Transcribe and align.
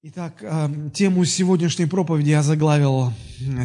Итак, 0.00 0.44
эм, 0.44 0.92
тему 0.92 1.24
сегодняшней 1.24 1.86
проповеди 1.86 2.30
я 2.30 2.44
заглавил 2.44 3.12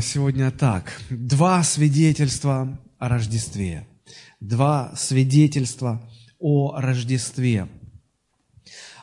сегодня 0.02 0.50
так. 0.50 1.00
Два 1.12 1.62
свидетельства 1.62 2.82
о 2.98 3.08
Рождестве. 3.08 3.88
Два 4.40 4.96
свидетельства 4.96 6.02
о 6.40 6.82
Рождестве. 6.82 7.68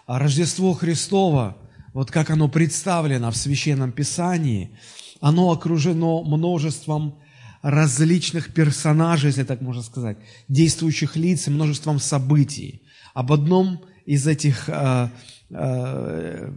А 0.08 0.19
Рождество 0.19 0.74
Христово, 0.74 1.56
вот 1.93 2.11
как 2.11 2.30
оно 2.30 2.48
представлено 2.48 3.31
в 3.31 3.37
Священном 3.37 3.92
Писании, 3.92 4.76
оно 5.21 5.53
окружено 5.53 6.24
множеством 6.24 7.21
различных 7.62 8.53
персонажей, 8.53 9.28
если 9.28 9.44
так 9.44 9.60
можно 9.60 9.83
сказать, 9.83 10.19
действующих 10.49 11.15
лиц 11.15 11.47
и 11.47 11.53
множеством 11.53 12.01
событий. 12.01 12.83
Об 13.15 13.33
одном 13.33 13.85
из 14.04 14.26
этих 14.26 14.69
э, 14.69 15.10
э, 15.51 16.51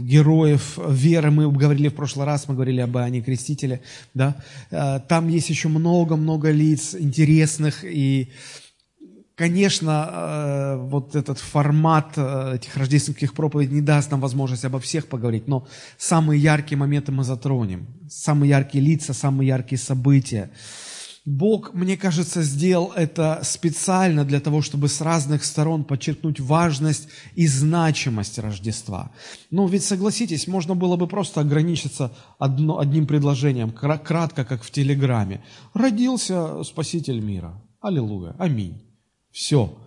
героев 0.00 0.78
веры. 0.88 1.30
Мы 1.30 1.50
говорили 1.50 1.88
в 1.88 1.94
прошлый 1.94 2.26
раз, 2.26 2.48
мы 2.48 2.54
говорили 2.54 2.80
об 2.80 2.96
Иоанне 2.96 3.20
Крестителе, 3.20 3.80
да, 4.14 4.36
э, 4.70 5.00
там 5.08 5.28
есть 5.28 5.50
еще 5.50 5.68
много-много 5.68 6.50
лиц 6.50 6.94
интересных, 6.94 7.84
и, 7.84 8.30
конечно, 9.34 10.08
э, 10.10 10.76
вот 10.76 11.16
этот 11.16 11.38
формат 11.38 12.16
этих 12.16 12.76
рождественских 12.76 13.34
проповедей 13.34 13.74
не 13.74 13.82
даст 13.82 14.10
нам 14.10 14.20
возможность 14.20 14.64
обо 14.64 14.78
всех 14.80 15.06
поговорить, 15.06 15.48
но 15.48 15.66
самые 15.96 16.40
яркие 16.40 16.78
моменты 16.78 17.12
мы 17.12 17.24
затронем, 17.24 17.86
самые 18.08 18.50
яркие 18.50 18.84
лица, 18.84 19.12
самые 19.12 19.48
яркие 19.48 19.78
события. 19.78 20.50
Бог, 21.28 21.74
мне 21.74 21.98
кажется, 21.98 22.42
сделал 22.42 22.90
это 22.96 23.40
специально 23.42 24.24
для 24.24 24.40
того, 24.40 24.62
чтобы 24.62 24.88
с 24.88 25.02
разных 25.02 25.44
сторон 25.44 25.84
подчеркнуть 25.84 26.40
важность 26.40 27.08
и 27.34 27.46
значимость 27.46 28.38
Рождества. 28.38 29.12
Ну, 29.50 29.68
ведь 29.68 29.84
согласитесь, 29.84 30.46
можно 30.46 30.74
было 30.74 30.96
бы 30.96 31.06
просто 31.06 31.42
ограничиться 31.42 32.14
одно, 32.38 32.78
одним 32.78 33.06
предложением, 33.06 33.72
кратко, 33.72 34.46
как 34.46 34.62
в 34.62 34.70
Телеграме. 34.70 35.44
Родился 35.74 36.64
Спаситель 36.64 37.20
мира. 37.20 37.62
Аллилуйя. 37.82 38.34
Аминь. 38.38 38.82
Все. 39.30 39.78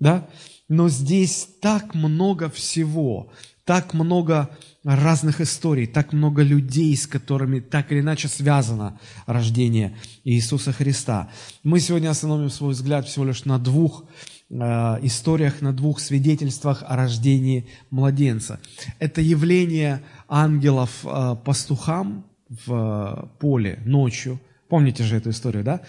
Да? 0.00 0.28
Но 0.68 0.90
здесь 0.90 1.48
так 1.62 1.94
много 1.94 2.50
всего, 2.50 3.32
так 3.70 3.94
много 3.94 4.50
разных 4.82 5.40
историй, 5.40 5.86
так 5.86 6.12
много 6.12 6.42
людей, 6.42 6.96
с 6.96 7.06
которыми 7.06 7.60
так 7.60 7.92
или 7.92 8.00
иначе 8.00 8.26
связано 8.26 8.98
рождение 9.26 9.96
Иисуса 10.24 10.72
Христа. 10.72 11.30
Мы 11.62 11.78
сегодня 11.78 12.10
остановим 12.10 12.50
свой 12.50 12.72
взгляд 12.72 13.06
всего 13.06 13.26
лишь 13.26 13.44
на 13.44 13.60
двух 13.60 14.02
э, 14.50 14.54
историях, 15.02 15.60
на 15.60 15.72
двух 15.72 16.00
свидетельствах 16.00 16.82
о 16.84 16.96
рождении 16.96 17.68
младенца. 17.90 18.58
Это 18.98 19.20
явление 19.20 20.02
ангелов 20.26 21.04
э, 21.04 21.36
пастухам 21.44 22.24
в 22.48 22.72
э, 22.72 23.38
поле 23.38 23.78
ночью. 23.84 24.40
Помните 24.68 25.04
же 25.04 25.16
эту 25.16 25.30
историю, 25.30 25.62
да? 25.62 25.82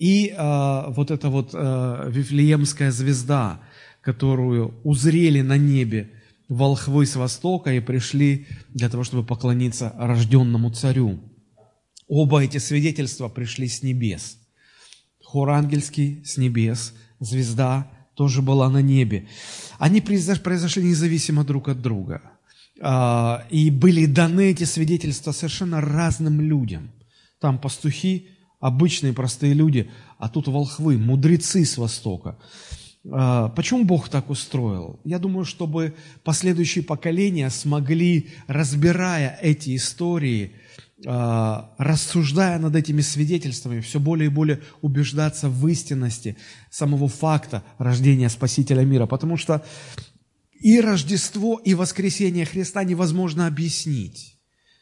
И 0.00 0.34
вот 0.36 1.10
эта 1.10 1.28
вот 1.28 1.52
Вифлеемская 1.52 2.90
звезда, 2.90 3.60
которую 4.00 4.74
узрели 4.82 5.42
на 5.42 5.58
небе 5.58 6.10
волхвы 6.50 7.06
с 7.06 7.16
востока 7.16 7.72
и 7.72 7.80
пришли 7.80 8.46
для 8.68 8.90
того, 8.90 9.04
чтобы 9.04 9.24
поклониться 9.24 9.94
рожденному 9.96 10.70
царю. 10.70 11.20
Оба 12.08 12.42
эти 12.42 12.58
свидетельства 12.58 13.28
пришли 13.28 13.68
с 13.68 13.82
небес. 13.84 14.36
Хор 15.24 15.50
ангельский 15.50 16.24
с 16.24 16.36
небес, 16.36 16.92
звезда 17.20 17.88
тоже 18.16 18.42
была 18.42 18.68
на 18.68 18.82
небе. 18.82 19.28
Они 19.78 20.00
произошли 20.00 20.82
независимо 20.82 21.44
друг 21.44 21.68
от 21.68 21.80
друга. 21.80 22.20
А, 22.82 23.46
и 23.48 23.70
были 23.70 24.06
даны 24.06 24.50
эти 24.50 24.64
свидетельства 24.64 25.30
совершенно 25.30 25.80
разным 25.80 26.40
людям. 26.40 26.90
Там 27.40 27.60
пастухи, 27.60 28.28
обычные 28.58 29.12
простые 29.12 29.54
люди, 29.54 29.88
а 30.18 30.28
тут 30.28 30.48
волхвы, 30.48 30.98
мудрецы 30.98 31.64
с 31.64 31.78
Востока. 31.78 32.38
А, 33.08 33.48
почему 33.50 33.84
Бог 33.84 34.08
так 34.08 34.30
устроил? 34.30 35.00
Я 35.04 35.18
думаю, 35.18 35.44
чтобы 35.44 35.94
последующие 36.22 36.84
поколения 36.84 37.48
смогли, 37.50 38.30
разбирая 38.46 39.38
эти 39.40 39.76
истории, 39.76 40.52
а, 41.06 41.74
рассуждая 41.78 42.58
над 42.58 42.76
этими 42.76 43.00
свидетельствами, 43.00 43.80
все 43.80 43.98
более 43.98 44.26
и 44.26 44.32
более 44.32 44.60
убеждаться 44.82 45.48
в 45.48 45.66
истинности 45.68 46.36
самого 46.70 47.08
факта 47.08 47.64
рождения 47.78 48.28
Спасителя 48.28 48.84
мира. 48.84 49.06
Потому 49.06 49.36
что 49.36 49.64
и 50.60 50.78
Рождество, 50.78 51.58
и 51.58 51.72
воскресение 51.72 52.44
Христа 52.44 52.84
невозможно 52.84 53.46
объяснить. 53.46 54.29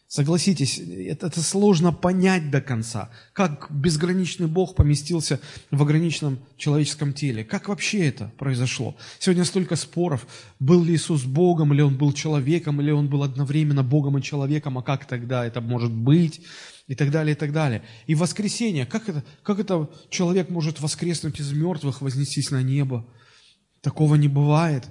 Согласитесь, 0.08 0.78
это, 0.78 1.26
это 1.26 1.42
сложно 1.42 1.92
понять 1.92 2.50
до 2.50 2.62
конца, 2.62 3.10
как 3.34 3.70
безграничный 3.70 4.46
Бог 4.46 4.74
поместился 4.74 5.38
в 5.70 5.82
ограниченном 5.82 6.38
человеческом 6.56 7.12
теле. 7.12 7.44
Как 7.44 7.68
вообще 7.68 8.06
это 8.06 8.32
произошло? 8.38 8.96
Сегодня 9.18 9.44
столько 9.44 9.76
споров, 9.76 10.26
был 10.58 10.82
ли 10.82 10.94
Иисус 10.94 11.24
Богом, 11.24 11.74
или 11.74 11.82
Он 11.82 11.98
был 11.98 12.14
человеком, 12.14 12.80
или 12.80 12.90
Он 12.90 13.08
был 13.08 13.22
одновременно 13.22 13.82
Богом 13.84 14.16
и 14.16 14.22
человеком, 14.22 14.78
а 14.78 14.82
как 14.82 15.04
тогда 15.04 15.44
это 15.44 15.60
может 15.60 15.92
быть? 15.92 16.40
И 16.86 16.94
так 16.94 17.10
далее, 17.10 17.34
и 17.34 17.38
так 17.38 17.52
далее. 17.52 17.82
И 18.06 18.14
воскресение, 18.14 18.86
как 18.86 19.10
это, 19.10 19.22
как 19.42 19.58
это 19.58 19.90
человек 20.08 20.48
может 20.48 20.80
воскреснуть 20.80 21.38
из 21.38 21.52
мертвых, 21.52 22.00
вознестись 22.00 22.50
на 22.50 22.62
небо? 22.62 23.06
Такого 23.82 24.14
не 24.14 24.28
бывает. 24.28 24.86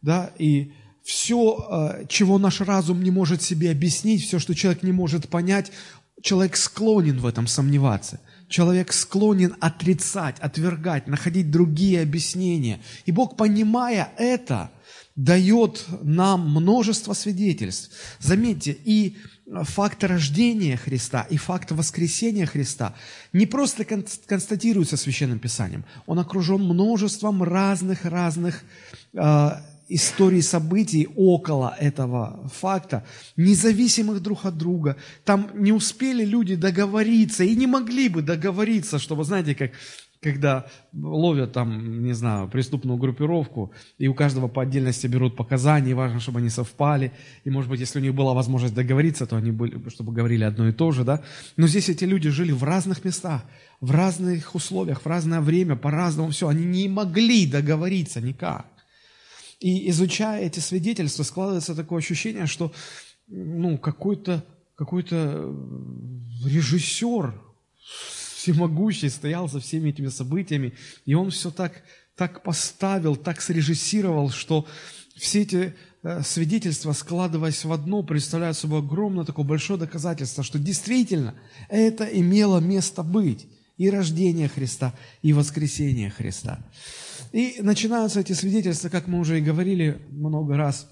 Да, 0.00 0.30
и 0.38 0.74
все, 1.04 1.98
э, 2.00 2.06
чего 2.08 2.38
наш 2.38 2.62
разум 2.62 3.02
не 3.02 3.10
может 3.10 3.42
себе 3.42 3.70
объяснить, 3.70 4.24
все, 4.24 4.38
что 4.38 4.54
человек 4.54 4.82
не 4.82 4.92
может 4.92 5.28
понять, 5.28 5.70
человек 6.22 6.56
склонен 6.56 7.20
в 7.20 7.26
этом 7.26 7.46
сомневаться. 7.46 8.20
Человек 8.48 8.92
склонен 8.92 9.54
отрицать, 9.60 10.38
отвергать, 10.40 11.06
находить 11.06 11.50
другие 11.50 12.00
объяснения. 12.00 12.80
И 13.04 13.12
Бог, 13.12 13.36
понимая 13.36 14.12
это, 14.16 14.70
дает 15.14 15.84
нам 16.02 16.50
множество 16.50 17.12
свидетельств. 17.12 17.90
Заметьте, 18.18 18.76
и 18.84 19.16
факт 19.62 20.02
рождения 20.04 20.76
Христа, 20.76 21.26
и 21.28 21.36
факт 21.36 21.70
воскресения 21.70 22.46
Христа 22.46 22.94
не 23.32 23.46
просто 23.46 23.84
констатируется 23.84 24.96
Священным 24.96 25.38
Писанием, 25.38 25.84
он 26.06 26.18
окружен 26.18 26.62
множеством 26.62 27.42
разных-разных 27.42 28.64
э, 29.12 29.50
истории 29.94 30.40
событий 30.40 31.08
около 31.16 31.74
этого 31.78 32.50
факта, 32.52 33.04
независимых 33.36 34.20
друг 34.20 34.44
от 34.44 34.56
друга. 34.56 34.96
Там 35.24 35.50
не 35.54 35.72
успели 35.72 36.24
люди 36.24 36.56
договориться 36.56 37.44
и 37.44 37.54
не 37.54 37.66
могли 37.66 38.08
бы 38.08 38.22
договориться, 38.22 38.98
чтобы, 38.98 39.24
знаете, 39.24 39.54
как 39.54 39.72
когда 40.24 40.64
ловят 40.94 41.52
там, 41.52 42.02
не 42.02 42.14
знаю, 42.14 42.48
преступную 42.48 42.96
группировку, 42.96 43.72
и 43.98 44.08
у 44.08 44.14
каждого 44.14 44.48
по 44.48 44.62
отдельности 44.62 45.06
берут 45.06 45.36
показания, 45.36 45.94
важно, 45.94 46.18
чтобы 46.18 46.38
они 46.38 46.48
совпали, 46.48 47.12
и, 47.44 47.50
может 47.50 47.70
быть, 47.70 47.80
если 47.80 47.98
у 47.98 48.02
них 48.02 48.14
была 48.14 48.32
возможность 48.32 48.74
договориться, 48.74 49.26
то 49.26 49.36
они 49.36 49.50
были, 49.50 49.86
чтобы 49.90 50.14
говорили 50.14 50.44
одно 50.44 50.66
и 50.68 50.72
то 50.72 50.92
же, 50.92 51.04
да. 51.04 51.22
Но 51.58 51.66
здесь 51.66 51.90
эти 51.90 52.04
люди 52.04 52.30
жили 52.30 52.52
в 52.52 52.64
разных 52.64 53.04
местах, 53.04 53.42
в 53.82 53.90
разных 53.90 54.54
условиях, 54.54 55.02
в 55.02 55.06
разное 55.06 55.42
время, 55.42 55.76
по-разному 55.76 56.30
все. 56.30 56.48
Они 56.48 56.64
не 56.64 56.88
могли 56.88 57.46
договориться 57.46 58.22
никак. 58.22 58.73
И 59.60 59.88
изучая 59.90 60.44
эти 60.44 60.60
свидетельства, 60.60 61.22
складывается 61.22 61.74
такое 61.74 61.98
ощущение, 61.98 62.46
что 62.46 62.72
ну, 63.26 63.78
какой-то 63.78 64.44
какой 64.76 65.02
режиссер 66.44 67.40
всемогущий 68.36 69.08
стоял 69.08 69.48
за 69.48 69.60
всеми 69.60 69.90
этими 69.90 70.08
событиями, 70.08 70.74
и 71.06 71.14
он 71.14 71.30
все 71.30 71.50
так, 71.50 71.82
так 72.16 72.42
поставил, 72.42 73.16
так 73.16 73.40
срежиссировал, 73.40 74.30
что 74.30 74.66
все 75.16 75.42
эти 75.42 75.74
э, 76.02 76.22
свидетельства, 76.22 76.92
складываясь 76.92 77.64
в 77.64 77.72
одно, 77.72 78.02
представляют 78.02 78.56
собой 78.56 78.80
огромное 78.80 79.24
такое 79.24 79.46
большое 79.46 79.78
доказательство, 79.78 80.42
что 80.42 80.58
действительно 80.58 81.34
это 81.68 82.04
имело 82.04 82.58
место 82.58 83.02
быть. 83.02 83.46
И 83.76 83.90
рождение 83.90 84.46
Христа, 84.46 84.94
и 85.20 85.32
воскресение 85.32 86.08
Христа. 86.08 86.64
И 87.34 87.56
начинаются 87.62 88.20
эти 88.20 88.32
свидетельства, 88.32 88.88
как 88.88 89.08
мы 89.08 89.18
уже 89.18 89.38
и 89.38 89.42
говорили 89.42 90.00
много 90.12 90.56
раз, 90.56 90.88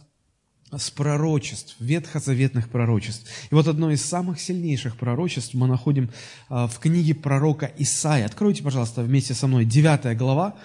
с 0.76 0.90
пророчеств, 0.90 1.76
ветхозаветных 1.78 2.68
пророчеств. 2.68 3.30
И 3.52 3.54
вот 3.54 3.68
одно 3.68 3.92
из 3.92 4.04
самых 4.04 4.40
сильнейших 4.40 4.96
пророчеств 4.96 5.54
мы 5.54 5.68
находим 5.68 6.10
а, 6.48 6.66
в 6.66 6.80
книге 6.80 7.14
пророка 7.14 7.70
Исаия. 7.78 8.26
Откройте, 8.26 8.64
пожалуйста, 8.64 9.02
вместе 9.02 9.34
со 9.34 9.46
мной 9.46 9.64
9 9.64 10.18
глава, 10.18 10.56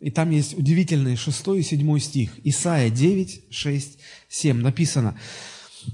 и 0.00 0.10
там 0.10 0.30
есть 0.30 0.56
удивительные 0.56 1.16
6 1.16 1.48
и 1.48 1.62
7 1.62 1.98
стих. 1.98 2.30
Исаия 2.44 2.88
9, 2.88 3.52
6, 3.52 3.98
7 4.28 4.62
написано. 4.62 5.18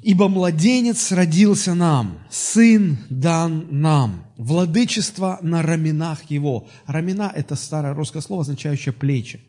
Ибо 0.03 0.29
младенец 0.29 1.13
родился 1.13 1.75
нам, 1.75 2.19
сын 2.31 2.99
дан 3.11 3.67
нам, 3.71 4.25
владычество 4.37 5.39
на 5.43 5.63
раменах 5.63 6.31
его. 6.31 6.69
Рамена– 6.87 7.33
это 7.35 7.55
старое 7.57 7.95
русское 7.95 8.21
слово, 8.21 8.43
означающее 8.43 8.93
плечи. 8.93 9.41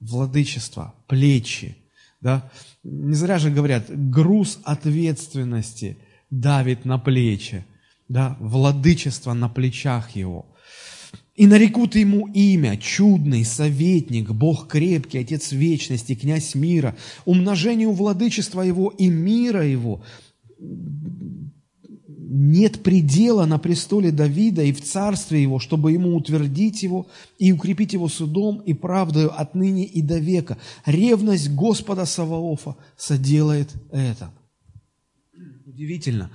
Владычество, 0.00 0.94
плечи. 1.06 1.76
Да? 2.20 2.50
Не 2.82 3.14
зря 3.14 3.38
же 3.38 3.50
говорят, 3.50 3.86
груз 3.88 4.58
ответственности 4.64 5.98
давит 6.30 6.84
на 6.84 6.98
плечи, 6.98 7.64
да? 8.08 8.36
владычество 8.40 9.32
на 9.32 9.48
плечах 9.48 10.10
его. 10.16 10.46
И 11.40 11.46
нарекут 11.46 11.94
ему 11.94 12.28
имя, 12.34 12.76
чудный, 12.76 13.46
советник, 13.46 14.30
Бог 14.30 14.68
крепкий, 14.68 15.16
Отец 15.16 15.52
вечности, 15.52 16.14
князь 16.14 16.54
мира, 16.54 16.94
умножению 17.24 17.92
владычества 17.92 18.60
его 18.60 18.90
и 18.90 19.08
мира 19.08 19.66
его, 19.66 20.02
нет 20.58 22.82
предела 22.82 23.46
на 23.46 23.58
престоле 23.58 24.12
Давида 24.12 24.64
и 24.64 24.72
в 24.72 24.82
царстве 24.82 25.40
его, 25.40 25.58
чтобы 25.58 25.92
ему 25.92 26.14
утвердить 26.14 26.82
его 26.82 27.06
и 27.38 27.52
укрепить 27.52 27.94
его 27.94 28.08
судом 28.08 28.58
и 28.58 28.74
правдою 28.74 29.32
отныне 29.34 29.86
и 29.86 30.02
до 30.02 30.18
века. 30.18 30.58
Ревность 30.84 31.54
Господа 31.54 32.04
Саваофа 32.04 32.76
соделает 32.98 33.72
это. 33.90 34.30
Удивительно. 35.64 36.30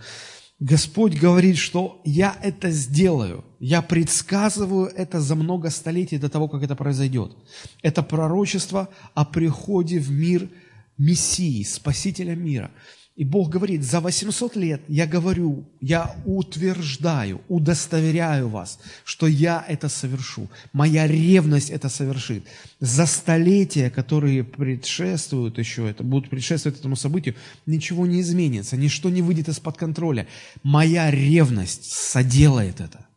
Господь 0.59 1.19
говорит, 1.19 1.57
что 1.57 2.01
я 2.05 2.37
это 2.41 2.71
сделаю. 2.71 3.43
Я 3.59 3.81
предсказываю 3.81 4.87
это 4.87 5.19
за 5.19 5.35
много 5.35 5.69
столетий 5.69 6.17
до 6.17 6.29
того, 6.29 6.47
как 6.47 6.63
это 6.63 6.75
произойдет. 6.75 7.35
Это 7.81 8.03
пророчество 8.03 8.89
о 9.13 9.25
приходе 9.25 9.99
в 9.99 10.11
мир 10.11 10.49
Мессии, 10.97 11.63
Спасителя 11.63 12.35
мира. 12.35 12.71
И 13.15 13.23
Бог 13.23 13.49
говорит, 13.49 13.81
за 13.81 14.01
800 14.01 14.57
лет 14.57 14.81
я 14.89 15.07
говорю, 15.07 15.69
я 15.79 16.17
утверждаю, 16.25 17.41
удостоверяю 17.47 18.49
вас, 18.49 18.77
что 19.05 19.25
я 19.25 19.63
это 19.65 19.87
совершу. 19.87 20.49
Моя 20.73 21.07
ревность 21.07 21.69
это 21.69 21.87
совершит. 21.87 22.43
За 22.81 23.05
столетия, 23.05 23.89
которые 23.89 24.43
предшествуют 24.43 25.57
еще, 25.57 25.89
это 25.89 26.03
будут 26.03 26.29
предшествовать 26.29 26.79
этому 26.79 26.97
событию, 26.97 27.35
ничего 27.65 28.05
не 28.05 28.19
изменится, 28.19 28.75
ничто 28.75 29.09
не 29.09 29.21
выйдет 29.21 29.47
из-под 29.47 29.77
контроля. 29.77 30.27
Моя 30.61 31.09
ревность 31.09 31.89
соделает 31.89 32.81
это. 32.81 33.07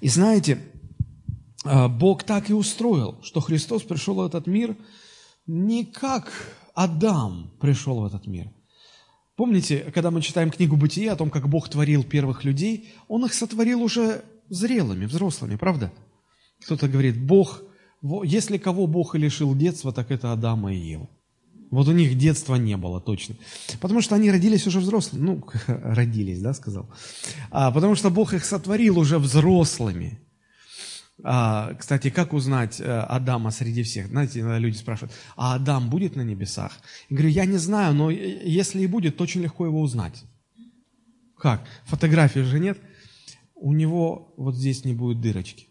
И 0.00 0.08
знаете, 0.08 0.58
а, 1.64 1.88
Бог 1.88 2.22
так 2.22 2.48
и 2.48 2.54
устроил, 2.54 3.20
что 3.22 3.40
Христос 3.40 3.82
пришел 3.82 4.14
в 4.14 4.24
этот 4.24 4.46
мир 4.46 4.74
не 5.46 5.84
как 5.84 6.32
Адам 6.74 7.52
пришел 7.60 8.00
в 8.00 8.06
этот 8.06 8.26
мир– 8.26 8.50
Помните, 9.42 9.90
когда 9.92 10.12
мы 10.12 10.22
читаем 10.22 10.52
книгу 10.52 10.76
Бытия 10.76 11.14
о 11.14 11.16
том, 11.16 11.28
как 11.28 11.48
Бог 11.48 11.68
творил 11.68 12.04
первых 12.04 12.44
людей, 12.44 12.90
Он 13.08 13.24
их 13.24 13.34
сотворил 13.34 13.82
уже 13.82 14.22
зрелыми, 14.48 15.04
взрослыми, 15.04 15.56
правда? 15.56 15.92
Кто-то 16.64 16.86
говорит, 16.86 17.20
Бог, 17.20 17.64
если 18.22 18.56
кого 18.56 18.86
Бог 18.86 19.16
и 19.16 19.18
лишил 19.18 19.56
детства, 19.56 19.92
так 19.92 20.12
это 20.12 20.32
Адама 20.32 20.72
и 20.72 20.78
Ева. 20.78 21.08
Вот 21.72 21.88
у 21.88 21.92
них 21.92 22.16
детства 22.16 22.54
не 22.54 22.76
было 22.76 23.00
точно. 23.00 23.34
Потому 23.80 24.00
что 24.00 24.14
они 24.14 24.30
родились 24.30 24.68
уже 24.68 24.78
взрослыми. 24.78 25.24
Ну, 25.24 25.44
родились, 25.66 26.40
да, 26.40 26.54
сказал. 26.54 26.88
А, 27.50 27.72
потому 27.72 27.96
что 27.96 28.10
Бог 28.10 28.34
их 28.34 28.44
сотворил 28.44 28.96
уже 28.96 29.18
взрослыми. 29.18 30.20
А, 31.24 31.74
кстати, 31.74 32.10
как 32.10 32.32
узнать 32.32 32.80
э, 32.80 32.84
Адама 32.84 33.50
среди 33.50 33.82
всех? 33.82 34.08
Знаете, 34.08 34.40
иногда 34.40 34.58
люди 34.58 34.76
спрашивают, 34.76 35.12
а 35.36 35.54
Адам 35.54 35.88
будет 35.88 36.16
на 36.16 36.22
небесах? 36.22 36.72
Я 37.08 37.16
говорю, 37.16 37.32
я 37.32 37.44
не 37.44 37.58
знаю, 37.58 37.94
но 37.94 38.10
если 38.10 38.82
и 38.82 38.86
будет, 38.86 39.16
то 39.16 39.24
очень 39.24 39.42
легко 39.42 39.66
его 39.66 39.80
узнать. 39.80 40.24
Как? 41.38 41.64
Фотографии 41.84 42.40
же 42.40 42.58
нет. 42.58 42.78
У 43.54 43.72
него 43.72 44.34
вот 44.36 44.56
здесь 44.56 44.84
не 44.84 44.94
будет 44.94 45.20
дырочки. 45.20 45.68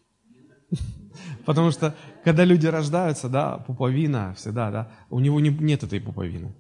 Потому 1.46 1.72
что, 1.72 1.96
когда 2.24 2.46
люди 2.46 2.68
рождаются, 2.68 3.28
да, 3.28 3.58
пуповина 3.58 4.34
всегда, 4.36 4.72
да, 4.72 4.92
у 5.10 5.20
него 5.20 5.40
не, 5.40 5.50
нет 5.50 5.84
этой 5.84 6.00
пуповины. 6.00 6.56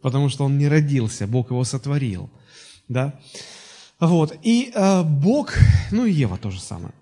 Потому 0.00 0.30
что 0.30 0.44
он 0.44 0.56
не 0.56 0.68
родился, 0.68 1.26
Бог 1.26 1.50
его 1.50 1.64
сотворил, 1.64 2.30
да. 2.88 3.20
Вот, 3.98 4.38
и 4.42 4.72
э, 4.74 5.02
Бог, 5.02 5.52
ну 5.90 6.06
и 6.06 6.12
Ева 6.12 6.38
то 6.38 6.50
же 6.50 6.60
самое. 6.60 6.94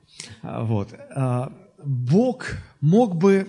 Вот. 0.56 0.94
А, 1.10 1.52
Бог 1.84 2.46
мог 2.80 3.16
бы 3.16 3.48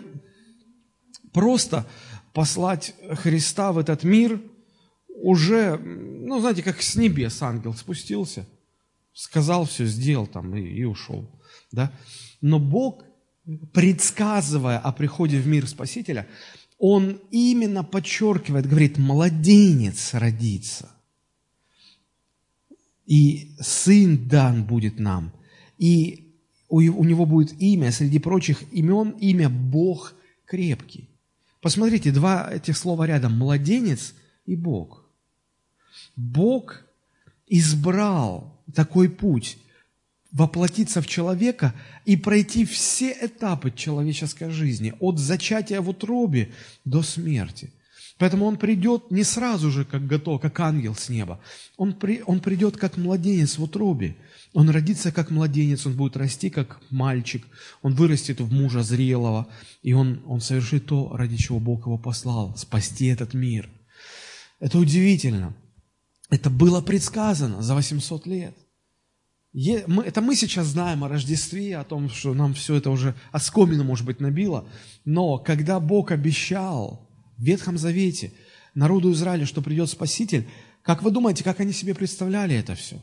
просто 1.31 1.86
послать 2.34 2.96
Христа 3.12 3.72
в 3.72 3.78
этот 3.78 4.04
мир 4.04 4.42
уже, 5.22 5.78
ну, 5.78 6.40
знаете, 6.40 6.63
как 6.63 6.81
с 6.81 6.96
небес 6.96 7.42
ангел 7.42 7.74
спустился, 7.74 8.48
сказал 9.13 9.66
все, 9.66 9.86
сделал 9.86 10.28
там 10.28 10.56
и, 10.56 10.62
и 10.62 10.84
ушел. 10.84 11.30
Да? 11.72 11.92
Но 12.42 12.60
Бог, 12.60 13.04
предсказывая 13.74 14.80
о 14.80 14.92
приходе 14.92 15.40
в 15.40 15.48
мир 15.48 15.68
Спасителя, 15.68 16.28
Он 16.78 17.19
именно 17.31 17.84
подчеркивает, 17.84 18.68
говорит, 18.68 18.98
младенец 18.98 20.13
родится, 20.13 20.90
и 23.06 23.56
сын 23.60 24.28
дан 24.28 24.63
будет 24.63 25.00
нам, 25.00 25.34
и 25.78 26.29
у, 26.69 27.04
него 27.04 27.25
будет 27.25 27.60
имя, 27.62 27.92
среди 27.92 28.19
прочих 28.19 28.63
имен, 28.71 29.10
имя 29.19 29.50
Бог 29.50 30.13
крепкий. 30.45 31.10
Посмотрите, 31.62 32.12
два 32.12 32.50
этих 32.51 32.77
слова 32.77 33.06
рядом, 33.06 33.38
младенец 33.38 34.13
и 34.45 34.56
Бог. 34.56 35.04
Бог 36.16 36.86
избрал 37.48 38.63
такой 38.74 39.10
путь, 39.10 39.57
воплотиться 40.31 41.01
в 41.01 41.07
человека 41.07 41.74
и 42.06 42.16
пройти 42.16 42.66
все 42.66 43.12
этапы 43.19 43.72
человеческой 43.72 44.51
жизни, 44.51 44.94
от 45.00 45.18
зачатия 45.18 45.81
в 45.81 45.89
утробе 45.89 46.51
до 46.86 47.01
смерти. 47.01 47.74
Поэтому 48.19 48.45
он 48.45 48.57
придет 48.57 49.12
не 49.12 49.24
сразу 49.24 49.71
же, 49.71 49.86
как 49.86 50.06
готов, 50.06 50.42
как 50.42 50.60
ангел 50.60 50.94
с 50.94 51.07
неба. 51.07 51.39
Он, 51.77 51.94
при, 51.94 52.21
он 52.25 52.42
придет 52.42 52.75
как 52.75 52.98
младенец 52.98 53.57
в 53.57 53.63
утробе. 53.63 54.18
Он 54.54 54.69
родится 54.69 55.13
как 55.13 55.31
младенец, 55.31 55.86
он 55.86 55.94
будет 55.94 56.18
расти 56.18 56.50
как 56.50 56.81
мальчик, 56.89 57.45
он 57.81 57.94
вырастет 57.94 58.42
в 58.42 58.51
мужа 58.51 58.83
зрелого, 58.83 59.48
и 59.83 59.94
он, 59.94 60.21
он 60.25 60.42
совершит 60.42 60.88
то, 60.88 61.16
ради 61.16 61.38
чего 61.38 61.60
Бог 61.60 61.86
его 61.86 61.98
послал, 61.98 62.56
спасти 62.57 63.06
этот 63.06 63.33
мир. 63.33 63.69
Это 64.60 64.80
удивительно. 64.80 65.56
Это 66.30 66.50
было 66.50 66.81
предсказано 66.81 67.62
за 67.62 67.74
800 67.74 68.27
лет. 68.27 68.57
Это 69.54 70.22
мы 70.22 70.36
сейчас 70.36 70.68
знаем 70.68 71.04
о 71.04 71.07
Рождестве, 71.07 71.77
о 71.77 71.83
том, 71.83 72.10
что 72.10 72.33
нам 72.33 72.54
все 72.54 72.75
это 72.75 72.89
уже 72.89 73.15
оскомину, 73.31 73.83
может 73.83 74.06
быть, 74.06 74.19
набило. 74.19 74.68
Но 75.06 75.38
когда 75.38 75.80
Бог 75.80 76.12
обещал 76.12 77.09
в 77.39 77.44
Ветхом 77.44 77.77
Завете 77.77 78.33
народу 78.75 79.12
Израиля, 79.13 79.45
что 79.45 79.62
придет 79.62 79.89
Спаситель, 79.89 80.47
как 80.83 81.01
вы 81.01 81.12
думаете, 81.12 81.44
как 81.44 81.59
они 81.59 81.71
себе 81.71 81.95
представляли 81.95 82.56
это 82.56 82.75
все? 82.75 83.01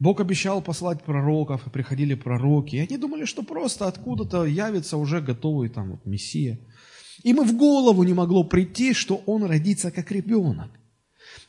Бог 0.00 0.20
обещал 0.20 0.62
послать 0.62 1.02
пророков, 1.02 1.66
и 1.66 1.70
приходили 1.70 2.14
пророки. 2.14 2.76
И 2.76 2.78
они 2.78 2.96
думали, 2.96 3.24
что 3.24 3.42
просто 3.42 3.88
откуда-то 3.88 4.44
явится 4.44 4.96
уже 4.96 5.20
готовый 5.20 5.68
там 5.68 5.90
вот 5.90 6.06
Мессия. 6.06 6.60
Им 7.24 7.42
и 7.42 7.44
в 7.44 7.56
голову 7.56 8.04
не 8.04 8.14
могло 8.14 8.44
прийти, 8.44 8.94
что 8.94 9.16
он 9.26 9.42
родится 9.42 9.90
как 9.90 10.12
ребенок. 10.12 10.70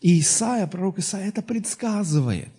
И 0.01 0.19
Исаия, 0.19 0.65
пророк 0.65 0.97
Исаия, 0.97 1.27
это 1.27 1.43
предсказывает. 1.43 2.49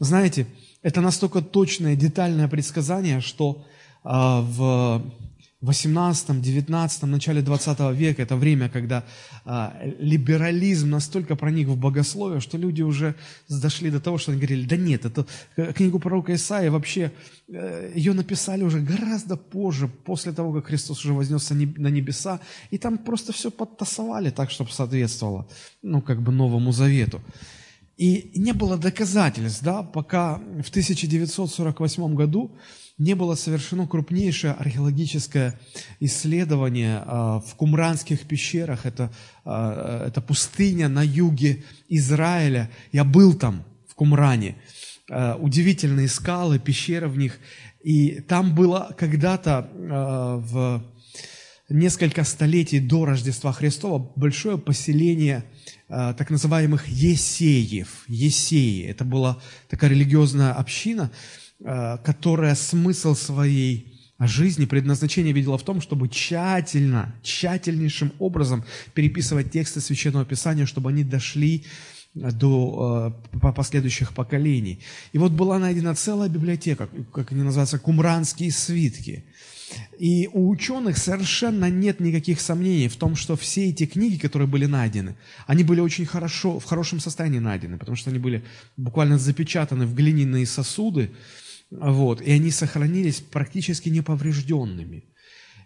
Знаете, 0.00 0.48
это 0.82 1.00
настолько 1.00 1.42
точное, 1.42 1.94
детальное 1.94 2.48
предсказание, 2.48 3.20
что 3.20 3.64
в 4.02 5.00
в 5.31 5.31
18, 5.62 6.42
19, 6.42 7.02
начале 7.04 7.40
20 7.40 7.78
века, 7.94 8.22
это 8.22 8.34
время, 8.34 8.68
когда 8.68 9.04
а, 9.44 9.72
либерализм 10.00 10.90
настолько 10.90 11.36
проник 11.36 11.68
в 11.68 11.76
богословие, 11.76 12.40
что 12.40 12.58
люди 12.58 12.82
уже 12.82 13.14
дошли 13.48 13.90
до 13.90 14.00
того, 14.00 14.18
что 14.18 14.32
они 14.32 14.40
говорили, 14.40 14.66
да 14.66 14.76
нет, 14.76 15.04
эту 15.04 15.26
книгу 15.74 16.00
пророка 16.00 16.34
Исаия 16.34 16.70
вообще, 16.70 17.12
э, 17.48 17.92
ее 17.94 18.12
написали 18.12 18.64
уже 18.64 18.80
гораздо 18.80 19.36
позже, 19.36 19.86
после 19.86 20.32
того, 20.32 20.52
как 20.52 20.66
Христос 20.66 21.04
уже 21.04 21.14
вознесся 21.14 21.54
на 21.54 21.88
небеса, 21.88 22.40
и 22.72 22.78
там 22.78 22.98
просто 22.98 23.32
все 23.32 23.52
подтасовали 23.52 24.30
так, 24.30 24.50
чтобы 24.50 24.72
соответствовало, 24.72 25.46
ну, 25.80 26.02
как 26.02 26.22
бы 26.22 26.32
Новому 26.32 26.72
Завету. 26.72 27.20
И 27.96 28.32
не 28.34 28.52
было 28.52 28.76
доказательств, 28.76 29.62
да, 29.62 29.84
пока 29.84 30.38
в 30.38 30.70
1948 30.70 32.14
году 32.16 32.50
не 32.98 33.14
было 33.14 33.34
совершено 33.34 33.86
крупнейшее 33.86 34.52
археологическое 34.52 35.58
исследование 36.00 37.02
а, 37.04 37.40
в 37.40 37.54
Кумранских 37.56 38.20
пещерах. 38.20 38.86
Это, 38.86 39.10
а, 39.44 40.06
это 40.06 40.20
пустыня 40.20 40.88
на 40.88 41.02
юге 41.02 41.64
Израиля. 41.88 42.70
Я 42.92 43.04
был 43.04 43.34
там, 43.34 43.64
в 43.88 43.94
Кумране. 43.94 44.56
А, 45.10 45.36
удивительные 45.36 46.08
скалы, 46.08 46.58
пещеры 46.58 47.08
в 47.08 47.16
них. 47.16 47.38
И 47.82 48.20
там 48.20 48.54
было 48.54 48.94
когда-то 48.96 49.68
в 49.74 50.84
несколько 51.68 52.22
столетий 52.22 52.78
до 52.78 53.06
Рождества 53.06 53.52
Христова 53.52 54.12
большое 54.14 54.56
поселение 54.56 55.42
так 55.88 56.30
называемых 56.30 56.86
Есеев. 56.86 58.04
Есеи. 58.06 58.86
Это 58.86 59.04
была 59.04 59.40
такая 59.68 59.90
религиозная 59.90 60.52
община, 60.52 61.10
которая 61.64 62.54
смысл 62.54 63.14
своей 63.14 63.92
А 64.18 64.26
жизнь 64.28 64.62
и 64.62 64.66
предназначение 64.66 65.32
видела 65.32 65.58
в 65.58 65.64
том, 65.64 65.80
чтобы 65.80 66.08
тщательно, 66.08 67.12
тщательнейшим 67.22 68.12
образом 68.20 68.64
переписывать 68.94 69.50
тексты 69.50 69.80
Священного 69.80 70.24
Писания, 70.24 70.66
чтобы 70.66 70.90
они 70.90 71.02
дошли 71.02 71.64
до 72.14 73.14
э, 73.32 73.52
последующих 73.52 74.12
поколений. 74.12 74.80
И 75.12 75.18
вот 75.18 75.32
была 75.32 75.58
найдена 75.58 75.94
целая 75.94 76.28
библиотека, 76.28 76.88
как 77.12 77.32
они 77.32 77.42
называются, 77.42 77.78
кумранские 77.78 78.52
свитки. 78.52 79.24
И 79.98 80.28
у 80.32 80.50
ученых 80.50 80.98
совершенно 80.98 81.70
нет 81.70 82.00
никаких 82.00 82.40
сомнений 82.40 82.88
в 82.88 82.96
том, 82.96 83.16
что 83.16 83.36
все 83.36 83.70
эти 83.70 83.86
книги, 83.86 84.18
которые 84.18 84.46
были 84.46 84.66
найдены, 84.66 85.16
они 85.46 85.64
были 85.64 85.80
очень 85.80 86.04
хорошо, 86.04 86.60
в 86.60 86.64
хорошем 86.64 87.00
состоянии 87.00 87.38
найдены, 87.38 87.78
потому 87.78 87.96
что 87.96 88.10
они 88.10 88.18
были 88.18 88.44
буквально 88.76 89.18
запечатаны 89.18 89.86
в 89.86 89.94
глиняные 89.94 90.46
сосуды, 90.46 91.10
вот, 91.80 92.20
и 92.20 92.30
они 92.30 92.50
сохранились 92.50 93.20
практически 93.20 93.88
неповрежденными. 93.88 95.04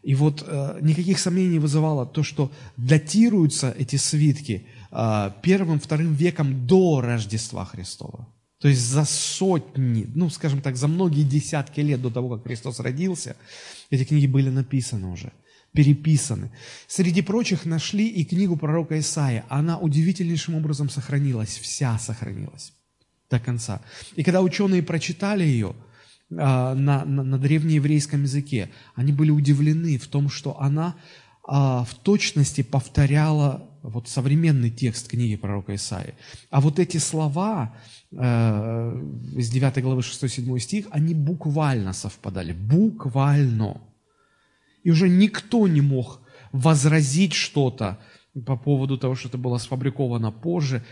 И 0.03 0.15
вот 0.15 0.45
э, 0.47 0.79
никаких 0.83 1.19
сомнений 1.19 1.55
не 1.55 1.59
вызывало 1.59 2.07
то, 2.07 2.23
что 2.23 2.53
датируются 2.77 3.75
эти 3.77 3.97
свитки 3.97 4.67
э, 4.93 5.31
первым, 5.43 5.81
вторым 5.81 6.15
веком 6.15 6.67
до 6.67 7.01
Рождества 7.01 7.65
Христова. 7.65 8.29
То 8.61 8.69
есть 8.69 8.83
за 8.83 9.05
сотни, 9.05 10.07
ну, 10.15 10.31
скажем 10.31 10.61
так, 10.61 10.77
за 10.77 10.87
многие 10.87 11.25
десятки 11.25 11.81
лет 11.81 12.01
до 12.01 12.11
того, 12.11 12.37
как 12.37 12.45
Христос 12.45 12.79
родился, 12.79 13.37
эти 13.91 14.05
книги 14.05 14.29
были 14.29 14.49
написаны 14.49 15.09
уже, 15.09 15.33
переписаны. 15.73 16.53
Среди 16.87 17.21
прочих 17.21 17.67
нашли 17.67 18.07
и 18.07 18.25
книгу 18.25 18.57
пророка 18.57 18.99
Исаия. 19.01 19.45
Она 19.49 19.77
удивительнейшим 19.77 20.55
образом 20.55 20.89
сохранилась, 20.89 21.59
вся 21.59 21.99
сохранилась 21.99 22.73
до 23.29 23.41
конца. 23.41 23.83
И 24.15 24.23
когда 24.23 24.41
ученые 24.41 24.85
прочитали 24.85 25.43
ее 25.43 25.75
на, 26.28 26.75
на, 26.75 27.04
на 27.04 27.38
древнееврейском 27.38 28.23
языке, 28.23 28.71
они 28.95 29.12
были 29.12 29.30
удивлены 29.30 29.99
в 29.99 30.06
том, 30.09 30.28
что 30.28 30.61
она 30.61 30.97
а, 31.49 31.85
в 31.85 31.95
точности 31.95 32.62
повторяла 32.62 33.71
вот 33.83 34.09
современный 34.09 34.71
текст 34.71 35.09
книги 35.09 35.37
пророка 35.37 35.75
Исаии. 35.76 36.14
А 36.50 36.61
вот 36.61 36.80
эти 36.80 36.97
слова 36.97 37.76
э, 38.11 38.16
из 39.37 39.49
9 39.50 39.83
главы 39.83 40.00
6-7 40.00 40.59
стих, 40.59 40.87
они 40.90 41.14
буквально 41.14 41.92
совпадали, 41.92 42.52
буквально. 42.52 43.80
И 44.83 44.90
уже 44.90 45.09
никто 45.09 45.68
не 45.68 45.80
мог 45.80 46.21
возразить 46.50 47.33
что-то 47.33 47.99
по 48.45 48.56
поводу 48.56 48.99
того, 48.99 49.14
что 49.14 49.28
это 49.28 49.38
было 49.38 49.59
сфабриковано 49.59 50.33
позже. 50.33 50.83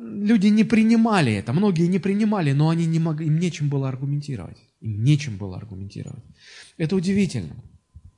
Люди 0.00 0.46
не 0.46 0.62
принимали 0.62 1.32
это, 1.32 1.52
многие 1.52 1.88
не 1.88 1.98
принимали, 1.98 2.52
но 2.52 2.68
они 2.68 2.86
не 2.86 3.00
могли, 3.00 3.26
им 3.26 3.40
нечем 3.40 3.68
было 3.68 3.88
аргументировать. 3.88 4.58
Им 4.86 5.02
нечем 5.02 5.36
было 5.36 5.56
аргументировать. 5.56 6.22
Это 6.78 6.94
удивительно. 6.94 7.56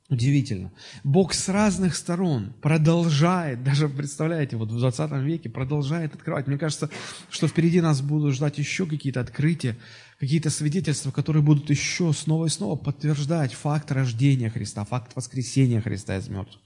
Удивительно. 0.07 0.71
Бог 1.03 1.33
с 1.33 1.49
разных 1.49 1.95
сторон 1.95 2.53
продолжает, 2.61 3.63
даже 3.63 3.89
представляете, 3.89 4.55
вот 4.55 4.71
в 4.71 4.77
20 4.77 5.11
веке 5.23 5.49
продолжает 5.49 6.13
открывать. 6.13 6.45
Мне 6.45 6.59
кажется, 6.59 6.91
что 7.31 7.47
впереди 7.47 7.81
нас 7.81 8.01
будут 8.01 8.35
ждать 8.35 8.59
еще 8.59 8.85
какие-то 8.85 9.19
открытия, 9.19 9.77
какие-то 10.19 10.49
свидетельства, 10.49 11.11
которые 11.11 11.41
будут 11.41 11.69
еще 11.69 12.11
снова 12.11 12.47
и 12.47 12.49
снова 12.49 12.75
подтверждать 12.75 13.53
факт 13.53 13.91
рождения 13.91 14.49
Христа, 14.49 14.83
факт 14.83 15.15
воскресения 15.15 15.79
Христа 15.79 16.17
из 16.17 16.27
мертвых. 16.27 16.59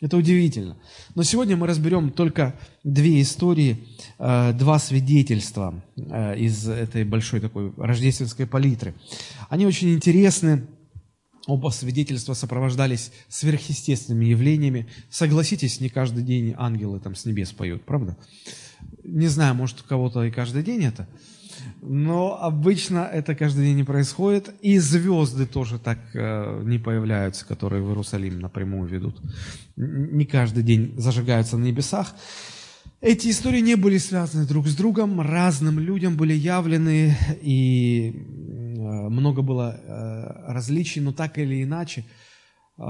Это 0.00 0.16
удивительно. 0.16 0.76
Но 1.14 1.22
сегодня 1.22 1.56
мы 1.56 1.66
разберем 1.66 2.10
только 2.10 2.58
две 2.82 3.20
истории, 3.20 3.86
э, 4.18 4.52
два 4.54 4.78
свидетельства 4.78 5.82
э, 5.96 6.38
из 6.38 6.66
этой 6.66 7.04
большой 7.04 7.40
такой 7.40 7.72
рождественской 7.76 8.46
палитры. 8.46 8.94
Они 9.50 9.66
очень 9.66 9.92
интересны 9.92 10.66
Оба 11.46 11.68
свидетельства 11.68 12.32
сопровождались 12.32 13.12
сверхъестественными 13.28 14.24
явлениями. 14.24 14.86
Согласитесь, 15.10 15.78
не 15.78 15.90
каждый 15.90 16.22
день 16.22 16.54
ангелы 16.56 17.00
там 17.00 17.14
с 17.14 17.26
небес 17.26 17.52
поют, 17.52 17.84
правда? 17.84 18.16
Не 19.02 19.26
знаю, 19.26 19.54
может, 19.54 19.82
у 19.82 19.84
кого-то 19.84 20.24
и 20.24 20.30
каждый 20.30 20.62
день 20.62 20.84
это, 20.84 21.06
но 21.86 22.40
обычно 22.40 23.08
это 23.12 23.34
каждый 23.34 23.66
день 23.66 23.76
не 23.76 23.84
происходит. 23.84 24.54
И 24.60 24.78
звезды 24.78 25.46
тоже 25.46 25.78
так 25.78 25.98
э, 26.14 26.62
не 26.64 26.78
появляются, 26.78 27.46
которые 27.46 27.82
в 27.82 27.88
Иерусалим 27.88 28.40
напрямую 28.40 28.88
ведут. 28.88 29.20
Не 29.76 30.24
каждый 30.24 30.62
день 30.62 30.94
зажигаются 30.96 31.56
на 31.56 31.64
небесах. 31.64 32.14
Эти 33.00 33.28
истории 33.28 33.60
не 33.60 33.76
были 33.76 33.98
связаны 33.98 34.46
друг 34.46 34.66
с 34.66 34.74
другом, 34.74 35.20
разным 35.20 35.78
людям 35.78 36.16
были 36.16 36.32
явлены, 36.32 37.16
и 37.42 38.64
Э, 38.84 39.08
много 39.08 39.42
было 39.42 39.80
э, 39.82 40.52
различий, 40.52 41.00
но 41.00 41.12
так 41.12 41.38
или 41.38 41.62
иначе, 41.62 42.04
э, 42.76 42.82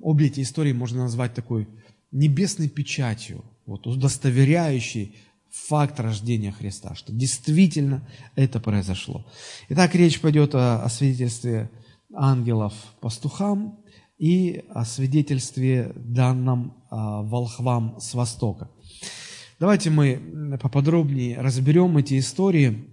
обе 0.00 0.26
эти 0.26 0.40
истории 0.42 0.72
можно 0.72 1.02
назвать 1.04 1.34
такой 1.34 1.68
небесной 2.10 2.68
печатью, 2.68 3.44
вот, 3.64 3.86
удостоверяющей 3.86 5.16
факт 5.52 6.00
рождения 6.00 6.50
Христа, 6.50 6.94
что 6.94 7.12
действительно 7.12 8.08
это 8.34 8.58
произошло. 8.58 9.26
Итак, 9.68 9.94
речь 9.94 10.20
пойдет 10.20 10.54
о, 10.54 10.82
о 10.82 10.88
свидетельстве 10.88 11.70
ангелов 12.14 12.74
пастухам 13.00 13.78
и 14.18 14.64
о 14.70 14.84
свидетельстве 14.84 15.92
данном 15.96 16.82
волхвам 16.90 18.00
с 18.00 18.14
Востока. 18.14 18.70
Давайте 19.58 19.90
мы 19.90 20.58
поподробнее 20.60 21.40
разберем 21.40 21.96
эти 21.96 22.18
истории 22.18 22.88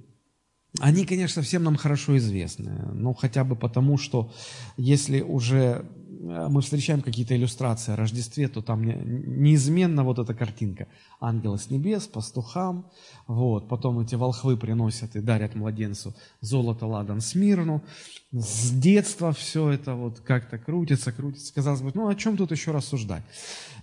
они, 0.80 1.06
конечно, 1.06 1.42
всем 1.42 1.64
нам 1.64 1.76
хорошо 1.76 2.18
известны, 2.18 2.72
но 2.94 3.14
хотя 3.14 3.44
бы 3.44 3.56
потому, 3.56 3.98
что 3.98 4.32
если 4.78 5.22
уже 5.22 5.86
мы 6.20 6.62
встречаем 6.62 7.02
какие-то 7.02 7.36
иллюстрации 7.36 7.94
о 7.94 7.96
Рождестве, 7.96 8.50
то 8.50 8.62
там 8.62 8.84
неизменно 8.84 10.04
вот 10.04 10.20
эта 10.20 10.34
картинка. 10.34 10.88
Ангелы 11.22 11.58
с 11.58 11.70
небес, 11.70 12.08
пастухам, 12.08 12.92
вот, 13.30 13.68
потом 13.68 14.00
эти 14.00 14.16
волхвы 14.16 14.58
приносят 14.58 15.16
и 15.16 15.20
дарят 15.20 15.54
младенцу 15.54 16.16
золото, 16.42 16.88
ладан, 16.88 17.22
смирну. 17.22 17.84
С 18.32 18.72
детства 18.72 19.32
все 19.34 19.70
это 19.70 19.94
вот 19.94 20.20
как-то 20.22 20.58
крутится, 20.58 21.12
крутится. 21.12 21.54
Казалось 21.54 21.82
бы, 21.82 21.92
ну 21.94 22.08
о 22.08 22.16
чем 22.16 22.38
тут 22.38 22.50
еще 22.50 22.72
рассуждать? 22.72 23.22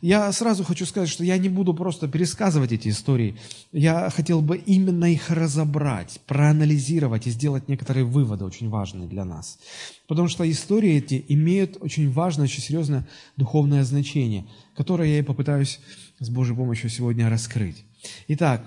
Я 0.00 0.32
сразу 0.32 0.64
хочу 0.64 0.84
сказать, 0.84 1.08
что 1.08 1.22
я 1.22 1.38
не 1.38 1.48
буду 1.48 1.74
просто 1.74 2.08
пересказывать 2.08 2.72
эти 2.72 2.88
истории. 2.88 3.38
Я 3.70 4.10
хотел 4.10 4.42
бы 4.42 4.56
именно 4.56 5.04
их 5.04 5.30
разобрать, 5.30 6.20
проанализировать 6.26 7.28
и 7.28 7.30
сделать 7.30 7.68
некоторые 7.68 8.04
выводы, 8.04 8.44
очень 8.44 8.68
важные 8.68 9.06
для 9.06 9.24
нас. 9.24 9.60
Потому 10.08 10.26
что 10.26 10.50
истории 10.50 10.96
эти 10.96 11.24
имеют 11.28 11.76
очень 11.78 12.10
важное, 12.10 12.46
очень 12.46 12.62
серьезное 12.62 13.06
духовное 13.36 13.84
значение, 13.84 14.44
которое 14.74 15.08
я 15.08 15.18
и 15.20 15.22
попытаюсь 15.22 15.78
с 16.18 16.30
Божьей 16.30 16.56
помощью 16.56 16.90
сегодня 16.90 17.30
раскрыть. 17.30 17.84
Итак, 18.26 18.64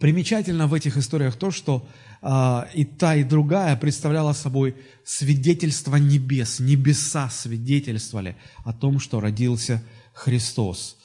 примечательно 0.00 0.66
в 0.66 0.74
этих 0.74 0.96
историях 0.96 1.36
то, 1.36 1.50
что 1.50 1.86
э, 2.22 2.62
и 2.74 2.84
та, 2.84 3.16
и 3.16 3.24
другая 3.24 3.76
представляла 3.76 4.32
собой 4.32 4.76
свидетельство 5.04 5.96
небес. 5.96 6.60
Небеса 6.60 7.28
свидетельствовали 7.30 8.36
о 8.64 8.72
том, 8.72 9.00
что 9.00 9.20
родился 9.20 9.82
Христос. 10.12 10.96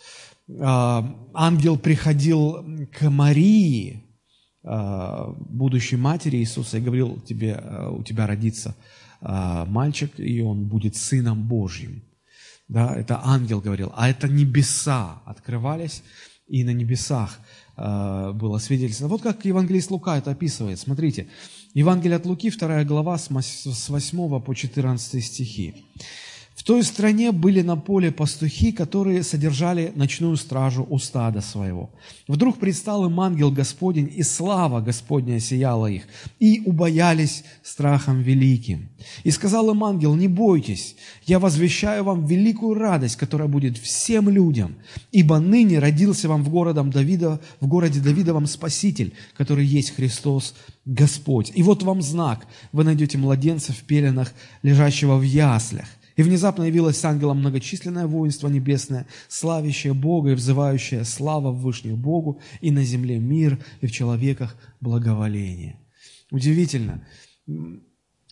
А, 0.60 1.30
ангел 1.34 1.78
приходил 1.78 2.88
к 2.92 3.10
Марии, 3.10 4.04
а, 4.64 5.34
будущей 5.38 5.96
матери 5.96 6.38
Иисуса, 6.38 6.78
и 6.78 6.82
говорил, 6.82 7.22
тебе, 7.22 7.62
у 7.92 8.04
тебя 8.04 8.28
родится 8.28 8.76
мальчик, 9.22 10.20
и 10.20 10.42
он 10.42 10.66
будет 10.66 10.98
сыном 10.98 11.48
Божьим. 11.48 12.04
Да, 12.68 12.94
это 12.94 13.22
ангел 13.24 13.62
говорил, 13.62 13.94
а 13.96 14.10
это 14.10 14.28
небеса 14.28 15.22
открывались, 15.26 16.04
и 16.48 16.66
на 16.66 16.72
небесах 16.72 17.40
было 17.76 18.58
свидетельство. 18.60 19.08
Вот 19.08 19.22
как 19.22 19.46
евангелист 19.46 19.92
Лука 19.92 20.18
это 20.18 20.32
описывает. 20.32 20.80
Смотрите, 20.80 21.28
Евангелие 21.74 22.18
от 22.18 22.26
Луки, 22.26 22.52
2 22.52 22.84
глава, 22.84 23.18
с 23.18 23.30
8 23.30 24.40
по 24.42 24.54
14 24.54 25.24
стихи. 25.26 25.86
В 26.56 26.62
той 26.64 26.84
стране 26.84 27.32
были 27.32 27.62
на 27.62 27.76
поле 27.76 28.12
пастухи, 28.12 28.72
которые 28.72 29.24
содержали 29.24 29.92
ночную 29.96 30.38
стражу 30.38 30.86
у 30.88 31.00
стада 31.00 31.42
своего. 31.42 31.90
Вдруг 32.28 32.60
предстал 32.60 33.06
им 33.06 33.20
ангел 33.20 33.52
Господень, 33.52 34.12
и 34.16 34.22
слава 34.22 34.80
Господня 34.80 35.40
сияла 35.40 35.88
их, 35.88 36.04
и 36.40 36.62
убоялись 36.66 37.44
страхом 37.64 38.22
великим. 38.22 38.90
И 39.24 39.32
сказал 39.32 39.72
им 39.72 39.84
ангел, 39.84 40.14
не 40.16 40.28
бойтесь, 40.28 40.96
я 41.26 41.40
возвещаю 41.40 42.04
вам 42.04 42.26
великую 42.28 42.76
радость, 42.76 43.16
которая 43.16 43.48
будет 43.48 43.78
всем 43.78 44.30
людям, 44.30 44.76
ибо 45.12 45.40
ныне 45.40 45.80
родился 45.80 46.30
вам 46.30 46.44
в, 46.44 46.50
городом 46.50 46.92
Давида, 46.92 47.42
в 47.62 47.68
городе 47.68 48.00
Давида 48.00 48.36
вам 48.36 48.46
Спаситель, 48.46 49.14
который 49.36 49.66
есть 49.66 49.96
Христос 49.96 50.54
Господь. 50.86 51.52
И 51.56 51.64
вот 51.64 51.82
вам 51.82 52.04
знак, 52.04 52.46
вы 52.72 52.84
найдете 52.84 53.18
младенца 53.18 53.74
в 53.74 53.80
пеленах, 53.84 54.34
лежащего 54.62 55.18
в 55.18 55.24
яслях. 55.24 55.88
И 56.16 56.24
внезапно 56.24 56.64
явилось 56.64 57.04
ангелом 57.06 57.40
многочисленное 57.40 58.08
воинство 58.08 58.48
небесное, 58.48 59.08
славящее 59.28 59.94
Бога 59.94 60.32
и 60.32 60.36
взывающее 60.36 61.04
слава 61.06 61.52
в 61.52 61.62
Вышнюю 61.62 61.98
Богу, 61.98 62.40
и 62.62 62.72
на 62.72 62.84
земле 62.84 63.20
мир, 63.20 63.64
и 63.82 63.88
в 63.88 63.92
человеках 63.92 64.56
благоволение. 64.82 65.80
Удивительно. 66.32 67.06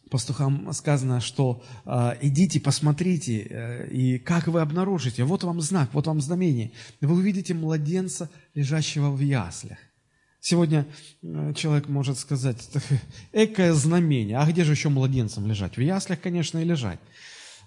пастухам 0.09 0.73
сказано, 0.73 1.21
что 1.21 1.63
э, 1.85 2.17
идите, 2.21 2.59
посмотрите, 2.59 3.47
э, 3.49 3.87
и 3.89 4.19
как 4.19 4.47
вы 4.47 4.61
обнаружите, 4.61 5.23
вот 5.23 5.43
вам 5.43 5.61
знак, 5.61 5.89
вот 5.93 6.07
вам 6.07 6.19
знамение. 6.19 6.71
Вы 6.99 7.13
увидите 7.13 7.53
младенца, 7.53 8.29
лежащего 8.53 9.09
в 9.09 9.21
яслях. 9.21 9.77
Сегодня 10.41 10.87
э, 11.21 11.53
человек 11.55 11.87
может 11.87 12.17
сказать, 12.17 12.57
экое 13.31 13.73
знамение, 13.73 14.37
а 14.37 14.45
где 14.51 14.63
же 14.63 14.71
еще 14.73 14.89
младенцам 14.89 15.47
лежать? 15.47 15.77
В 15.77 15.81
яслях, 15.81 16.19
конечно, 16.19 16.57
и 16.57 16.65
лежать. 16.65 16.99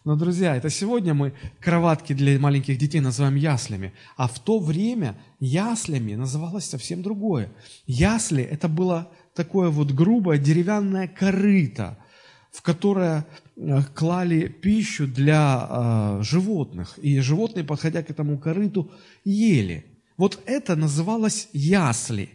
Но, 0.05 0.17
друзья, 0.17 0.55
это 0.55 0.69
сегодня 0.69 1.15
мы 1.15 1.33
кроватки 1.61 2.13
для 2.13 2.39
маленьких 2.39 2.77
детей 2.77 3.01
называем 3.01 3.37
яслями, 3.37 3.93
а 4.17 4.29
в 4.29 4.39
то 4.39 4.59
время 4.59 5.17
яслями 5.41 6.15
называлось 6.15 6.67
совсем 6.67 7.03
другое. 7.03 7.51
Ясли– 7.87 8.43
это 8.53 8.69
было 8.69 9.11
такое 9.35 9.71
вот 9.71 9.93
грубое 9.93 10.39
деревянное 10.39 11.09
корыто– 11.09 11.99
в 12.55 12.63
которое 12.63 13.27
э, 13.57 13.83
клали 13.95 14.47
пищу 14.47 15.09
для 15.09 15.67
э, 15.69 16.23
животных, 16.23 16.99
и 16.99 17.19
животные, 17.19 17.65
подходя 17.65 18.05
к 18.05 18.11
этому 18.11 18.39
корыту, 18.39 18.93
ели. 19.25 19.85
Вот 20.17 20.41
это 20.47 20.77
называлось 20.77 21.49
ясли. 21.53 22.31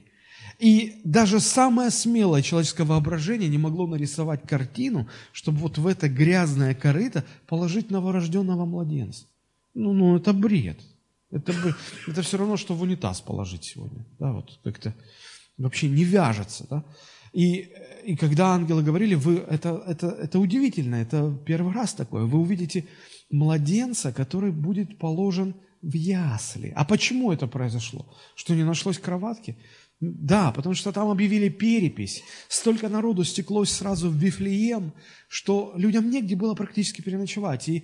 И 0.59 0.99
даже 1.05 1.39
самое 1.39 1.89
смелое 1.89 2.41
человеческое 2.41 2.83
воображение 2.83 3.47
не 3.47 3.57
могло 3.57 3.87
нарисовать 3.87 4.45
картину, 4.45 5.07
чтобы 5.31 5.59
вот 5.59 5.77
в 5.77 5.87
это 5.87 6.09
грязное 6.09 6.75
корыто 6.75 7.23
положить 7.47 7.89
новорожденного 7.89 8.65
младенца. 8.65 9.25
Ну, 9.73 9.93
ну 9.93 10.17
это 10.17 10.33
бред. 10.33 10.79
Это, 11.31 11.53
это 12.07 12.21
все 12.21 12.37
равно, 12.37 12.57
что 12.57 12.73
в 12.73 12.81
унитаз 12.81 13.21
положить 13.21 13.63
сегодня. 13.63 14.05
Да, 14.19 14.33
вот 14.33 14.59
как-то 14.63 14.93
вообще 15.57 15.87
не 15.87 16.03
вяжется. 16.03 16.67
Да? 16.69 16.83
И, 17.31 17.71
и 18.03 18.17
когда 18.17 18.47
ангелы 18.47 18.83
говорили, 18.83 19.15
вы, 19.15 19.37
это, 19.37 19.81
это, 19.87 20.07
это 20.07 20.39
удивительно, 20.39 20.95
это 20.95 21.37
первый 21.45 21.73
раз 21.73 21.93
такое, 21.93 22.25
вы 22.25 22.39
увидите 22.39 22.85
младенца, 23.29 24.11
который 24.11 24.51
будет 24.51 24.97
положен 24.97 25.55
в 25.81 25.93
ясли. 25.93 26.73
А 26.75 26.83
почему 26.83 27.31
это 27.31 27.47
произошло? 27.47 28.13
Что 28.35 28.55
не 28.55 28.63
нашлось 28.63 28.97
кроватки? 28.97 29.55
Да, 29.99 30.51
потому 30.51 30.75
что 30.75 30.91
там 30.93 31.09
объявили 31.09 31.49
перепись. 31.49 32.23
Столько 32.47 32.87
народу 32.87 33.23
стеклось 33.25 33.71
сразу 33.71 34.09
в 34.09 34.15
Вифлеем, 34.15 34.93
что 35.27 35.73
людям 35.75 36.09
негде 36.09 36.37
было 36.37 36.55
практически 36.55 37.01
переночевать. 37.01 37.67
И 37.67 37.83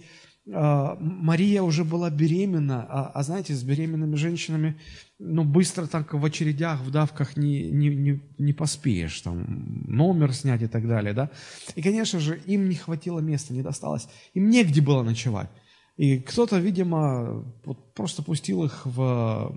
а, 0.53 0.95
Мария 1.00 1.62
уже 1.62 1.84
была 1.84 2.10
беременна, 2.10 2.86
а, 2.88 3.12
а 3.13 3.24
знаете, 3.24 3.53
с 3.53 3.63
беременными 3.63 4.15
женщинами, 4.15 4.79
ну, 5.19 5.43
быстро 5.43 5.88
так 5.88 6.13
в 6.13 6.24
очередях, 6.24 6.81
в 6.81 6.91
давках 6.91 7.36
не, 7.36 7.69
не, 7.72 7.89
не, 7.89 8.22
не 8.38 8.53
поспеешь, 8.53 9.19
там, 9.22 9.84
номер 9.88 10.34
снять 10.34 10.62
и 10.62 10.67
так 10.67 10.88
далее, 10.88 11.13
да. 11.13 11.31
И, 11.75 11.81
конечно 11.81 12.19
же, 12.19 12.39
им 12.45 12.69
не 12.69 12.75
хватило 12.75 13.19
места, 13.19 13.53
не 13.53 13.62
досталось, 13.62 14.07
им 14.34 14.50
негде 14.50 14.81
было 14.81 15.03
ночевать. 15.03 15.50
И 15.98 16.19
кто-то, 16.19 16.60
видимо, 16.60 17.43
вот 17.63 17.93
просто 17.93 18.22
пустил 18.22 18.65
их 18.65 18.86
в, 18.86 19.55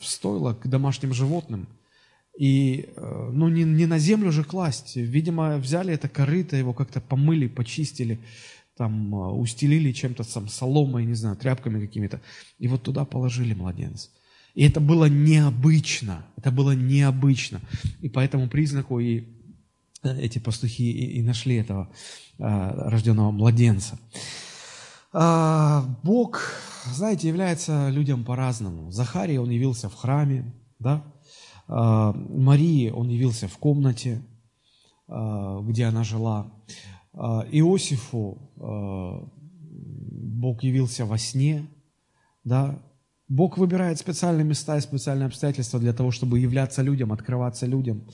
в 0.00 0.04
стойло 0.04 0.54
к 0.54 0.66
домашним 0.66 1.12
животным. 1.12 1.68
И, 2.38 2.88
э, 2.96 3.30
ну, 3.32 3.48
не, 3.48 3.64
не 3.64 3.86
на 3.86 3.98
землю 3.98 4.32
же 4.32 4.44
класть. 4.44 4.96
Видимо, 4.96 5.56
взяли 5.58 5.94
это 5.94 6.08
корыто, 6.08 6.56
его 6.56 6.72
как-то 6.72 7.00
помыли, 7.00 7.46
почистили 7.46 8.20
там 8.76 9.14
а, 9.14 9.32
устелили 9.32 9.92
чем-то 9.92 10.24
там, 10.24 10.48
соломой, 10.48 11.04
не 11.04 11.14
знаю, 11.14 11.36
тряпками 11.36 11.84
какими-то, 11.84 12.20
и 12.58 12.68
вот 12.68 12.82
туда 12.82 13.04
положили 13.04 13.54
младенца. 13.54 14.08
И 14.54 14.64
это 14.64 14.80
было 14.80 15.06
необычно, 15.06 16.24
это 16.36 16.50
было 16.50 16.72
необычно. 16.72 17.60
И 18.00 18.08
по 18.08 18.20
этому 18.20 18.48
признаку 18.48 19.00
и 19.00 19.24
э, 20.02 20.20
эти 20.20 20.38
пастухи 20.38 20.90
и, 20.90 21.18
и 21.18 21.22
нашли 21.22 21.56
этого 21.56 21.90
а, 22.38 22.90
рожденного 22.90 23.30
младенца. 23.30 23.98
А, 25.12 25.84
Бог, 26.02 26.52
знаете, 26.92 27.28
является 27.28 27.88
людям 27.90 28.24
по-разному. 28.24 28.90
Захарии 28.90 29.36
он 29.36 29.50
явился 29.50 29.88
в 29.88 29.94
храме, 29.94 30.52
да? 30.78 31.04
А, 31.66 32.12
Марии 32.12 32.90
он 32.90 33.08
явился 33.08 33.48
в 33.48 33.58
комнате, 33.58 34.22
а, 35.08 35.60
где 35.62 35.84
она 35.84 36.04
жила. 36.04 36.52
А, 37.12 37.46
Иосифу 37.50 38.38
Бог 40.44 40.62
явился 40.62 41.06
во 41.06 41.18
сне, 41.18 41.66
да, 42.44 42.82
Бог 43.28 43.56
выбирает 43.56 43.98
специальные 43.98 44.44
места 44.44 44.76
и 44.76 44.80
специальные 44.82 45.26
обстоятельства 45.26 45.80
для 45.80 45.92
того, 45.94 46.10
чтобы 46.10 46.38
являться 46.38 46.82
людям, 46.82 47.12
открываться 47.12 47.66
людям. 47.66 48.06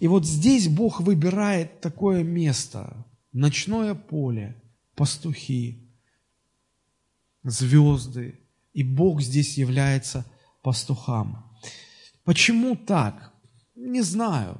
И 0.00 0.08
вот 0.08 0.26
здесь 0.26 0.68
Бог 0.68 1.00
выбирает 1.00 1.80
такое 1.80 2.24
место, 2.24 3.06
ночное 3.32 3.94
поле, 3.94 4.60
пастухи, 4.96 5.88
звезды, 7.44 8.40
и 8.72 8.82
Бог 8.82 9.20
здесь 9.22 9.56
является 9.56 10.26
пастухам. 10.62 11.49
Почему 12.30 12.76
так? 12.76 13.32
Не 13.74 14.02
знаю. 14.02 14.56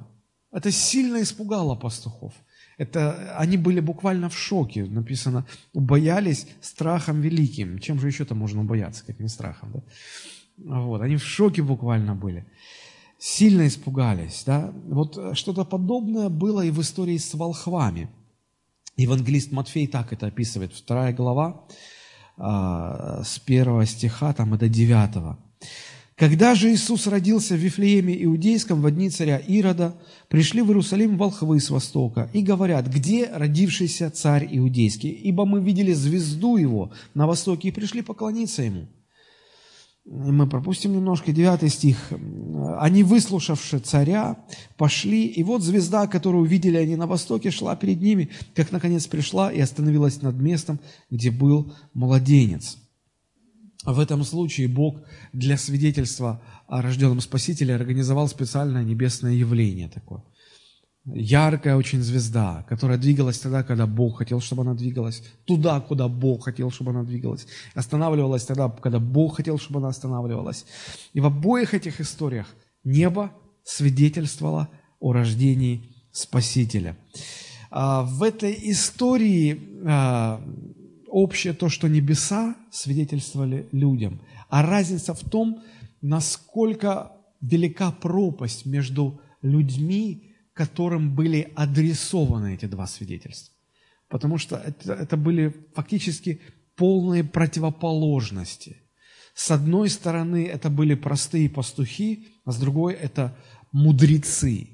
Это 0.51 0.71
сильно 0.71 1.21
испугало 1.21 1.75
пастухов– 1.75 2.33
это, 2.81 3.37
они 3.37 3.57
были 3.57 3.79
буквально 3.79 4.27
в 4.27 4.35
шоке, 4.35 4.85
написано, 4.85 5.45
боялись 5.73 6.47
страхом 6.61 7.21
великим. 7.21 7.77
Чем 7.77 7.99
же 7.99 8.07
еще-то 8.07 8.33
можно 8.33 8.63
бояться, 8.63 9.05
как 9.05 9.19
не 9.19 9.27
страхом, 9.27 9.71
да? 9.71 10.79
Вот, 10.81 11.01
они 11.01 11.17
в 11.17 11.23
шоке 11.23 11.61
буквально 11.61 12.15
были. 12.15 12.45
Сильно 13.19 13.67
испугались, 13.67 14.41
да? 14.47 14.73
Вот 14.87 15.37
что-то 15.37 15.63
подобное 15.63 16.29
было 16.29 16.65
и 16.65 16.71
в 16.71 16.81
истории 16.81 17.17
с 17.17 17.35
волхвами. 17.35 18.09
Евангелист 18.97 19.51
Матфей 19.51 19.85
так 19.85 20.11
это 20.11 20.25
описывает, 20.25 20.73
вторая 20.73 21.13
глава, 21.13 21.67
а, 22.37 23.23
с 23.23 23.37
первого 23.37 23.85
стиха 23.85 24.33
там, 24.33 24.57
до 24.57 24.67
девятого. 24.67 25.37
Когда 26.21 26.53
же 26.53 26.71
Иисус 26.71 27.07
родился 27.07 27.55
в 27.55 27.57
Вифлееме 27.57 28.23
Иудейском 28.25 28.79
в 28.83 28.91
дни 28.91 29.09
царя 29.09 29.39
Ирода, 29.39 29.95
пришли 30.29 30.61
в 30.61 30.67
Иерусалим 30.67 31.17
волхвы 31.17 31.59
с 31.59 31.71
востока 31.71 32.29
и 32.31 32.43
говорят, 32.43 32.85
где 32.85 33.25
родившийся 33.25 34.11
царь 34.11 34.47
Иудейский? 34.51 35.09
Ибо 35.09 35.47
мы 35.47 35.63
видели 35.63 35.93
звезду 35.93 36.57
его 36.57 36.91
на 37.15 37.25
востоке 37.25 37.69
и 37.69 37.71
пришли 37.71 38.03
поклониться 38.03 38.61
ему. 38.61 38.85
Мы 40.05 40.47
пропустим 40.47 40.93
немножко, 40.93 41.31
девятый 41.31 41.69
стих. 41.69 41.97
Они, 42.77 43.01
выслушавши 43.01 43.79
царя, 43.79 44.37
пошли, 44.77 45.25
и 45.25 45.41
вот 45.41 45.63
звезда, 45.63 46.05
которую 46.05 46.43
увидели 46.43 46.77
они 46.77 46.97
на 46.97 47.07
востоке, 47.07 47.49
шла 47.49 47.75
перед 47.75 47.99
ними, 47.99 48.29
как 48.53 48.71
наконец 48.71 49.07
пришла 49.07 49.51
и 49.51 49.59
остановилась 49.59 50.21
над 50.21 50.35
местом, 50.35 50.79
где 51.09 51.31
был 51.31 51.73
младенец. 51.95 52.77
В 53.85 53.99
этом 53.99 54.23
случае 54.23 54.67
Бог 54.67 55.01
для 55.33 55.57
свидетельства 55.57 56.41
о 56.67 56.81
рожденном 56.81 57.19
Спасителе 57.19 57.75
организовал 57.75 58.27
специальное 58.27 58.83
небесное 58.83 59.33
явление 59.33 59.89
такое. 59.89 60.23
Яркая 61.05 61.75
очень 61.75 62.03
звезда, 62.03 62.63
которая 62.69 62.99
двигалась 62.99 63.39
тогда, 63.39 63.63
когда 63.63 63.87
Бог 63.87 64.19
хотел, 64.19 64.39
чтобы 64.39 64.61
она 64.61 64.75
двигалась, 64.75 65.23
туда, 65.45 65.81
куда 65.81 66.07
Бог 66.07 66.45
хотел, 66.45 66.69
чтобы 66.69 66.91
она 66.91 67.03
двигалась, 67.03 67.47
останавливалась 67.73 68.45
тогда, 68.45 68.69
когда 68.69 68.99
Бог 68.99 69.37
хотел, 69.37 69.57
чтобы 69.57 69.79
она 69.79 69.89
останавливалась. 69.89 70.63
И 71.13 71.19
в 71.19 71.25
обоих 71.25 71.73
этих 71.73 72.01
историях 72.01 72.45
небо 72.83 73.31
свидетельствовало 73.63 74.69
о 74.99 75.11
рождении 75.13 75.89
Спасителя. 76.11 76.97
А, 77.71 78.03
в 78.03 78.21
этой 78.21 78.55
истории 78.71 79.59
а, 79.87 80.39
общее 81.11 81.53
то, 81.53 81.69
что 81.69 81.87
небеса 81.87 82.55
свидетельствовали 82.71 83.67
людям, 83.71 84.21
а 84.49 84.63
разница 84.63 85.13
в 85.13 85.19
том, 85.29 85.61
насколько 86.01 87.11
велика 87.41 87.91
пропасть 87.91 88.65
между 88.65 89.21
людьми, 89.41 90.33
которым 90.53 91.15
были 91.15 91.51
адресованы 91.55 92.55
эти 92.55 92.65
два 92.65 92.87
свидетельства. 92.87 93.53
Потому 94.09 94.37
что 94.37 94.55
это, 94.57 94.93
это 94.93 95.17
были 95.17 95.53
фактически 95.75 96.41
полные 96.75 97.23
противоположности. 97.23 98.77
С 99.33 99.51
одной 99.51 99.89
стороны, 99.89 100.45
это 100.45 100.69
были 100.69 100.95
простые 100.95 101.49
пастухи, 101.49 102.27
а 102.45 102.51
с 102.51 102.57
другой– 102.57 102.93
это 103.01 103.37
мудрецы. 103.71 104.67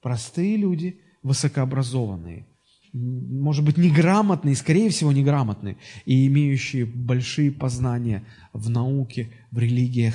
Простые 0.00 0.56
люди, 0.56 1.00
высокообразованные– 1.22 2.46
может 2.94 3.64
быть, 3.64 3.76
неграмотные, 3.76 4.54
скорее 4.54 4.88
всего, 4.88 5.12
неграмотные, 5.12 5.76
и 6.06 6.26
имеющие 6.28 6.86
большие 6.86 7.50
познания 7.50 8.24
в 8.52 8.70
науке, 8.70 9.30
в 9.50 9.58
религиях 9.58 10.14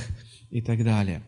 и 0.50 0.62
так 0.62 0.84
далее. 0.84 1.22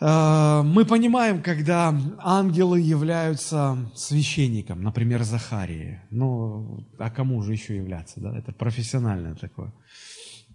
А, 0.00 0.62
мы 0.62 0.84
понимаем, 0.84 1.42
когда 1.42 1.92
ангелы 2.18 2.80
являются 2.80 3.90
священником, 3.96 4.82
например, 4.82 5.24
Захарии. 5.24 6.00
Ну, 6.10 6.86
а 6.98 7.10
кому 7.10 7.42
же 7.42 7.52
еще 7.52 7.76
являться? 7.76 8.20
Да? 8.20 8.38
Это 8.38 8.52
профессиональное 8.52 9.34
такое. 9.34 9.72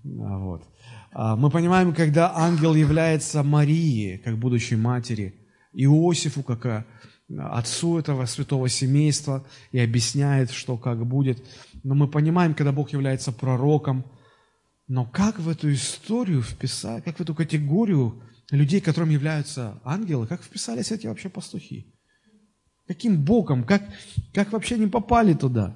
А, 0.06 0.38
вот. 0.38 0.64
А, 1.12 1.36
мы 1.36 1.50
понимаем, 1.50 1.94
когда 1.94 2.32
ангел 2.34 2.76
является 2.76 3.44
Марии, 3.44 4.22
как 4.24 4.38
будущей 4.38 4.78
матери, 4.78 5.36
Иосифу, 5.74 6.44
как 6.44 6.86
отцу 7.40 8.00
этого 8.00 8.26
святого 8.26 8.70
семейства 8.70 9.46
и 9.72 9.80
объясняет, 9.80 10.52
что 10.52 10.78
как 10.78 11.06
будет. 11.06 11.44
Но 11.84 11.96
мы 11.96 12.08
понимаем, 12.08 12.54
когда 12.54 12.72
Бог 12.72 12.92
является 12.92 13.32
пророком, 13.32 14.06
но 14.88 15.06
как 15.06 15.40
в 15.40 15.48
эту 15.48 15.72
историю 15.72 16.42
вписать, 16.42 17.04
как 17.04 17.18
в 17.18 17.22
эту 17.22 17.34
категорию 17.34 18.22
людей, 18.50 18.82
которым 18.82 19.10
являются 19.10 19.80
ангелы, 19.84 20.28
как 20.28 20.44
вписались 20.44 20.92
эти 20.92 21.08
вообще 21.08 21.30
пастухи? 21.30 21.94
Каким 22.88 23.24
боком? 23.24 23.64
Как, 23.64 23.84
как 24.34 24.52
вообще 24.52 24.78
не 24.78 24.88
попали 24.88 25.34
туда? 25.34 25.76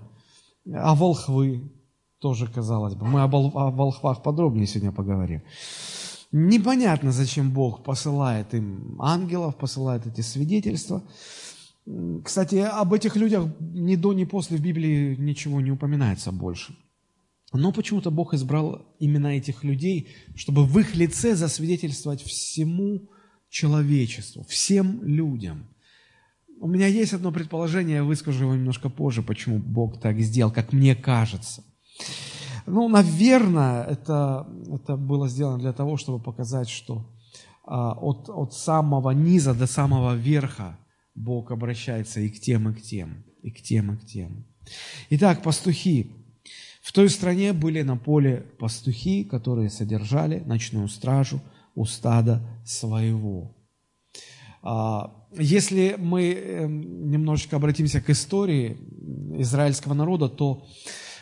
А 0.73 0.95
волхвы 0.95 1.71
тоже, 2.19 2.47
казалось 2.47 2.95
бы. 2.95 3.05
Мы 3.05 3.21
о 3.21 3.27
волхвах 3.27 4.23
подробнее 4.23 4.67
сегодня 4.67 4.91
поговорим. 4.91 5.43
Непонятно, 6.38 7.13
зачем 7.13 7.52
Бог 7.52 7.82
посылает 7.86 8.54
им 8.54 9.02
ангелов, 9.02 9.56
посылает 9.56 10.06
эти 10.06 10.19
свидетельства. 10.19 11.02
Кстати, 12.26 12.56
об 12.56 12.93
этих 12.93 13.15
людях 13.15 13.48
ни 13.62 13.95
до, 13.95 14.12
ни 14.12 14.26
после 14.26 14.58
в 14.58 14.62
Библии 14.62 15.15
ничего 15.15 15.62
не 15.62 15.71
упоминается 15.71 16.34
больше. 16.34 16.76
Но 17.54 17.71
почему-то 17.71 18.12
Бог 18.12 18.34
избрал 18.34 18.86
именно 19.00 19.28
этих 19.28 19.63
людей, 19.63 20.10
чтобы 20.36 20.65
в 20.65 20.78
их 20.78 20.93
лице 20.93 21.36
засвидетельствовать 21.36 22.21
всему 22.21 23.10
человечеству, 23.50 24.43
всем 24.43 25.06
людям. 25.06 25.69
У 26.60 26.67
меня 26.67 26.88
есть 26.88 27.13
одно 27.13 27.32
предположение, 27.32 27.95
я 27.95 28.04
выскажу 28.04 28.43
его 28.43 28.56
немножко 28.56 28.89
позже, 28.89 29.24
почему 29.24 29.60
Бог 29.60 30.02
так 30.02 30.19
сделал, 30.19 30.52
как 30.52 30.74
мне 30.74 30.98
кажется. 30.98 31.63
Ну, 32.67 32.89
наверное, 32.89 33.84
это, 33.84 34.47
это 34.71 34.97
было 34.97 35.28
сделано 35.28 35.60
для 35.60 35.73
того, 35.73 35.97
чтобы 35.97 36.19
показать, 36.19 36.69
что 36.69 37.06
а, 37.63 37.93
от, 37.93 38.30
от 38.30 38.54
самого 38.54 39.12
низа 39.12 39.54
до 39.54 39.67
самого 39.67 40.15
верха 40.15 40.78
Бог 41.13 41.51
обращается 41.51 42.19
и 42.21 42.30
к 42.30 42.39
тем, 42.39 42.69
и 42.69 42.73
к 42.73 42.82
тем, 42.82 43.23
и 43.43 43.51
к 43.51 43.62
тем, 43.62 43.93
и 43.93 43.97
к 43.97 44.06
тем. 44.06 44.45
Итак, 45.12 45.43
пастухи. 45.43 46.12
В 46.82 46.91
той 46.91 47.10
стране 47.10 47.54
были 47.54 47.82
на 47.82 47.97
поле 47.97 48.45
пастухи, 48.60 49.23
которые 49.23 49.69
содержали 49.69 50.39
ночную 50.45 50.88
стражу 50.88 51.41
у 51.75 51.86
стада 51.86 52.41
своего. 52.65 53.56
А, 54.62 55.28
если 55.38 55.95
мы 55.97 56.34
эм, 56.34 57.10
немножечко 57.10 57.58
обратимся 57.58 58.01
к 58.01 58.10
истории 58.10 58.78
израильского 59.39 59.93
народа, 59.93 60.30
то 60.30 60.65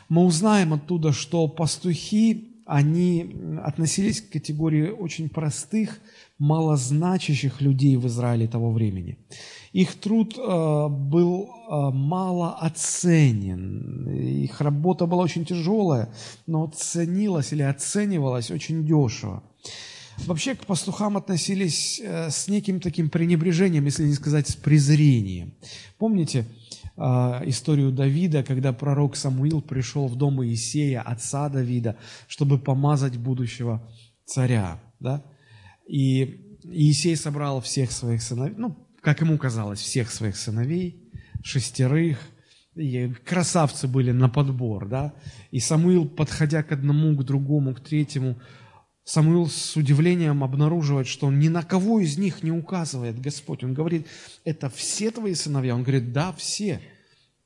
мы 0.10 0.26
узнаем 0.26 0.74
оттуда, 0.74 1.12
что 1.12 1.48
пастухи, 1.48 2.50
они 2.66 3.36
относились 3.64 4.22
к 4.22 4.32
категории 4.32 4.90
очень 4.90 5.30
простых, 5.30 6.00
малозначащих 6.40 7.62
людей 7.62 7.96
в 7.98 8.08
Израиле 8.08 8.48
того 8.48 8.72
времени. 8.72 9.18
Их 9.72 9.96
труд 9.96 10.38
э, 10.38 10.88
был 10.90 11.46
э, 11.46 11.90
мало 11.94 12.54
оценен, 12.58 14.08
их 14.10 14.62
работа 14.62 15.06
была 15.06 15.24
очень 15.24 15.46
тяжелая, 15.46 16.14
но 16.46 16.68
ценилась 16.68 17.54
или 17.54 17.64
оценивалась 17.64 18.52
очень 18.52 18.86
дешево. 18.86 19.44
Вообще 20.26 20.56
к 20.56 20.66
пастухам 20.66 21.18
относились 21.18 22.00
э, 22.04 22.30
с 22.30 22.48
неким 22.48 22.80
таким 22.80 23.10
пренебрежением, 23.10 23.86
если 23.86 24.06
не 24.06 24.14
сказать 24.14 24.48
с 24.48 24.56
презрением. 24.56 25.54
Помните, 25.98 26.46
историю 26.98 27.92
Давида, 27.92 28.44
когда 28.44 28.72
пророк 28.74 29.16
Самуил 29.16 29.62
пришел 29.62 30.08
в 30.08 30.16
дом 30.16 30.44
Иисея, 30.44 31.02
отца 31.02 31.50
Давида, 31.50 31.98
чтобы 32.28 32.60
помазать 32.60 33.18
будущего 33.18 33.88
царя. 34.26 34.80
Да? 35.00 35.24
И 35.88 36.58
Иисей 36.64 37.16
собрал 37.16 37.62
всех 37.62 37.92
своих 37.92 38.22
сыновей, 38.22 38.56
ну, 38.58 38.88
как 39.02 39.22
ему 39.22 39.38
казалось, 39.38 39.80
всех 39.80 40.12
своих 40.12 40.38
сыновей, 40.38 41.12
шестерых, 41.44 42.20
и 42.76 43.10
красавцы 43.26 43.88
были 43.88 44.12
на 44.12 44.30
подбор, 44.30 44.88
да, 44.88 45.14
и 45.52 45.60
Самуил, 45.60 46.08
подходя 46.08 46.64
к 46.64 46.72
одному, 46.72 47.16
к 47.16 47.24
другому, 47.24 47.76
к 47.76 47.82
третьему, 47.82 48.40
Самуил 49.06 49.50
с 49.50 49.76
удивлением 49.76 50.44
обнаруживает, 50.44 51.08
что 51.08 51.28
он 51.28 51.40
ни 51.40 51.50
на 51.50 51.64
кого 51.64 52.00
из 52.00 52.18
них 52.18 52.42
не 52.42 52.52
указывает 52.52 53.20
Господь. 53.20 53.64
Он 53.64 53.74
говорит, 53.74 54.08
это 54.46 54.70
все 54.70 55.12
твои 55.12 55.34
сыновья? 55.34 55.76
Он 55.76 55.84
говорит, 55.84 56.14
да, 56.14 56.32
все. 56.34 56.82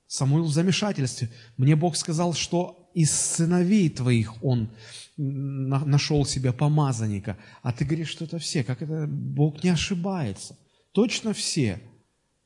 Самуил 0.05 0.45
в 0.45 0.53
замешательстве. 0.53 1.29
Мне 1.57 1.75
Бог 1.75 1.95
сказал, 1.95 2.33
что 2.33 2.89
из 2.93 3.11
сыновей 3.11 3.89
твоих 3.89 4.43
он 4.43 4.69
нашел 5.17 6.25
себе 6.25 6.53
помазанника. 6.53 7.37
А 7.63 7.73
ты 7.73 7.85
говоришь, 7.85 8.09
что 8.09 8.25
это 8.25 8.37
все. 8.37 8.63
Как 8.63 8.83
это? 8.83 9.07
Бог 9.07 9.63
не 9.63 9.71
ошибается. 9.71 10.55
Точно 10.91 11.33
все. 11.33 11.81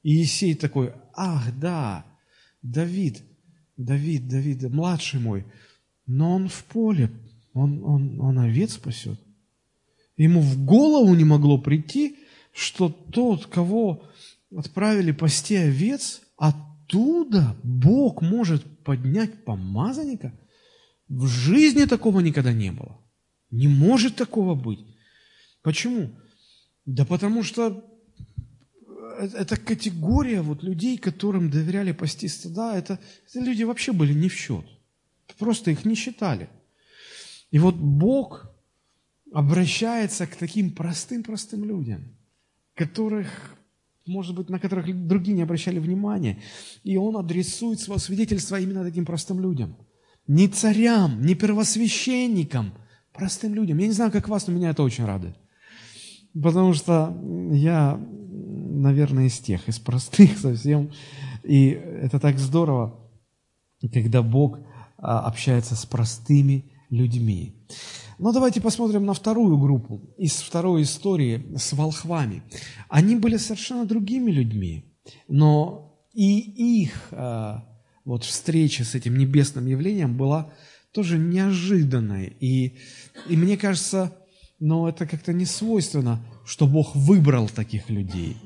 И 0.03 0.15
Иисей 0.15 0.55
такой, 0.55 0.93
ах, 1.13 1.51
да, 1.59 2.05
Давид, 2.61 3.21
Давид, 3.77 4.27
Давид, 4.27 4.63
младший 4.69 5.19
мой, 5.19 5.45
но 6.05 6.35
он 6.35 6.47
в 6.47 6.63
поле 6.65 7.11
он, 7.53 7.83
он, 7.83 8.21
он 8.21 8.39
овец 8.39 8.73
спасет. 8.73 9.19
Ему 10.17 10.41
в 10.41 10.65
голову 10.65 11.13
не 11.15 11.23
могло 11.23 11.57
прийти, 11.57 12.17
что 12.53 12.89
тот, 12.89 13.47
кого 13.47 14.03
отправили 14.55 15.11
пасти 15.11 15.55
овец, 15.55 16.21
оттуда 16.37 17.55
Бог 17.63 18.21
может 18.21 18.63
поднять 18.83 19.43
помазанника. 19.43 20.33
В 21.07 21.27
жизни 21.27 21.85
такого 21.85 22.19
никогда 22.19 22.53
не 22.53 22.71
было. 22.71 22.99
Не 23.49 23.67
может 23.67 24.15
такого 24.15 24.55
быть. 24.55 24.79
Почему? 25.61 26.11
Да 26.85 27.05
потому 27.05 27.43
что 27.43 27.85
эта 29.19 29.57
категория 29.57 30.41
вот 30.41 30.63
людей, 30.63 30.97
которым 30.97 31.49
доверяли 31.49 31.91
пасти 31.91 32.27
стада, 32.27 32.77
это, 32.77 32.99
это 33.27 33.39
люди 33.39 33.63
вообще 33.63 33.91
были 33.91 34.13
не 34.13 34.29
в 34.29 34.33
счет. 34.33 34.65
Просто 35.37 35.71
их 35.71 35.85
не 35.85 35.95
считали. 35.95 36.49
И 37.51 37.59
вот 37.59 37.75
Бог 37.75 38.49
обращается 39.31 40.25
к 40.25 40.35
таким 40.35 40.71
простым-простым 40.71 41.63
людям, 41.63 42.03
которых, 42.75 43.27
может 44.05 44.35
быть, 44.35 44.49
на 44.49 44.59
которых 44.59 45.07
другие 45.07 45.35
не 45.35 45.43
обращали 45.43 45.79
внимания. 45.79 46.41
И 46.83 46.97
Он 46.97 47.17
адресует 47.17 47.79
свое 47.79 47.99
свидетельство 47.99 48.59
именно 48.59 48.83
таким 48.83 49.05
простым 49.05 49.39
людям. 49.39 49.75
Не 50.27 50.47
царям, 50.47 51.21
не 51.21 51.35
первосвященникам, 51.35 52.73
простым 53.13 53.53
людям. 53.53 53.77
Я 53.77 53.87
не 53.87 53.93
знаю, 53.93 54.11
как 54.11 54.29
вас, 54.29 54.47
но 54.47 54.53
меня 54.53 54.69
это 54.69 54.83
очень 54.83 55.05
радует. 55.05 55.35
Потому 56.33 56.73
что 56.73 57.17
я, 57.51 57.97
наверное, 57.97 59.25
из 59.25 59.39
тех, 59.39 59.67
из 59.67 59.79
простых 59.79 60.37
совсем. 60.37 60.91
И 61.43 61.69
это 61.69 62.19
так 62.19 62.37
здорово, 62.37 62.99
когда 63.91 64.21
Бог 64.21 64.59
а, 64.97 65.21
общается 65.21 65.75
с 65.75 65.85
простыми 65.85 66.70
людьми. 66.91 67.55
Но 68.19 68.31
давайте 68.31 68.61
посмотрим 68.61 69.05
на 69.05 69.13
вторую 69.13 69.57
группу 69.57 70.13
из 70.17 70.33
второй 70.33 70.83
истории 70.83 71.43
с 71.57 71.73
волхвами. 71.73 72.43
Они 72.87 73.15
были 73.15 73.37
совершенно 73.37 73.85
другими 73.85 74.29
людьми, 74.29 74.85
но 75.27 76.05
и 76.13 76.39
их 76.79 77.07
а, 77.11 77.67
вот 78.05 78.23
встреча 78.23 78.83
с 78.83 78.93
этим 78.93 79.17
небесным 79.17 79.65
явлением 79.65 80.17
была 80.17 80.53
тоже 80.91 81.17
неожиданной. 81.17 82.35
И, 82.39 82.77
и 83.27 83.35
мне 83.35 83.57
кажется, 83.57 84.15
но 84.59 84.87
это 84.87 85.07
как-то 85.07 85.33
не 85.33 85.45
свойственно, 85.45 86.23
что 86.45 86.67
Бог 86.67 86.95
выбрал 86.95 87.49
таких 87.49 87.89
людей. 87.89 88.37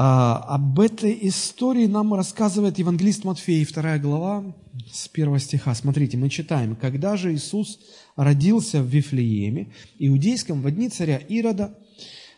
А, 0.00 0.36
об 0.54 0.78
этой 0.78 1.18
истории 1.22 1.86
нам 1.86 2.14
рассказывает 2.14 2.78
евангелист 2.78 3.24
Матфей, 3.24 3.66
2 3.66 3.98
глава, 3.98 4.54
с 4.92 5.08
первого 5.08 5.40
стиха. 5.40 5.74
Смотрите, 5.74 6.16
мы 6.16 6.30
читаем. 6.30 6.76
«Когда 6.76 7.16
же 7.16 7.34
Иисус 7.34 7.80
родился 8.14 8.80
в 8.80 8.86
Вифлееме, 8.86 9.72
иудейском, 9.98 10.62
в 10.62 10.70
дни 10.70 10.88
царя 10.88 11.16
Ирода, 11.16 11.76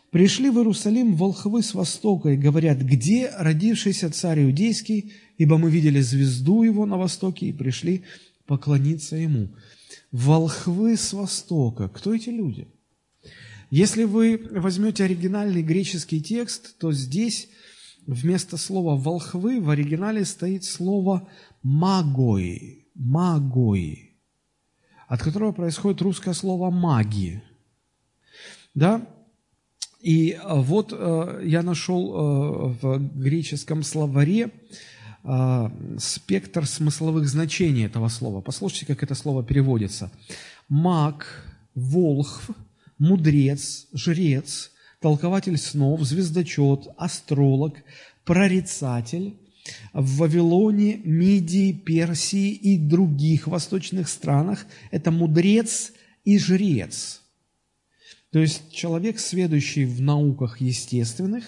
пришли 0.09 0.49
в 0.49 0.57
Иерусалим 0.57 1.15
волхвы 1.15 1.61
с 1.61 1.75
востока 1.75 2.29
и 2.29 2.35
говорят, 2.35 2.79
где 2.79 3.29
родившийся 3.37 4.09
царь 4.09 4.41
иудейский, 4.45 5.13
ибо 5.37 5.59
мы 5.59 5.69
видели 5.69 6.01
звезду 6.01 6.63
его 6.63 6.87
на 6.87 6.97
востоке 6.97 7.45
и 7.45 7.53
пришли 7.53 8.05
поклониться 8.47 9.17
ему». 9.17 9.49
Волхвы 10.11 10.97
с 10.97 11.13
востока. 11.13 11.89
Кто 11.89 12.15
эти 12.15 12.29
люди? 12.29 12.67
Если 13.71 14.03
вы 14.03 14.49
возьмете 14.51 15.05
оригинальный 15.05 15.61
греческий 15.63 16.21
текст, 16.21 16.77
то 16.77 16.91
здесь 16.91 17.47
вместо 18.05 18.57
слова 18.57 18.97
«волхвы» 18.97 19.61
в 19.61 19.69
оригинале 19.69 20.25
стоит 20.25 20.65
слово 20.65 21.29
магой, 21.63 22.89
магой, 22.95 24.17
от 25.07 25.23
которого 25.23 25.53
происходит 25.53 26.01
русское 26.01 26.33
слово 26.33 26.69
маги. 26.69 27.41
Да? 28.75 29.07
И 30.01 30.31
э, 30.31 30.39
вот 30.47 30.91
э, 30.91 31.41
я 31.45 31.63
нашел 31.63 32.13
э, 32.13 32.77
в 32.81 32.99
греческом 33.17 33.83
словаре 33.83 34.51
спектр 35.99 36.65
смысловых 36.65 37.27
значений 37.29 37.85
этого 37.85 38.07
слова. 38.07 38.41
Послушайте, 38.41 38.87
как 38.87 39.03
это 39.03 39.13
слово 39.13 39.43
переводится. 39.43 40.11
Маг, 40.67 41.45
волхв, 41.75 42.49
мудрец, 43.01 43.87
жрец, 43.93 44.71
толкователь 44.99 45.57
снов, 45.57 46.01
звездочет, 46.03 46.87
астролог, 46.97 47.83
прорицатель, 48.23 49.35
в 49.93 50.17
Вавилоне, 50.17 51.01
Мидии, 51.03 51.71
Персии 51.71 52.51
и 52.51 52.77
других 52.77 53.47
восточных 53.47 54.07
странах 54.07 54.65
это 54.91 55.11
мудрец 55.11 55.93
и 56.25 56.37
жрец. 56.37 57.21
То 58.31 58.39
есть 58.39 58.71
человек, 58.71 59.19
сведущий 59.19 59.85
в 59.85 59.99
науках 60.01 60.61
естественных, 60.61 61.43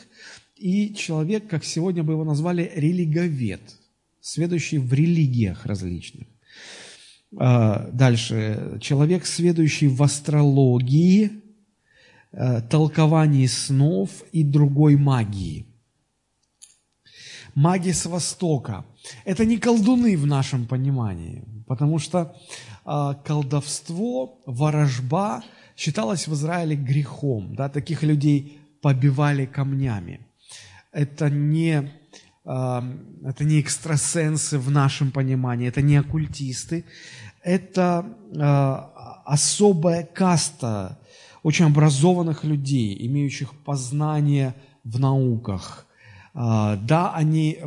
и 0.57 0.93
человек, 0.93 1.47
как 1.47 1.63
сегодня 1.63 2.03
бы 2.03 2.13
его 2.13 2.23
назвали, 2.23 2.71
религовед, 2.75 3.61
сведущий 4.21 4.79
в 4.79 4.91
религиях 4.91 5.65
различных. 5.65 6.27
А, 7.37 7.89
дальше. 7.91 8.79
Человек, 8.81 9.25
сведущий 9.25 9.87
в 9.87 10.01
астрологии, 10.03 11.42
толковании 12.69 13.45
снов 13.47 14.09
и 14.31 14.43
другой 14.43 14.95
магии– 14.95 15.67
маги 17.55 17.91
с 17.91 18.05
Востока. 18.05 18.85
Это 19.25 19.45
не 19.45 19.57
колдуны 19.57 20.17
в 20.17 20.25
нашем 20.25 20.65
понимании, 20.65 21.43
потому 21.67 21.99
что 21.99 22.35
э, 22.85 23.13
колдовство, 23.25 24.41
ворожба 24.45 25.43
считалось 25.75 26.27
в 26.27 26.33
Израиле 26.33 26.75
грехом. 26.75 27.55
Да? 27.55 27.69
Таких 27.69 28.03
людей 28.03 28.59
побивали 28.81 29.45
камнями. 29.45 30.19
Это 30.91 31.29
не, 31.29 31.91
э, 32.45 32.81
это 33.25 33.43
не 33.43 33.59
экстрасенсы 33.59 34.57
в 34.57 34.71
нашем 34.71 35.11
понимании, 35.11 35.67
это 35.67 35.81
не 35.81 35.97
оккультисты. 35.97 36.85
Это 37.43 38.05
э, 38.33 38.39
особая 39.25 40.05
каста 40.05 40.97
очень 41.43 41.65
образованных 41.65 42.43
людей, 42.43 42.97
имеющих 43.07 43.53
познание 43.63 44.53
в 44.83 44.99
науках– 44.99 45.85
а, 46.35 46.77
да, 46.77 47.13
они, 47.13 47.59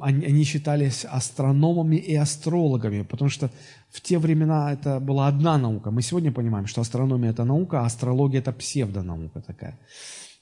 они, 0.00 0.26
они 0.26 0.44
считались 0.44 1.04
астрономами 1.04 1.96
и 1.96 2.16
астрологами, 2.16 3.02
потому 3.02 3.30
что 3.30 3.50
в 3.90 4.00
те 4.00 4.18
времена 4.18 4.72
это 4.72 4.98
была 4.98 5.28
одна 5.28 5.56
наука. 5.56 5.90
Мы 5.90 6.02
сегодня 6.02 6.32
понимаем, 6.32 6.66
что 6.66 6.80
астрономия– 6.80 7.30
это 7.32 7.44
наука, 7.44 7.80
а 7.80 7.86
астрология– 7.86 8.40
это 8.42 8.52
псевдонаука 8.52 9.40
такая. 9.40 9.78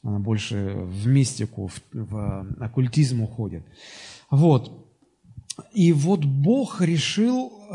Она 0.03 0.19
больше 0.19 0.73
в 0.75 1.07
мистику, 1.07 1.69
в, 1.69 1.81
в 1.93 2.47
оккультизм 2.61 3.23
уходит. 3.23 3.63
Вот. 4.31 4.71
И 5.75 5.93
вот 5.93 6.25
Бог 6.25 6.81
решил 6.81 7.53
э, 7.71 7.75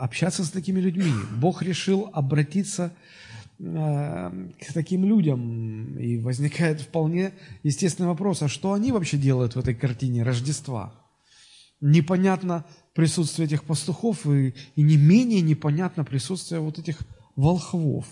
общаться 0.00 0.44
с 0.44 0.50
такими 0.50 0.80
людьми. 0.80 1.12
Бог 1.36 1.62
решил 1.62 2.10
обратиться 2.12 2.84
Э, 2.84 3.19
к 3.62 4.72
таким 4.72 5.04
людям. 5.04 5.98
И 5.98 6.18
возникает 6.18 6.80
вполне 6.80 7.32
естественный 7.62 8.08
вопрос, 8.08 8.42
а 8.42 8.48
что 8.48 8.72
они 8.72 8.92
вообще 8.92 9.16
делают 9.16 9.54
в 9.54 9.58
этой 9.58 9.74
картине 9.74 10.22
Рождества? 10.22 10.94
Непонятно 11.80 12.64
присутствие 12.94 13.46
этих 13.46 13.64
пастухов, 13.64 14.26
и, 14.26 14.54
и 14.76 14.82
не 14.82 14.96
менее 14.96 15.40
непонятно 15.40 16.04
присутствие 16.04 16.60
вот 16.60 16.78
этих 16.78 16.98
волхвов. 17.36 18.06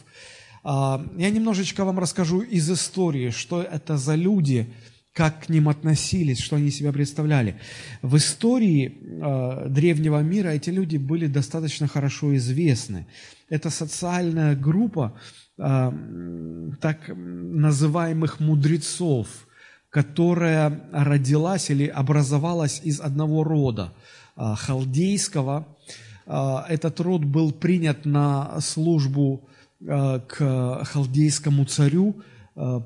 А, 0.64 1.04
я 1.16 1.30
немножечко 1.30 1.84
вам 1.84 1.98
расскажу 1.98 2.40
из 2.40 2.70
истории, 2.70 3.30
что 3.30 3.62
это 3.62 3.96
за 3.96 4.14
люди, 4.14 4.72
как 5.18 5.46
к 5.46 5.48
ним 5.48 5.68
относились, 5.68 6.38
что 6.38 6.54
они 6.56 6.70
себя 6.70 6.92
представляли. 6.92 7.56
В 8.02 8.16
истории 8.16 8.86
э, 8.86 9.68
древнего 9.68 10.22
мира 10.22 10.50
эти 10.50 10.70
люди 10.70 10.96
были 10.96 11.26
достаточно 11.26 11.88
хорошо 11.88 12.36
известны. 12.36 13.04
Это 13.50 13.68
социальная 13.70 14.54
группа 14.54 15.18
э, 15.58 15.92
так 16.80 17.08
называемых 17.08 18.38
мудрецов, 18.38 19.26
которая 19.90 20.88
родилась 20.92 21.70
или 21.70 21.88
образовалась 21.88 22.80
из 22.84 23.00
одного 23.00 23.42
рода 23.42 23.92
э, 24.36 24.54
халдейского. 24.56 25.66
Э, 26.26 26.58
этот 26.68 27.00
род 27.00 27.24
был 27.24 27.50
принят 27.50 28.04
на 28.04 28.60
службу 28.60 29.48
э, 29.80 30.20
к 30.28 30.84
халдейскому 30.84 31.64
царю, 31.64 32.22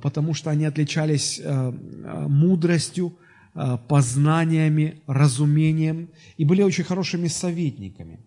потому 0.02 0.34
что 0.34 0.50
они 0.50 0.66
отличались 0.66 1.40
э, 1.42 1.44
э, 1.44 2.28
мудростью, 2.28 3.16
познаниями, 3.86 5.02
разумением 5.06 6.08
и 6.38 6.44
были 6.46 6.62
очень 6.62 6.84
хорошими 6.84 7.28
советниками. 7.28 8.20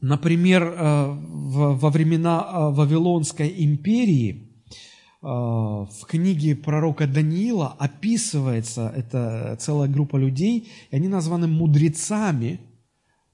Например, 0.00 0.74
во 0.74 1.90
времена 1.90 2.70
Вавилонской 2.70 3.52
империи 3.58 4.48
в 5.20 6.06
книге 6.08 6.56
пророка 6.56 7.06
Даниила 7.06 7.76
описывается 7.78 8.90
эта 8.96 9.58
целая 9.60 9.90
группа 9.90 10.16
людей, 10.16 10.70
и 10.90 10.96
они 10.96 11.08
названы 11.08 11.46
мудрецами, 11.46 12.58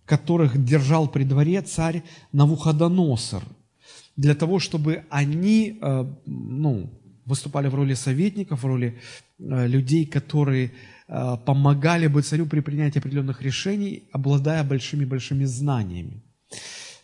которых 0.05 0.65
держал 0.65 1.07
при 1.07 1.23
дворе 1.23 1.63
царь 1.63 2.03
Навуходоносор– 2.33 3.45
для 4.17 4.35
того, 4.35 4.59
чтобы 4.59 5.05
они 5.11 5.79
э, 5.81 6.05
ну, 6.27 6.91
выступали 7.27 7.69
в 7.69 7.75
роли 7.75 7.95
советников, 7.95 8.63
в 8.63 8.67
роли 8.67 8.99
э, 9.39 9.67
людей, 9.67 10.07
которые 10.07 10.73
э, 11.09 11.37
помогали 11.45 12.07
бы 12.07 12.23
царю 12.23 12.47
при 12.47 12.61
принятии 12.61 12.99
определенных 12.99 13.43
решений, 13.43 14.09
обладая 14.13 14.65
большими-большими 14.65 15.45
знаниями. 15.45 16.23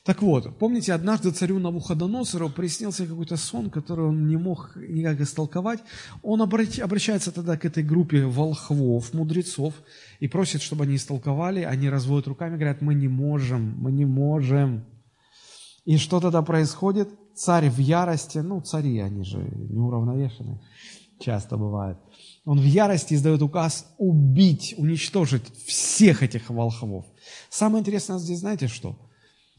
Так 0.04 0.20
вот, 0.20 0.58
помните, 0.58 0.94
однажды 0.94 1.30
царю 1.30 1.60
Навуходоносору 1.60 2.50
приснился 2.50 3.06
какой-то 3.06 3.36
сон, 3.36 3.70
который 3.70 4.06
он 4.06 4.26
не 4.26 4.36
мог 4.36 4.72
никак 4.74 5.20
истолковать. 5.20 5.78
Он 6.22 6.42
обращается 6.42 7.30
тогда 7.30 7.56
к 7.56 7.64
этой 7.64 7.84
группе 7.84 8.24
волхвов, 8.24 9.14
мудрецов, 9.14 9.74
и 10.18 10.26
просит, 10.26 10.60
чтобы 10.60 10.84
они 10.84 10.96
истолковали. 10.96 11.62
Они 11.62 11.88
разводят 11.88 12.26
руками, 12.26 12.56
говорят, 12.56 12.82
мы 12.82 12.94
не 12.94 13.06
можем, 13.06 13.76
мы 13.78 13.92
не 13.92 14.04
можем. 14.04 14.84
И 15.84 15.96
что 15.96 16.20
тогда 16.20 16.42
происходит? 16.42 17.08
Царь 17.34 17.68
в 17.70 17.78
ярости, 17.78 18.38
ну, 18.38 18.60
цари, 18.60 18.98
они 18.98 19.24
же 19.24 19.38
неуравновешены, 19.38 20.60
часто 21.18 21.56
бывает. 21.56 21.98
Он 22.44 22.60
в 22.60 22.64
ярости 22.64 23.14
издает 23.14 23.42
указ 23.42 23.86
убить, 23.98 24.74
уничтожить 24.76 25.44
всех 25.66 26.22
этих 26.22 26.50
волхвов. 26.50 27.06
Самое 27.48 27.80
интересное 27.80 28.18
здесь, 28.18 28.40
знаете 28.40 28.68
что? 28.68 28.96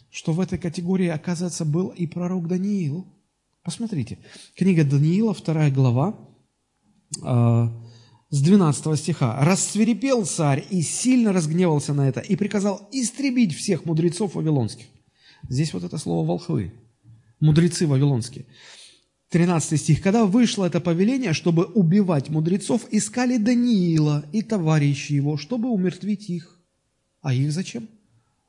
Что 0.09 0.33
в 0.33 0.39
этой 0.39 0.59
категории, 0.59 1.07
оказывается, 1.07 1.65
был 1.65 1.87
и 1.87 2.05
пророк 2.05 2.47
Даниил. 2.47 3.07
Посмотрите, 3.63 4.19
книга 4.55 4.83
Даниила, 4.83 5.33
вторая 5.33 5.71
глава, 5.71 6.19
э, 7.25 7.67
с 8.33 8.41
12 8.41 8.97
стиха. 8.97 9.43
«Рассверепел 9.43 10.25
царь 10.25 10.65
и 10.69 10.81
сильно 10.81 11.31
разгневался 11.33 11.93
на 11.93 12.07
это, 12.07 12.19
и 12.19 12.35
приказал 12.35 12.89
истребить 12.91 13.55
всех 13.55 13.85
мудрецов 13.85 14.35
вавилонских, 14.35 14.87
Здесь 15.49 15.73
вот 15.73 15.83
это 15.83 15.97
слово 15.97 16.25
«волхвы», 16.25 16.73
мудрецы 17.39 17.87
вавилонские. 17.87 18.45
13 19.29 19.79
стих. 19.79 20.01
«Когда 20.01 20.25
вышло 20.25 20.65
это 20.65 20.79
повеление, 20.79 21.33
чтобы 21.33 21.65
убивать 21.65 22.29
мудрецов, 22.29 22.87
искали 22.91 23.37
Даниила 23.37 24.25
и 24.31 24.41
товарищи 24.41 25.13
его, 25.13 25.37
чтобы 25.37 25.69
умертвить 25.69 26.29
их». 26.29 26.59
А 27.21 27.33
их 27.33 27.51
зачем? 27.51 27.89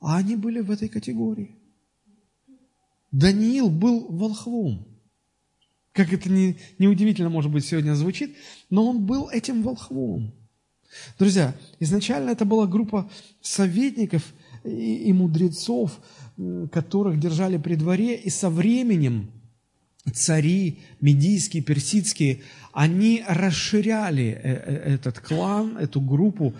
А 0.01 0.17
они 0.17 0.37
были 0.37 0.61
в 0.61 0.71
этой 0.71 0.89
категории. 0.89 1.57
Даниил 3.13 3.71
был 3.71 4.07
волхвом. 4.09 4.87
Как 5.93 6.13
это 6.13 6.29
не, 6.29 6.59
неудивительно, 6.81 7.31
может 7.31 7.53
быть, 7.53 7.65
сегодня 7.65 7.95
звучит, 7.95 8.37
но 8.69 8.91
он 8.91 9.07
был 9.07 9.29
этим 9.29 9.63
волхвом. 9.63 10.35
Друзья, 11.19 11.55
изначально 11.79 12.31
это 12.31 12.45
была 12.45 12.67
группа 12.67 13.09
советников 13.41 14.35
и, 14.65 15.05
и 15.09 15.13
мудрецов, 15.13 16.01
которых 16.73 17.21
держали 17.21 17.59
при 17.59 17.77
дворе, 17.77 18.17
и 18.17 18.31
со 18.31 18.51
временем 18.51 19.31
цари 20.13 20.81
медийские, 21.01 21.63
персидские, 21.63 22.43
они 22.73 23.25
расширяли 23.27 24.25
э, 24.25 24.39
э, 24.43 24.95
этот 24.95 25.21
клан, 25.21 25.79
эту 25.79 26.01
группу 26.01 26.55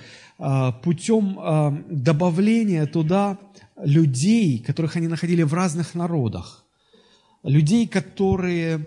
путем 0.83 1.39
добавления 1.89 2.87
туда 2.87 3.39
людей, 3.77 4.59
которых 4.59 4.97
они 4.97 5.07
находили 5.07 5.45
в 5.45 5.55
разных 5.55 5.95
народах, 5.95 6.65
людей, 7.45 7.87
которые 7.87 8.85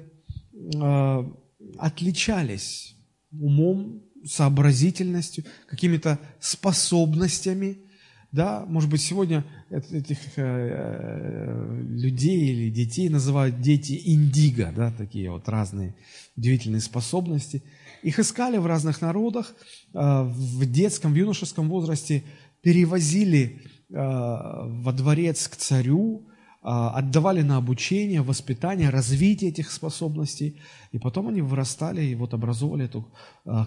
отличались 1.78 2.98
умом, 3.32 4.04
сообразительностью, 4.26 5.46
какими-то 5.70 6.20
способностями– 6.42 7.78
да, 8.32 8.66
может 8.68 8.90
быть, 8.90 9.02
сегодня 9.02 9.46
этих 9.70 10.18
э, 10.36 10.42
э, 10.44 11.82
людей 11.82 12.52
или 12.52 12.70
детей 12.70 13.08
называют 13.08 13.62
дети 13.62 14.02
индиго, 14.04 14.74
да, 14.76 14.92
такие 14.92 15.32
вот 15.32 15.48
разные 15.48 15.96
удивительные 16.36 16.82
способности. 16.82 17.64
Их 18.04 18.20
искали 18.20 18.58
в 18.58 18.66
разных 18.66 19.02
народах, 19.02 19.56
э, 19.94 20.24
в 20.24 20.66
детском, 20.70 21.14
в 21.14 21.16
юношеском 21.16 21.70
возрасте 21.70 22.24
перевозили 22.62 23.62
во 23.90 24.92
дворец 24.92 25.48
к 25.48 25.56
царю, 25.56 26.28
отдавали 26.62 27.42
на 27.42 27.56
обучение, 27.56 28.22
воспитание, 28.22 28.90
развитие 28.90 29.52
этих 29.52 29.72
способностей, 29.72 30.60
и 30.92 31.00
потом 31.00 31.30
они 31.30 31.42
вырастали 31.42 32.04
и 32.04 32.16
вот 32.16 32.34
образовывали 32.34 32.84
эту 32.84 33.08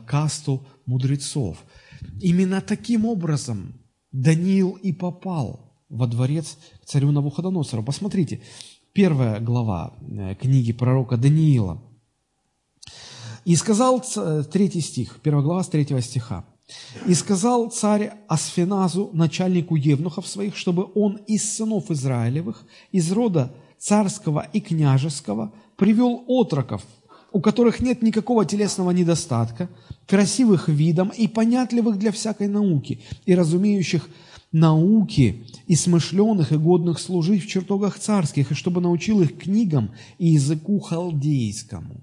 касту 0.06 0.66
мудрецов. 0.84 1.64
Именно 2.20 2.60
таким 2.60 3.06
образом 3.06 3.79
Даниил 4.12 4.72
и 4.82 4.92
попал 4.92 5.60
во 5.88 6.06
дворец 6.06 6.58
к 6.82 6.86
царю 6.86 7.10
Навуходоносору. 7.12 7.82
Посмотрите, 7.82 8.40
первая 8.92 9.40
глава 9.40 9.94
э, 10.00 10.34
книги 10.34 10.72
пророка 10.72 11.16
Даниила. 11.16 11.82
«И 13.44 13.56
сказал, 13.56 14.04
третий 14.52 14.80
стих, 14.80 15.20
первая 15.22 15.42
глава 15.42 15.62
с 15.62 15.68
третьего 15.68 16.02
стиха, 16.02 16.44
«И 17.06 17.14
сказал 17.14 17.70
царь 17.70 18.12
Асфеназу, 18.28 19.10
начальнику 19.12 19.76
евнухов 19.76 20.26
своих, 20.26 20.56
чтобы 20.56 20.90
он 20.94 21.16
из 21.26 21.56
сынов 21.56 21.90
Израилевых, 21.90 22.64
из 22.92 23.10
рода 23.10 23.52
царского 23.78 24.46
и 24.52 24.60
княжеского, 24.60 25.52
привел 25.76 26.22
отроков, 26.28 26.84
у 27.32 27.40
которых 27.40 27.80
нет 27.80 28.02
никакого 28.02 28.44
телесного 28.44 28.90
недостатка, 28.90 29.68
красивых 30.06 30.68
видом 30.68 31.10
и 31.10 31.28
понятливых 31.28 31.98
для 31.98 32.12
всякой 32.12 32.48
науки, 32.48 33.00
и 33.26 33.34
разумеющих 33.34 34.08
науки, 34.52 35.44
и 35.66 35.76
смышленых, 35.76 36.52
и 36.52 36.56
годных 36.56 36.98
служить 36.98 37.44
в 37.44 37.48
чертогах 37.48 37.98
царских, 37.98 38.50
и 38.50 38.54
чтобы 38.54 38.80
научил 38.80 39.20
их 39.22 39.38
книгам 39.38 39.92
и 40.18 40.28
языку 40.28 40.80
халдейскому. 40.80 42.00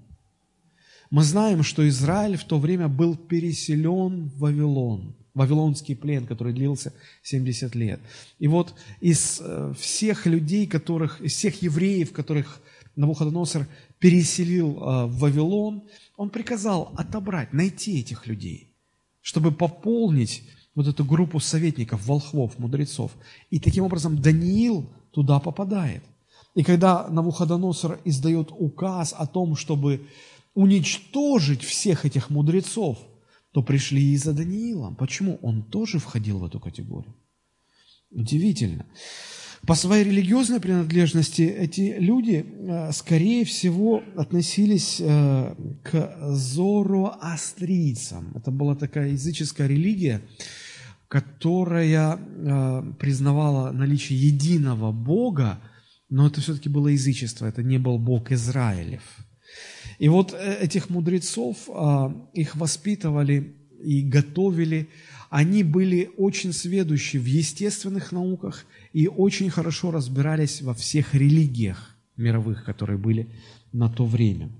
Мы 1.10 1.22
знаем, 1.22 1.62
что 1.62 1.88
Израиль 1.88 2.36
в 2.36 2.44
то 2.44 2.58
время 2.58 2.88
был 2.88 3.16
переселен 3.16 4.28
в 4.28 4.40
Вавилон, 4.40 5.14
Вавилонский 5.34 5.96
плен, 5.96 6.26
который 6.26 6.52
длился 6.52 6.92
70 7.22 7.74
лет. 7.74 8.00
И 8.38 8.48
вот 8.48 8.74
из 9.00 9.40
э, 9.40 9.72
всех 9.78 10.26
людей, 10.26 10.66
которых, 10.66 11.20
из 11.20 11.32
всех 11.32 11.62
евреев, 11.62 12.12
которых 12.12 12.60
Навуходоносор 12.98 13.68
переселил 13.98 14.70
э, 14.76 15.06
в 15.06 15.18
Вавилон, 15.18 15.82
он 16.16 16.30
приказал 16.30 16.92
отобрать, 16.96 17.52
найти 17.52 18.00
этих 18.00 18.26
людей, 18.26 18.74
чтобы 19.20 19.52
пополнить 19.52 20.42
вот 20.74 20.86
эту 20.86 21.04
группу 21.04 21.40
советников, 21.40 22.06
волхвов, 22.06 22.58
мудрецов. 22.58 23.10
И 23.50 23.58
таким 23.58 23.84
образом 23.84 24.20
Даниил 24.20 24.88
туда 25.10 25.40
попадает. 25.40 26.04
И 26.54 26.62
когда 26.62 27.08
Навуходоносор 27.08 28.00
издает 28.04 28.50
указ 28.50 29.14
о 29.16 29.26
том, 29.26 29.56
чтобы 29.56 30.06
уничтожить 30.54 31.62
всех 31.62 32.04
этих 32.04 32.30
мудрецов, 32.30 32.98
то 33.52 33.62
пришли 33.62 34.12
и 34.12 34.16
за 34.16 34.32
Даниилом. 34.32 34.94
Почему? 34.94 35.38
Он 35.42 35.62
тоже 35.62 35.98
входил 35.98 36.38
в 36.38 36.44
эту 36.44 36.60
категорию. 36.60 37.14
Удивительно. 38.10 38.86
По 39.66 39.74
своей 39.74 40.04
религиозной 40.04 40.60
принадлежности 40.60 41.42
эти 41.42 41.96
люди, 41.98 42.46
э, 42.46 42.92
скорее 42.92 43.44
всего, 43.44 44.02
относились 44.16 44.98
э, 45.00 45.54
к 45.82 46.16
зороастрийцам. 46.30 48.32
Это 48.36 48.50
была 48.50 48.76
такая 48.76 49.10
языческая 49.10 49.66
религия, 49.66 50.22
которая 51.08 52.18
э, 52.18 52.82
признавала 52.98 53.72
наличие 53.72 54.18
единого 54.18 54.92
Бога, 54.92 55.60
но 56.08 56.28
это 56.28 56.40
все-таки 56.40 56.68
было 56.68 56.88
язычество, 56.88 57.46
это 57.46 57.62
не 57.62 57.78
был 57.78 57.98
Бог 57.98 58.32
Израилев. 58.32 59.02
И 59.98 60.08
вот 60.08 60.32
этих 60.32 60.90
мудрецов, 60.90 61.68
их 62.32 62.54
воспитывали 62.54 63.56
и 63.82 64.02
готовили, 64.02 64.88
они 65.30 65.62
были 65.62 66.10
очень 66.16 66.52
сведущи 66.52 67.16
в 67.16 67.26
естественных 67.26 68.12
науках 68.12 68.64
и 68.92 69.06
очень 69.08 69.50
хорошо 69.50 69.90
разбирались 69.90 70.62
во 70.62 70.74
всех 70.74 71.14
религиях 71.14 71.96
мировых, 72.16 72.64
которые 72.64 72.98
были 72.98 73.30
на 73.72 73.88
то 73.88 74.04
время. 74.04 74.50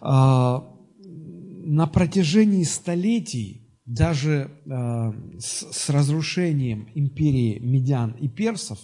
А, 0.00 0.64
на 1.64 1.86
протяжении 1.86 2.64
столетий, 2.64 3.62
даже 3.84 4.50
а, 4.68 5.14
с 5.38 5.88
разрушением 5.90 6.88
империи 6.94 7.58
медян 7.60 8.12
и 8.20 8.28
персов, 8.28 8.78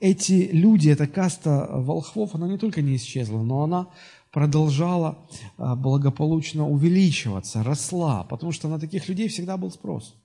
эти 0.00 0.50
люди, 0.52 0.90
эта 0.90 1.06
каста 1.06 1.68
волхвов, 1.70 2.34
она 2.34 2.48
не 2.48 2.58
только 2.58 2.82
не 2.82 2.96
исчезла, 2.96 3.42
но 3.42 3.62
она 3.62 3.88
продолжала 4.32 5.18
а, 5.56 5.76
благополучно 5.76 6.68
увеличиваться, 6.68 7.62
росла, 7.62 8.24
потому 8.24 8.52
что 8.52 8.68
на 8.68 8.80
таких 8.80 9.08
людей 9.08 9.28
всегда 9.28 9.56
был 9.56 9.70
спрос. 9.70 10.16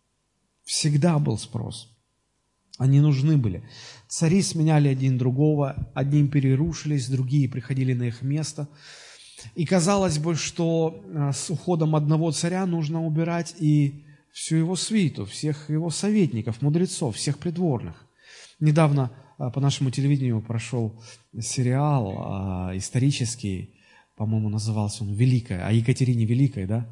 Всегда 0.63 1.19
был 1.19 1.37
спрос. 1.37 1.95
Они 2.79 3.01
нужны 3.01 3.37
были. 3.37 3.61
Цари 4.07 4.41
сменяли 4.41 4.87
один 4.87 5.17
другого, 5.17 5.91
одни 5.93 6.21
империи 6.21 6.53
рушились, 6.53 7.09
другие 7.09 7.49
приходили 7.49 7.93
на 7.93 8.03
их 8.03 8.21
место. 8.21 8.69
И 9.53 9.65
казалось 9.65 10.17
бы, 10.17 10.35
что 10.35 11.03
а, 11.13 11.33
с 11.33 11.49
уходом 11.49 11.95
одного 11.95 12.31
царя 12.31 12.65
нужно 12.65 13.05
убирать 13.05 13.53
и 13.59 14.05
всю 14.31 14.55
его 14.55 14.77
свиту, 14.77 15.25
всех 15.25 15.69
его 15.69 15.89
советников, 15.89 16.61
мудрецов, 16.61 17.17
всех 17.17 17.37
придворных. 17.37 18.05
Недавно 18.61 19.11
а, 19.37 19.49
по 19.49 19.59
нашему 19.59 19.91
телевидению 19.91 20.41
прошел 20.41 21.03
сериал 21.37 22.71
исторический 22.77 23.75
по-моему, 24.19 24.49
назывался 24.49 25.05
он 25.05 25.13
«Великая», 25.13 25.65
о 25.65 25.71
Екатерине 25.71 26.25
Великой, 26.25 26.65
да? 26.65 26.85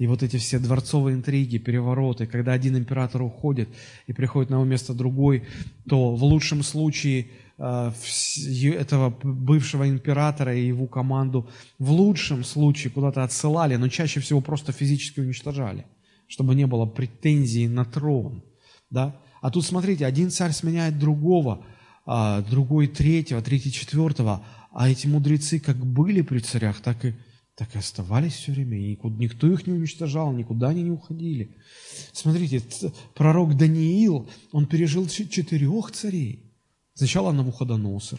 И 0.00 0.06
вот 0.06 0.22
эти 0.22 0.38
все 0.38 0.58
дворцовые 0.58 1.14
интриги, 1.14 1.58
перевороты, 1.58 2.26
когда 2.26 2.54
один 2.54 2.74
император 2.74 3.20
уходит 3.20 3.68
и 4.06 4.14
приходит 4.14 4.48
на 4.48 4.54
его 4.54 4.64
место 4.64 4.94
другой, 4.94 5.44
то 5.86 6.14
в 6.14 6.24
лучшем 6.24 6.62
случае 6.62 7.26
э, 7.58 7.92
этого 8.78 9.10
бывшего 9.22 9.86
императора 9.86 10.56
и 10.56 10.66
его 10.66 10.86
команду 10.86 11.50
в 11.78 11.90
лучшем 11.90 12.44
случае 12.44 12.90
куда-то 12.90 13.24
отсылали, 13.24 13.76
но 13.76 13.88
чаще 13.88 14.20
всего 14.20 14.40
просто 14.40 14.72
физически 14.72 15.20
уничтожали, 15.20 15.84
чтобы 16.28 16.54
не 16.54 16.66
было 16.66 16.86
претензий 16.86 17.68
на 17.68 17.84
трон. 17.84 18.42
Да? 18.88 19.20
А 19.42 19.50
тут 19.50 19.66
смотрите, 19.66 20.06
один 20.06 20.30
царь 20.30 20.52
сменяет 20.52 20.98
другого, 20.98 21.66
а 22.06 22.40
другой 22.40 22.86
третьего, 22.86 23.42
третий 23.42 23.70
четвертого, 23.70 24.42
а 24.72 24.88
эти 24.88 25.06
мудрецы 25.06 25.60
как 25.60 25.76
были 25.76 26.22
при 26.22 26.38
царях, 26.38 26.80
так 26.80 27.04
и, 27.04 27.14
так 27.60 27.74
и 27.74 27.78
оставались 27.78 28.32
все 28.32 28.52
время. 28.52 28.78
И 28.78 28.98
никто 29.18 29.46
их 29.46 29.66
не 29.66 29.74
уничтожал, 29.74 30.32
никуда 30.32 30.70
они 30.70 30.82
не 30.82 30.90
уходили. 30.90 31.54
Смотрите, 32.10 32.62
пророк 33.14 33.54
Даниил, 33.54 34.30
он 34.50 34.64
пережил 34.64 35.06
четырех 35.06 35.90
царей. 35.90 36.42
Сначала 36.94 37.32
Навуходоносор, 37.32 38.18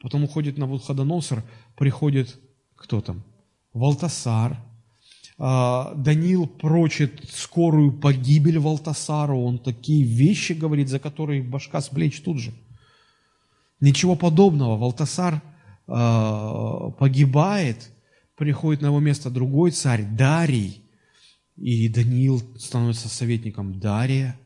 потом 0.00 0.22
уходит 0.22 0.56
Навуходоносор, 0.56 1.42
приходит 1.76 2.38
кто 2.76 3.00
там? 3.00 3.24
Валтасар. 3.72 4.56
А, 5.36 5.92
Даниил 5.96 6.46
прочит 6.46 7.28
скорую 7.28 7.90
погибель 7.90 8.60
Валтасару. 8.60 9.40
Он 9.40 9.58
такие 9.58 10.04
вещи 10.04 10.52
говорит, 10.52 10.88
за 10.88 11.00
которые 11.00 11.42
башка 11.42 11.80
с 11.80 11.88
плеч 11.88 12.20
тут 12.20 12.38
же. 12.38 12.52
Ничего 13.80 14.14
подобного. 14.14 14.76
Валтасар 14.76 15.42
Э, 15.92 16.92
погибает, 17.00 17.90
приходит 18.40 18.80
на 18.80 18.86
его 18.86 19.00
место 19.00 19.28
другой 19.28 19.70
царь, 19.70 20.02
Дарий, 20.02 20.80
и 21.58 21.90
Даниил 21.90 22.40
становится 22.56 23.10
советником 23.10 23.78
Дария. 23.78 24.40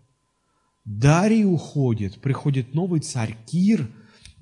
Дарий 0.85 1.45
уходит, 1.45 2.21
приходит 2.21 2.75
новый 2.75 2.99
царь 2.99 3.37
Кир, 3.47 3.89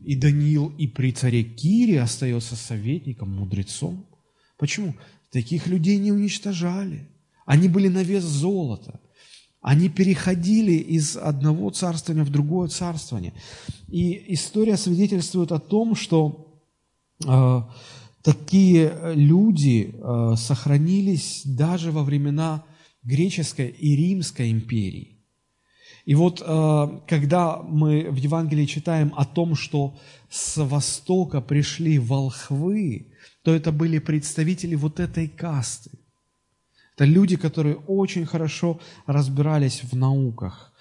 и 0.01 0.17
Даниил 0.17 0.73
и 0.79 0.87
при 0.87 1.13
царе 1.13 1.45
Кире 1.45 2.01
остается 2.01 2.57
советником, 2.57 3.37
мудрецом. 3.37 4.07
Почему? 4.57 4.95
Таких 5.31 5.67
людей 5.67 5.99
не 5.99 6.13
уничтожали. 6.13 7.07
Они 7.45 7.69
были 7.69 7.89
на 7.89 8.03
вес 8.03 8.25
золота. 8.25 9.01
Они 9.61 9.91
переходили 9.91 10.73
из 10.73 11.15
одного 11.15 11.69
царствования 11.69 12.25
в 12.25 12.31
другое 12.31 12.69
царствование. 12.69 13.35
И 13.89 14.33
история 14.33 14.79
свидетельствует 14.79 15.53
о 15.53 15.59
том, 15.59 15.95
что 15.95 16.59
а, 17.27 17.69
такие 18.23 19.15
люди 19.15 19.95
а, 20.01 20.37
сохранились 20.37 21.43
даже 21.45 21.91
во 21.91 22.03
времена 22.03 22.65
греческой 23.03 23.69
и 23.69 23.97
римской 23.97 24.51
империи. 24.51 25.19
И 26.05 26.15
вот 26.15 26.43
а, 26.45 27.03
когда 27.07 27.63
мы 27.63 28.11
в 28.11 28.17
Евангелии 28.17 28.67
читаем 28.67 29.13
о 29.17 29.25
том, 29.25 29.55
что 29.55 29.99
с 30.31 30.57
востока 30.65 31.41
пришли 31.41 31.99
волхвы, 31.99 33.13
то 33.43 33.55
это 33.55 33.73
были 33.73 33.99
представители 33.99 34.75
вот 34.75 35.01
этой 35.01 35.29
касты. 35.29 35.91
Это 36.95 37.05
люди, 37.05 37.37
которые 37.37 37.77
очень 37.77 38.27
хорошо 38.27 38.81
разбирались 39.07 39.83
в 39.83 39.97
науках. 39.97 40.73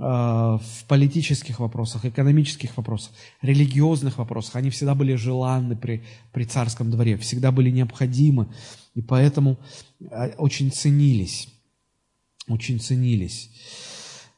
Э, 0.00 0.58
в 0.62 0.84
политических 0.86 1.58
вопросах, 1.58 2.04
экономических 2.04 2.76
вопросах, 2.76 3.10
религиозных 3.42 4.18
вопросах. 4.18 4.54
Они 4.54 4.70
всегда 4.70 4.94
были 4.94 5.16
желанны 5.16 5.74
при, 5.74 6.04
при 6.32 6.44
царском 6.44 6.88
дворе, 6.90 7.16
всегда 7.16 7.50
были 7.50 7.70
необходимы, 7.70 8.46
и 8.94 9.02
поэтому 9.02 9.58
э, 10.00 10.34
очень 10.38 10.70
ценились, 10.70 11.48
очень 12.48 12.78
ценились. 12.78 13.50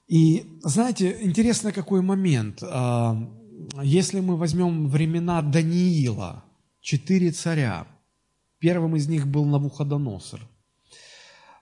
И 0.08 0.46
знаете, 0.62 1.18
интересно 1.20 1.72
какой 1.72 2.00
момент. 2.00 2.62
Э, 2.62 3.16
если 3.82 4.20
мы 4.20 4.38
возьмем 4.38 4.88
времена 4.88 5.42
Даниила, 5.42 6.42
четыре 6.80 7.32
царя, 7.32 7.86
первым 8.60 8.96
из 8.96 9.08
них 9.08 9.26
был 9.26 9.44
Навуходоносор. 9.44 10.40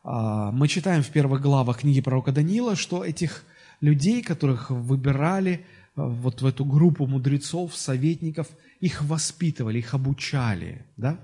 Мы 0.05 0.69
читаем 0.69 1.03
в 1.03 1.09
первых 1.09 1.43
главах 1.43 1.81
книги 1.81 2.01
пророка 2.01 2.31
Даниила, 2.31 2.77
что 2.77 3.05
этих 3.05 3.45
людей, 3.81 4.23
которых 4.23 4.71
выбирали 4.71 5.65
а, 5.95 6.07
вот 6.07 6.43
в 6.43 6.47
эту 6.47 6.65
группу 6.65 7.07
мудрецов, 7.07 7.77
советников, 7.77 8.49
их 8.81 9.03
воспитывали, 9.03 9.79
их 9.79 9.95
обучали. 9.95 10.85
Да? 10.97 11.19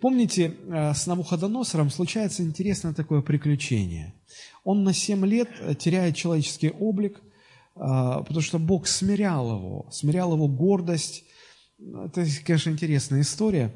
Помните, 0.00 0.54
а, 0.70 0.94
с 0.94 1.06
Навуходоносором 1.06 1.90
случается 1.90 2.42
интересное 2.42 2.94
такое 2.94 3.20
приключение. 3.20 4.14
Он 4.64 4.84
на 4.84 4.92
7 4.92 5.24
лет 5.26 5.48
теряет 5.78 6.16
человеческий 6.16 6.70
облик, 6.70 7.20
потому 7.74 8.40
что 8.40 8.58
Бог 8.58 8.86
смирял 8.86 9.56
его, 9.56 9.86
смирял 9.90 10.34
его 10.34 10.48
гордость. 10.48 11.24
Это, 11.78 12.26
конечно, 12.44 12.70
интересная 12.70 13.20
история 13.20 13.72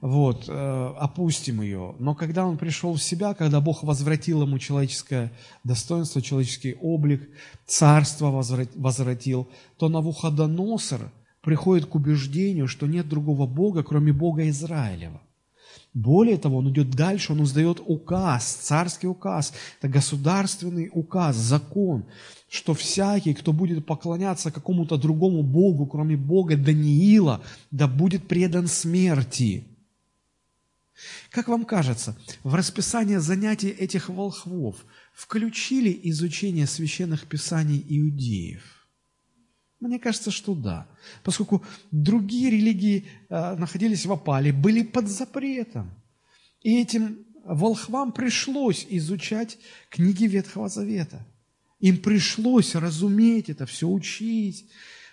вот, 0.00 0.44
э, 0.48 0.94
опустим 0.98 1.60
ее. 1.60 1.94
Но 1.98 2.14
когда 2.14 2.46
он 2.46 2.56
пришел 2.56 2.94
в 2.94 3.02
себя, 3.02 3.34
когда 3.34 3.60
Бог 3.60 3.82
возвратил 3.82 4.42
ему 4.42 4.58
человеческое 4.58 5.32
достоинство, 5.64 6.22
человеческий 6.22 6.76
облик, 6.80 7.28
царство 7.66 8.30
возвратил, 8.30 9.48
то 9.76 9.88
Навуходоносор 9.88 11.10
приходит 11.42 11.86
к 11.86 11.94
убеждению, 11.94 12.68
что 12.68 12.86
нет 12.86 13.08
другого 13.08 13.46
Бога, 13.46 13.82
кроме 13.82 14.12
Бога 14.12 14.48
Израилева. 14.48 15.20
Более 15.94 16.36
того, 16.36 16.58
он 16.58 16.70
идет 16.70 16.90
дальше, 16.90 17.32
он 17.32 17.42
издает 17.42 17.80
указ, 17.84 18.44
царский 18.44 19.08
указ, 19.08 19.52
это 19.78 19.88
государственный 19.88 20.90
указ, 20.92 21.36
закон, 21.36 22.04
что 22.48 22.74
всякий, 22.74 23.34
кто 23.34 23.52
будет 23.52 23.84
поклоняться 23.84 24.52
какому-то 24.52 24.96
другому 24.96 25.42
Богу, 25.42 25.86
кроме 25.86 26.16
Бога 26.16 26.56
Даниила, 26.56 27.40
да 27.70 27.88
будет 27.88 28.28
предан 28.28 28.68
смерти. 28.68 29.66
Как 31.30 31.48
вам 31.48 31.64
кажется, 31.64 32.16
в 32.42 32.54
расписание 32.54 33.20
занятий 33.20 33.68
этих 33.68 34.08
волхвов 34.08 34.76
включили 35.14 35.98
изучение 36.04 36.66
священных 36.66 37.26
писаний 37.26 37.84
иудеев? 37.88 38.62
Мне 39.80 40.00
кажется, 40.00 40.32
что 40.32 40.54
да, 40.54 40.88
поскольку 41.22 41.64
другие 41.92 42.50
религии 42.50 43.06
э, 43.28 43.54
находились 43.56 44.06
в 44.06 44.12
опале, 44.12 44.52
были 44.52 44.82
под 44.82 45.06
запретом. 45.08 45.90
И 46.62 46.80
этим 46.80 47.24
волхвам 47.44 48.10
пришлось 48.10 48.84
изучать 48.90 49.56
книги 49.88 50.24
Ветхого 50.24 50.68
Завета. 50.68 51.24
Им 51.78 51.98
пришлось 51.98 52.74
разуметь 52.74 53.50
это, 53.50 53.66
все 53.66 53.86
учить. 53.86 54.68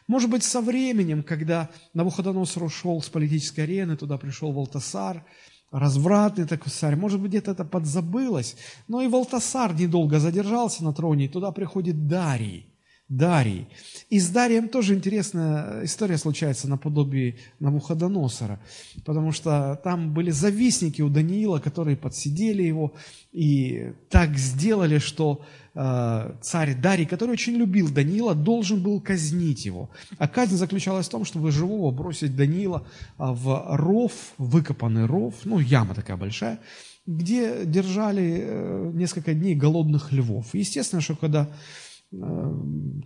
Может 0.07 0.31
быть, 0.31 0.43
со 0.43 0.61
временем, 0.61 1.21
когда 1.21 1.69
Навуходоносор 1.93 2.63
ушел 2.63 3.03
с 3.03 3.09
политической 3.09 3.61
арены, 3.61 3.95
туда 3.95 4.17
пришел 4.17 4.51
Валтасар– 4.51 5.23
развратный 5.71 6.45
такой 6.45 6.71
царь, 6.71 6.95
может 6.95 7.19
быть, 7.21 7.29
где-то 7.29 7.51
это 7.51 7.65
подзабылось, 7.65 8.55
но 8.87 9.01
и 9.01 9.07
Валтасар 9.07 9.73
недолго 9.73 10.19
задержался 10.19 10.83
на 10.83 10.93
троне, 10.93 11.25
и 11.25 11.29
туда 11.29 11.51
приходит 11.51 12.07
Дарий. 12.07 12.74
Дарий. 13.07 13.67
И 14.09 14.19
с 14.19 14.29
Дарием 14.29 14.69
тоже 14.69 14.95
интересная 14.95 15.83
история 15.85 16.17
случается 16.17 16.67
наподобие 16.67 17.35
Навуходоносора, 17.59 18.59
потому 19.05 19.31
что 19.31 19.79
там 19.83 20.13
были 20.13 20.31
завистники 20.31 21.01
у 21.01 21.09
Даниила, 21.09 21.59
которые 21.59 21.97
подсидели 21.97 22.63
его 22.63 22.93
и 23.31 23.93
так 24.09 24.37
сделали, 24.37 24.97
что 24.97 25.45
Э, 25.75 26.31
царь 26.41 26.73
Дарий, 26.73 27.05
который 27.05 27.31
очень 27.31 27.53
любил 27.55 27.89
Даниила, 27.89 28.33
должен 28.33 28.81
был 28.81 29.01
казнить 29.01 29.65
его. 29.65 29.89
А 30.17 30.27
казнь 30.27 30.55
заключалась 30.55 31.07
в 31.07 31.11
том, 31.11 31.25
чтобы 31.25 31.51
живого 31.51 31.91
бросить 31.91 32.35
Даниила 32.35 32.87
а, 33.17 33.33
в 33.33 33.75
ров, 33.75 34.13
выкопанный 34.37 35.05
ров, 35.05 35.33
ну, 35.43 35.59
яма 35.59 35.93
такая 35.93 36.15
большая, 36.15 36.59
где 37.05 37.65
держали 37.65 38.39
э, 38.41 38.91
несколько 38.93 39.33
дней 39.33 39.53
голодных 39.53 40.13
львов. 40.13 40.47
Естественно, 40.53 41.01
что 41.01 41.15
когда 41.17 41.41
э, 41.43 41.47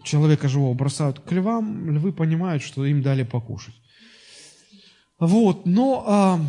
человека 0.04 0.48
живого 0.48 0.74
бросают 0.74 1.20
к 1.20 1.32
львам, 1.32 1.90
львы 1.92 2.14
понимают, 2.14 2.64
что 2.64 2.86
им 2.86 3.02
дали 3.02 3.24
покушать. 3.24 3.76
Вот, 5.20 5.66
но 5.66 6.04
а, 6.08 6.40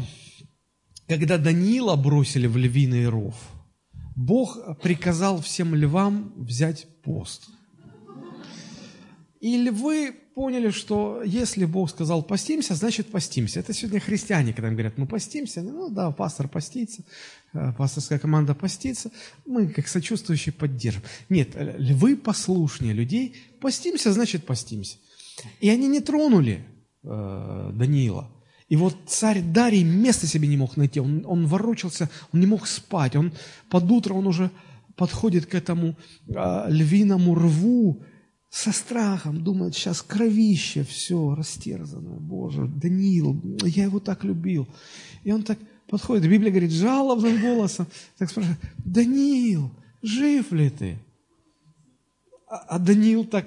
когда 1.08 1.38
Даниила 1.38 1.96
бросили 1.96 2.46
в 2.46 2.56
львиный 2.56 3.08
ров– 3.08 3.34
Бог 4.20 4.58
приказал 4.82 5.40
всем 5.40 5.74
львам 5.74 6.34
взять 6.36 6.86
пост. 7.02 7.48
И 9.40 9.56
львы 9.56 10.14
поняли, 10.40 10.70
что 10.70 11.22
если 11.22 11.66
Бог 11.66 11.90
сказал 11.90 12.22
постимся, 12.22 12.74
значит 12.74 13.10
постимся. 13.10 13.60
Это 13.60 13.74
сегодня 13.74 14.00
христиане, 14.00 14.54
когда 14.54 14.70
говорят, 14.70 14.96
мы 14.96 15.06
постимся, 15.06 15.60
ну 15.60 15.90
да, 15.90 16.10
пастор 16.12 16.48
постится, 16.48 17.02
э, 17.52 17.74
пасторская 17.76 18.18
команда 18.18 18.54
постится, 18.54 19.10
мы 19.44 19.68
как 19.68 19.86
сочувствующие 19.86 20.54
поддержим. 20.54 21.02
Нет, 21.28 21.48
львы 21.78 22.16
послушнее 22.16 22.94
людей, 22.94 23.34
постимся, 23.60 24.12
значит 24.12 24.46
постимся. 24.46 24.96
И 25.60 25.68
они 25.68 25.88
не 25.88 26.00
тронули 26.00 26.64
э, 27.02 27.70
Даниила. 27.74 28.30
И 28.70 28.76
вот 28.76 28.96
царь 29.06 29.42
Дарий 29.42 29.84
места 29.84 30.26
себе 30.26 30.48
не 30.48 30.56
мог 30.56 30.78
найти, 30.78 31.00
он, 31.00 31.22
он 31.26 31.46
ворочался, 31.46 32.08
он 32.32 32.40
не 32.40 32.46
мог 32.46 32.66
спать, 32.66 33.14
он 33.14 33.32
под 33.68 33.90
утро 33.90 34.14
он 34.14 34.26
уже 34.26 34.50
подходит 34.96 35.44
к 35.44 35.54
этому 35.54 35.96
а, 36.34 36.66
львиному 36.68 37.34
рву 37.34 38.02
со 38.50 38.72
страхом, 38.72 39.42
думает, 39.44 39.74
сейчас 39.74 40.02
кровище, 40.02 40.82
все, 40.82 41.34
растерзанное, 41.36 42.18
Боже, 42.18 42.66
Даниил, 42.66 43.40
я 43.62 43.84
его 43.84 44.00
так 44.00 44.24
любил. 44.24 44.66
И 45.22 45.30
он 45.30 45.44
так 45.44 45.58
подходит, 45.88 46.28
Библия 46.28 46.50
говорит, 46.50 46.72
жалобным 46.72 47.40
голосом, 47.40 47.86
так 48.18 48.28
спрашивает, 48.28 48.58
Даниил, 48.84 49.70
жив 50.02 50.50
ли 50.50 50.68
ты? 50.68 50.98
А, 52.48 52.56
а 52.56 52.78
Даниил 52.80 53.24
так 53.24 53.46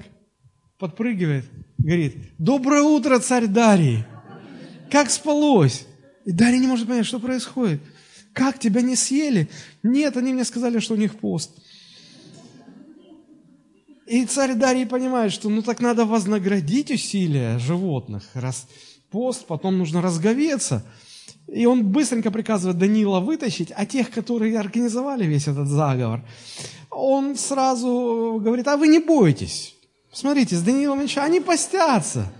подпрыгивает, 0.80 1.45
говорит, 1.78 2.16
доброе 2.38 2.84
утро, 2.84 3.20
царь 3.20 3.47
Дарий. 3.47 4.06
Как 4.89 5.10
спалось? 5.10 5.86
И 6.24 6.32
Дарья 6.32 6.60
не 6.60 6.68
может 6.68 6.88
понять, 6.88 7.06
что 7.06 7.20
происходит. 7.20 7.82
Как 8.32 8.58
тебя 8.58 8.82
не 8.82 8.95
съели? 8.95 9.49
Нет, 9.84 10.16
они 10.16 10.32
мне 10.32 10.45
сказали, 10.45 10.80
что 10.80 10.93
у 10.93 10.97
них 10.97 11.16
пост. 11.16 11.51
И 14.06 14.26
царь 14.26 14.56
Дарий 14.56 14.86
понимает, 14.86 15.32
что 15.32 15.49
ну 15.49 15.62
так 15.62 15.80
надо 15.80 16.06
вознаградить 16.06 16.91
усилия 16.91 17.58
животных. 17.58 18.24
Раз 18.34 18.68
пост, 19.10 19.45
потом 19.45 19.78
нужно 19.78 20.01
разговеться. 20.01 20.84
И 21.47 21.66
он 21.66 21.86
быстренько 21.86 22.32
приказывает 22.32 22.78
Данила 22.78 23.20
вытащить, 23.20 23.72
а 23.76 23.86
тех, 23.86 24.10
которые 24.12 24.60
организовали 24.60 25.26
весь 25.26 25.47
этот 25.47 25.68
заговор, 25.68 26.22
он 26.89 27.36
сразу 27.36 28.39
говорит, 28.41 28.68
а 28.68 28.78
вы 28.78 28.88
не 28.88 28.99
бойтесь. 28.99 29.76
Смотрите, 30.12 30.56
с 30.56 30.62
Даниилом 30.62 31.01
ничего, 31.01 31.24
они 31.24 31.39
постятся. 31.39 32.32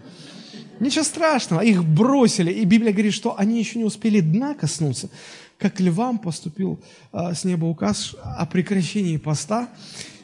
Ничего 0.80 1.04
страшного, 1.04 1.62
их 1.62 1.84
бросили. 1.84 2.52
И 2.52 2.66
Библия 2.66 2.92
говорит, 2.92 3.14
что 3.14 3.38
они 3.38 3.60
еще 3.60 3.80
не 3.80 3.86
успели 3.86 4.20
дна 4.20 4.54
коснуться, 4.54 5.10
как 5.58 5.80
львам 5.80 6.18
поступил 6.18 6.80
а, 7.12 7.34
с 7.34 7.44
неба 7.44 7.66
указ 7.66 8.16
о 8.22 8.46
прекращении 8.46 9.18
поста. 9.18 9.70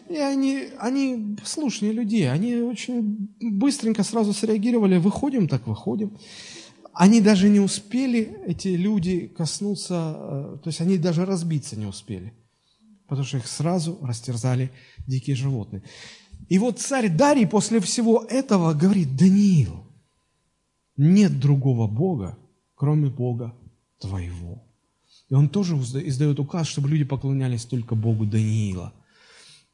И 0.09 0.17
они, 0.17 0.69
они 0.79 1.35
послушные 1.39 1.91
люди, 1.91 2.23
они 2.23 2.55
очень 2.55 3.29
быстренько 3.39 4.03
сразу 4.03 4.33
среагировали, 4.33 4.97
выходим, 4.97 5.47
так 5.47 5.67
выходим. 5.67 6.17
Они 6.93 7.21
даже 7.21 7.47
не 7.47 7.59
успели, 7.59 8.41
эти 8.47 8.69
люди, 8.69 9.27
коснуться, 9.27 9.95
а, 9.95 10.59
то 10.63 10.69
есть 10.69 10.81
они 10.81 10.97
даже 10.97 11.25
разбиться 11.25 11.77
не 11.77 11.85
успели, 11.85 12.33
потому 13.07 13.25
что 13.25 13.37
их 13.37 13.47
сразу 13.47 13.99
растерзали 14.01 14.71
дикие 15.05 15.35
животные. 15.35 15.83
И 16.49 16.57
вот 16.57 16.79
царь 16.79 17.09
Дарий 17.09 17.45
после 17.45 17.79
всего 17.79 18.25
этого 18.27 18.73
говорит, 18.73 19.15
Даниил, 19.15 19.85
нет 20.97 21.39
другого 21.39 21.87
Бога, 21.87 22.37
кроме 22.73 23.09
Бога 23.09 23.55
твоего. 23.99 24.63
И 25.29 25.35
он 25.35 25.49
тоже 25.49 25.75
издает 25.75 26.39
указ, 26.39 26.65
чтобы 26.65 26.89
люди 26.89 27.03
поклонялись 27.03 27.65
только 27.65 27.93
Богу 27.93 28.25
Даниила. 28.25 28.93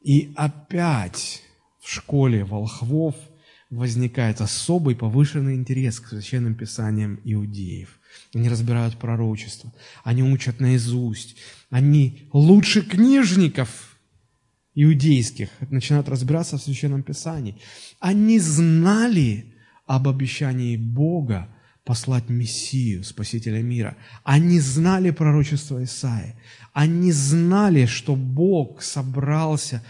И 0.06 0.32
опять 0.36 1.42
в 1.80 1.92
школе 1.92 2.44
волхвов 2.44 3.16
возникает 3.70 4.40
особый 4.40 4.94
повышенный 4.94 5.56
интерес 5.56 5.98
к 5.98 6.06
священным 6.06 6.54
писаниям 6.54 7.20
иудеев. 7.24 7.98
Они 8.32 8.48
разбирают 8.48 8.98
пророчество, 8.98 9.74
они 10.04 10.22
учат 10.22 10.60
наизусть, 10.60 11.34
они 11.70 12.28
лучше 12.32 12.82
книжников 12.82 13.98
иудейских 14.76 15.48
начинают 15.70 16.08
разбираться 16.08 16.56
в 16.56 16.62
священном 16.62 17.02
писании. 17.02 17.60
Они 17.98 18.38
знали 18.38 19.56
об 19.86 20.06
обещании 20.06 20.76
Бога 20.76 21.48
послать 21.86 22.28
Мессию, 22.28 23.04
Спасителя 23.04 23.62
мира. 23.62 23.96
Они 24.24 24.58
знали 24.58 25.12
пророчество 25.12 25.82
Исаи. 25.84 26.34
Они 26.72 27.12
знали, 27.12 27.86
что 27.86 28.16
Бог 28.16 28.82
собрался 28.82 29.84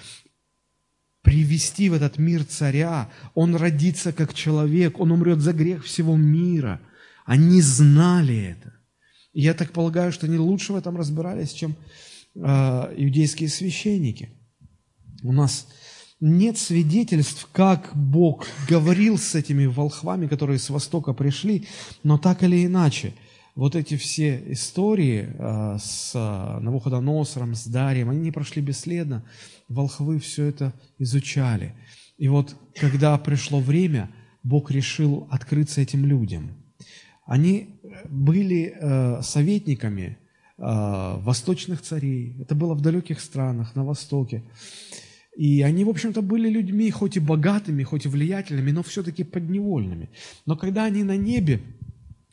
привести 1.22 1.88
в 1.88 1.94
этот 1.94 2.18
мир 2.18 2.44
царя. 2.44 3.10
Он 3.34 3.56
родится 3.56 4.12
как 4.12 4.34
человек, 4.34 5.00
он 5.00 5.10
умрет 5.10 5.40
за 5.40 5.54
грех 5.54 5.84
всего 5.84 6.16
мира. 6.16 6.82
Они 7.24 7.62
знали 7.62 8.36
это. 8.36 8.74
И 9.32 9.40
я 9.40 9.54
так 9.54 9.72
полагаю, 9.72 10.12
что 10.12 10.26
они 10.26 10.36
лучше 10.36 10.74
в 10.74 10.76
этом 10.76 10.98
разбирались, 10.98 11.52
чем 11.52 11.76
э, 12.34 12.40
иудейские 12.40 13.48
священники. 13.48 14.28
У 15.22 15.32
нас 15.32 15.66
нет 16.20 16.58
свидетельств, 16.58 17.48
как 17.52 17.92
Бог 17.94 18.46
говорил 18.68 19.18
с 19.18 19.34
этими 19.34 19.66
волхвами, 19.66 20.26
которые 20.26 20.58
с 20.58 20.70
Востока 20.70 21.12
пришли, 21.12 21.66
но 22.02 22.18
так 22.18 22.42
или 22.42 22.64
иначе, 22.64 23.14
вот 23.54 23.74
эти 23.74 23.96
все 23.96 24.42
истории 24.48 25.28
э, 25.32 25.78
с 25.80 26.12
Навуходоносором, 26.14 27.54
с 27.54 27.66
Дарием, 27.66 28.10
они 28.10 28.20
не 28.20 28.30
прошли 28.30 28.60
бесследно. 28.60 29.24
Волхвы 29.68 30.18
все 30.18 30.44
это 30.44 30.74
изучали. 30.98 31.74
И 32.18 32.28
вот, 32.28 32.54
когда 32.74 33.16
пришло 33.18 33.60
время, 33.60 34.10
Бог 34.42 34.70
решил 34.70 35.26
открыться 35.30 35.80
этим 35.80 36.04
людям. 36.04 36.50
Они 37.26 37.80
были 38.08 38.74
э, 38.74 39.22
советниками 39.22 40.18
э, 40.58 40.62
восточных 41.18 41.82
царей. 41.82 42.36
Это 42.40 42.54
было 42.54 42.74
в 42.74 42.80
далеких 42.80 43.20
странах, 43.20 43.74
на 43.74 43.84
Востоке. 43.84 44.44
И 45.36 45.60
они, 45.60 45.84
в 45.84 45.90
общем-то, 45.90 46.22
были 46.22 46.48
людьми, 46.48 46.90
хоть 46.90 47.16
и 47.16 47.20
богатыми, 47.20 47.82
хоть 47.82 48.06
и 48.06 48.08
влиятельными, 48.08 48.70
но 48.70 48.82
все-таки 48.82 49.22
подневольными. 49.22 50.08
Но 50.46 50.56
когда 50.56 50.84
они 50.84 51.04
на 51.04 51.16
небе 51.16 51.60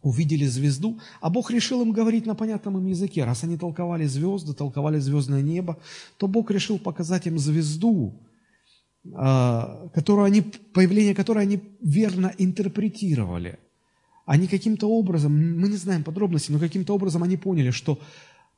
увидели 0.01 0.45
звезду, 0.45 0.99
а 1.22 1.30
Бог 1.30 1.51
решил 1.51 1.82
им 1.82 1.91
говорить 1.91 2.26
на 2.26 2.36
понятном 2.36 2.78
им 2.78 2.88
языке. 2.88 3.24
Раз 3.24 3.43
они 3.43 3.58
толковали 3.58 4.06
звезды, 4.06 4.54
толковали 4.54 4.99
звездное 4.99 5.41
небо, 5.41 5.78
то 6.18 6.28
Бог 6.28 6.51
решил 6.51 6.78
показать 6.78 7.26
им 7.26 7.39
звезду, 7.39 8.14
а, 9.14 9.89
которую 9.93 10.26
они, 10.26 10.41
появление 10.41 11.16
которой 11.16 11.43
они 11.43 11.62
верно 11.82 12.34
интерпретировали. 12.38 13.60
Они 14.26 14.47
каким-то 14.47 14.88
образом, 14.88 15.34
мы 15.34 15.68
не 15.70 15.78
знаем 15.78 16.04
подробностей, 16.04 16.54
но 16.54 16.60
каким-то 16.60 16.93
образом 16.93 17.24
они 17.24 17.38
поняли, 17.38 17.72
что 17.72 17.99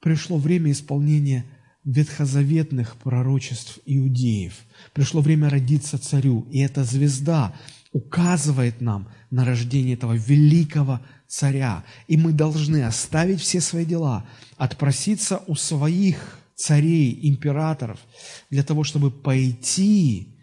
пришло 0.02 0.38
время 0.38 0.72
исполнения 0.72 1.46
ветхозаветных 1.86 2.96
пророчеств 2.98 3.80
иудеев. 3.86 4.54
Пришло 4.94 5.22
время 5.22 5.50
родиться 5.50 5.98
царю, 5.98 6.48
и 6.52 6.60
эта 6.60 6.84
звезда 6.84 7.56
указывает 7.92 8.82
нам 8.82 9.08
на 9.30 9.46
рождение 9.46 9.94
этого 9.94 10.14
великого 10.14 11.00
царя. 11.28 11.86
И 12.08 12.18
мы 12.18 12.34
должны 12.34 12.84
оставить 12.84 13.40
все 13.40 13.62
свои 13.62 13.86
дела, 13.86 14.26
отпроситься 14.58 15.42
у 15.48 15.56
своих 15.56 16.40
царей, 16.56 17.20
императоров, 17.30 18.00
для 18.50 18.64
того, 18.64 18.84
чтобы 18.84 19.12
пойти 19.12 20.36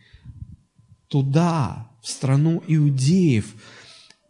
туда, 1.09 1.91
в 2.03 2.09
страну 2.09 2.63
иудеев, 2.67 3.55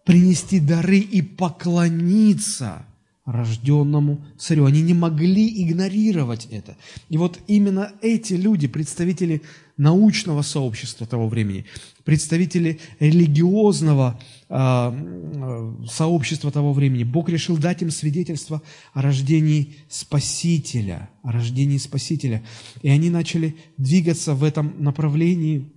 принести 0.04 0.60
дары 0.60 0.98
и 0.98 1.22
поклониться 1.22 2.84
рожденному 3.24 4.24
царю. 4.36 4.64
Они 4.64 4.82
не 4.82 4.94
могли 4.94 5.48
игнорировать 5.62 6.46
это. 6.50 6.76
И 7.08 7.16
вот 7.16 7.38
именно 7.46 7.92
эти 8.02 8.34
люди, 8.34 8.66
представители 8.66 9.42
научного 9.76 10.42
сообщества 10.42 11.06
того 11.06 11.28
времени, 11.28 11.64
представители 12.04 12.80
религиозного 12.98 14.20
э, 14.48 15.74
сообщества 15.88 16.50
того 16.50 16.72
времени, 16.72 17.04
Бог 17.04 17.28
решил 17.28 17.56
дать 17.56 17.82
им 17.82 17.90
свидетельство 17.90 18.60
о 18.92 19.02
рождении 19.02 19.76
Спасителя, 19.88 21.08
о 21.22 21.30
рождении 21.30 21.78
Спасителя. 21.78 22.42
И 22.82 22.88
они 22.88 23.08
начали 23.08 23.56
двигаться 23.76 24.34
в 24.34 24.42
этом 24.42 24.82
направлении, 24.82 25.72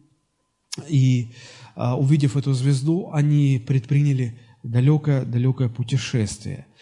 и 0.90 1.30
э, 1.76 1.92
увидев 1.92 2.38
эту 2.38 2.54
звезду, 2.54 3.12
они 3.14 3.64
предприняли 3.66 4.36
далекое-далекое 4.64 5.70
путешествие– 5.70 6.66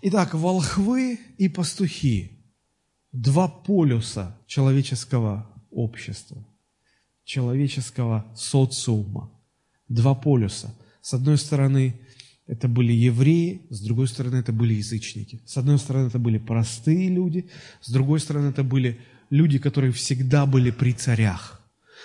Итак, 0.00 0.34
волхвы 0.34 1.18
и 1.38 1.48
пастухи– 1.48 2.30
два 3.12 3.48
полюса 3.48 4.38
человеческого 4.46 5.50
общества, 5.72 6.46
человеческого 7.24 8.24
социума. 8.36 9.28
Два 9.88 10.14
полюса. 10.14 10.72
С 11.00 11.14
одной 11.14 11.36
стороны, 11.36 11.94
это 12.46 12.68
были 12.68 12.92
евреи, 12.92 13.62
с 13.70 13.80
другой 13.80 14.06
стороны, 14.06 14.36
это 14.36 14.52
были 14.52 14.74
язычники. 14.74 15.40
С 15.46 15.56
одной 15.56 15.78
стороны, 15.78 16.06
это 16.06 16.20
были 16.20 16.38
простые 16.38 17.08
люди, 17.08 17.48
с 17.80 17.90
другой 17.90 18.20
стороны, 18.20 18.50
это 18.50 18.62
были 18.62 19.00
люди, 19.30 19.58
которые 19.58 19.90
всегда 19.90 20.46
были 20.46 20.70
при 20.70 20.92
царях. 20.92 21.60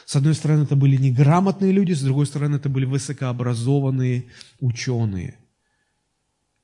С 0.05 0.15
одной 0.15 0.33
стороны, 0.33 0.63
это 0.63 0.75
были 0.75 0.97
неграмотные 0.97 1.71
люди, 1.71 1.93
с 1.93 2.01
другой 2.01 2.25
стороны, 2.25 2.55
это 2.55 2.69
были 2.69 2.85
высокообразованные 2.85 4.25
ученые– 4.59 5.37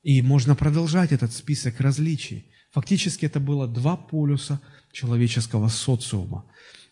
и 0.02 0.22
можно 0.22 0.54
продолжать 0.54 1.12
этот 1.12 1.32
список 1.32 1.80
различий. 1.80 2.46
Фактически 2.72 3.26
это 3.26 3.40
было 3.40 3.66
два 3.66 3.96
полюса 3.96 4.60
человеческого 4.92 5.68
социума. 5.68 6.44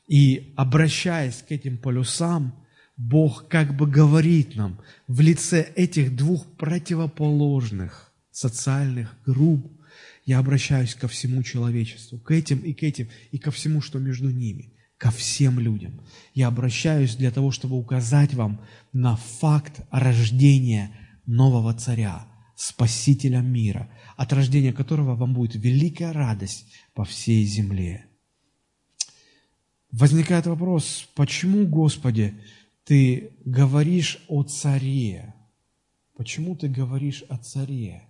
И 0.07 0.53
обращаясь 0.57 1.45
к 1.47 1.53
этим 1.53 1.79
полюсам, 1.79 2.55
Бог 2.97 3.49
как 3.49 3.77
бы 3.77 3.87
говорит 3.87 4.57
нам 4.57 4.81
в 5.07 5.21
лице 5.21 5.73
этих 5.77 6.17
двух 6.17 6.45
противоположных 6.57 8.13
социальных 8.31 9.17
групп, 9.25 9.73
я 10.25 10.39
обращаюсь 10.41 10.95
ко 10.95 11.09
всему 11.09 11.43
человечеству, 11.43 12.19
к 12.19 12.33
этим 12.33 12.59
и 12.59 12.73
к 12.73 12.83
этим, 12.83 13.09
и 13.31 13.39
ко 13.39 13.51
всему, 13.51 13.81
что 13.81 13.99
между 13.99 14.31
ними, 14.31 14.75
ко 14.97 15.11
всем 15.11 15.61
людям. 15.61 16.01
Я 16.35 16.49
обращаюсь 16.49 17.15
для 17.15 17.31
того, 17.31 17.51
чтобы 17.53 17.77
указать 17.77 18.35
вам 18.35 18.61
на 18.93 19.17
факт 19.17 19.81
рождения 19.91 20.91
нового 21.25 21.73
царя– 21.73 22.27
Спасителя 22.59 23.39
мира, 23.39 23.89
от 24.17 24.33
рождения 24.33 24.73
которого 24.73 25.15
вам 25.15 25.33
будет 25.33 25.55
великая 25.55 26.13
радость 26.13 26.67
по 26.93 27.05
всей 27.05 27.45
земле. 27.45 28.07
Возникает 29.93 30.47
вопрос, 30.47 31.09
почему, 31.15 31.69
Господи, 31.69 32.35
Ты 32.83 33.31
говоришь 33.45 34.19
о 34.27 34.43
царе? 34.43 35.37
Почему 36.17 36.57
Ты 36.57 36.67
говоришь 36.67 37.23
о 37.29 37.39
царе? 37.39 38.09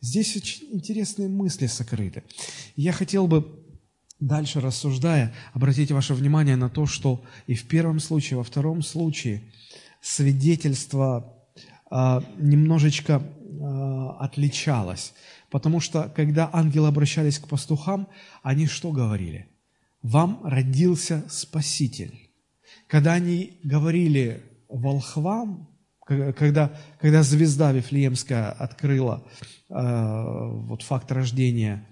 Здесь 0.00 0.34
очень 0.36 0.68
интересные 0.72 1.28
мысли 1.28 1.66
сокрыты. 1.66 2.22
Я 2.76 2.92
хотел 2.92 3.26
бы, 3.26 3.62
дальше 4.20 4.62
рассуждая, 4.62 5.34
обратить 5.52 5.90
ваше 5.90 6.14
внимание 6.14 6.56
на 6.56 6.70
то, 6.70 6.86
что 6.86 7.22
и 7.46 7.54
в 7.54 7.68
первом 7.68 8.00
случае, 8.00 8.36
и 8.36 8.38
во 8.38 8.44
втором 8.44 8.80
случае 8.82 9.42
свидетельство 10.00 11.33
немножечко 12.36 13.22
а, 13.60 14.16
отличалось. 14.18 15.14
Потому 15.50 15.80
что, 15.80 16.12
когда 16.14 16.50
ангелы 16.52 16.88
обращались 16.88 17.38
к 17.38 17.46
пастухам, 17.46 18.08
они 18.42 18.66
что 18.66 18.90
говорили? 18.90 19.48
«Вам 20.02 20.40
родился 20.44 21.24
Спаситель». 21.30 22.30
Когда 22.88 23.14
они 23.14 23.60
говорили 23.62 24.42
волхвам, 24.68 25.68
когда, 26.06 26.72
когда 27.00 27.22
звезда 27.22 27.72
Вифлеемская 27.72 28.50
открыла 28.50 29.26
э, 29.70 29.74
вот 29.74 30.82
факт 30.82 31.10
рождения 31.12 31.88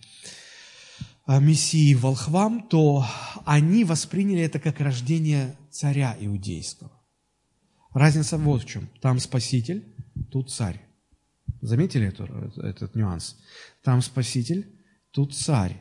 Мессии 1.27 1.95
волхвам, 1.95 2.69
то 2.69 3.07
они 3.47 3.85
восприняли 3.85 4.43
это 4.43 4.59
как 4.59 4.81
рождение 4.81 5.57
царя 5.71 6.15
иудейского. 6.21 6.91
Разница 7.95 8.39
вот 8.39 8.63
в 8.63 8.67
чем. 8.67 8.89
Там 9.01 9.19
Спаситель, 9.19 9.92
тут 10.31 10.51
царь. 10.51 10.81
Заметили 11.61 12.09
эту, 12.09 12.25
этот 12.61 12.95
нюанс? 12.95 13.37
Там 13.83 14.03
Спаситель, 14.03 14.67
тут 15.11 15.35
царь. 15.35 15.81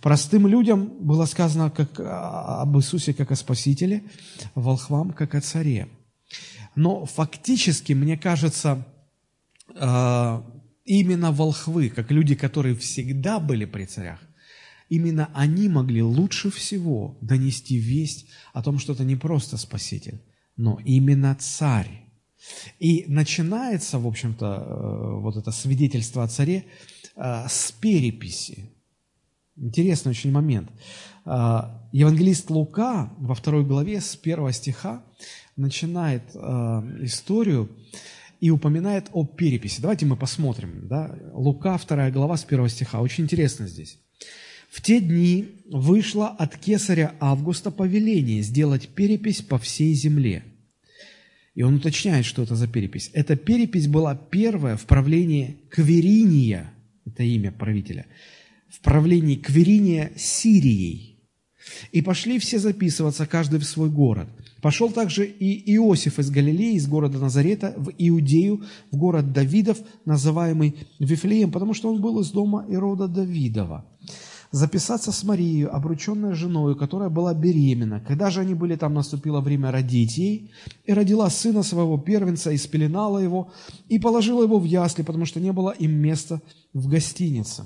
Простым 0.00 0.46
людям 0.46 0.86
было 1.00 1.24
сказано 1.26 1.70
как, 1.70 1.98
об 2.00 2.76
Иисусе 2.76 3.14
как 3.14 3.32
о 3.32 3.36
Спасителе, 3.36 4.02
волхвам 4.54 5.10
как 5.12 5.34
о 5.34 5.40
царе. 5.40 5.88
Но 6.74 7.06
фактически, 7.06 7.92
мне 7.92 8.16
кажется, 8.16 8.86
а, 9.74 10.44
именно 10.84 11.32
волхвы, 11.32 11.88
как 11.88 12.10
люди, 12.10 12.34
которые 12.34 12.74
всегда 12.76 13.40
были 13.40 13.64
при 13.64 13.84
царях, 13.84 14.20
именно 14.88 15.30
они 15.34 15.68
могли 15.68 16.02
лучше 16.02 16.50
всего 16.50 17.18
донести 17.20 17.76
весть 17.76 18.28
о 18.52 18.62
том, 18.62 18.78
что 18.78 18.92
это 18.92 19.04
не 19.04 19.16
просто 19.16 19.56
Спаситель, 19.56 20.20
но 20.56 20.78
именно 20.84 21.34
царь. 21.34 22.07
И 22.78 23.04
начинается, 23.08 23.98
в 23.98 24.06
общем-то, 24.06 24.46
э, 24.46 25.20
вот 25.20 25.36
это 25.36 25.50
свидетельство 25.50 26.22
о 26.22 26.28
царе 26.28 26.64
э, 27.16 27.46
с 27.48 27.72
переписи. 27.72 28.70
Интересный 29.56 30.10
очень 30.10 30.30
момент. 30.30 30.70
Э, 31.24 31.62
евангелист 31.92 32.50
Лука 32.50 33.12
во 33.18 33.34
второй 33.34 33.64
главе 33.64 34.00
с 34.00 34.16
первого 34.16 34.52
стиха 34.52 35.02
начинает 35.56 36.36
историю 37.02 37.68
и 38.40 38.50
упоминает 38.50 39.08
о 39.12 39.24
переписи. 39.24 39.80
Давайте 39.80 40.06
мы 40.06 40.16
посмотрим. 40.16 40.86
Да? 40.86 41.12
Лука, 41.32 41.76
вторая 41.76 42.12
глава 42.12 42.36
с 42.36 42.44
первого 42.44 42.68
стиха. 42.68 43.00
Очень 43.00 43.24
интересно 43.24 43.66
здесь. 43.66 43.98
В 44.70 44.82
те 44.82 45.00
дни 45.00 45.62
вышло 45.70 46.28
от 46.28 46.56
кесаря 46.56 47.14
Августа 47.18 47.70
повеление 47.70 48.42
сделать 48.42 48.88
перепись 48.90 49.42
по 49.42 49.58
всей 49.58 49.94
земле. 49.94 50.44
И 51.54 51.62
он 51.62 51.74
уточняет, 51.74 52.24
что 52.24 52.42
это 52.42 52.54
за 52.54 52.68
перепись. 52.68 53.10
Эта 53.14 53.36
перепись 53.36 53.88
была 53.88 54.14
первая 54.14 54.76
в 54.76 54.84
правлении 54.84 55.56
Квериния, 55.70 56.72
это 57.04 57.22
имя 57.22 57.52
правителя, 57.52 58.06
в 58.68 58.80
правлении 58.80 59.36
Квериния 59.36 60.12
Сирией. 60.16 61.18
И 61.92 62.02
пошли 62.02 62.38
все 62.38 62.58
записываться, 62.58 63.26
каждый 63.26 63.58
в 63.58 63.64
свой 63.64 63.90
город. 63.90 64.28
Пошел 64.60 64.90
также 64.90 65.26
и 65.26 65.74
Иосиф 65.74 66.18
из 66.18 66.30
Галилеи, 66.30 66.74
из 66.74 66.86
города 66.88 67.18
Назарета, 67.18 67.74
в 67.76 67.92
Иудею, 67.96 68.64
в 68.90 68.96
город 68.96 69.32
Давидов, 69.32 69.78
называемый 70.04 70.74
Вифлеем, 70.98 71.52
потому 71.52 71.74
что 71.74 71.92
он 71.92 72.00
был 72.00 72.20
из 72.20 72.30
дома 72.30 72.66
Ирода 72.68 73.06
Давидова. 73.06 73.84
Записаться 74.50 75.12
с 75.12 75.24
Марией, 75.24 75.66
обрученной 75.66 76.34
женой, 76.34 76.76
которая 76.76 77.10
была 77.10 77.34
беременна. 77.34 78.00
Когда 78.00 78.30
же 78.30 78.40
они 78.40 78.54
были 78.54 78.76
там, 78.76 78.94
наступило 78.94 79.40
время 79.40 79.70
родить 79.70 80.16
ей, 80.18 80.50
и 80.84 80.92
родила 80.92 81.28
сына 81.30 81.62
своего 81.62 81.98
первенца, 81.98 82.50
и 82.50 82.56
спеленала 82.56 83.18
его, 83.18 83.52
и 83.88 83.98
положила 83.98 84.42
его 84.42 84.58
в 84.58 84.64
ясли, 84.64 85.02
потому 85.02 85.26
что 85.26 85.40
не 85.40 85.52
было 85.52 85.70
им 85.70 85.92
места 85.92 86.40
в 86.72 86.88
гостинице 86.88 87.64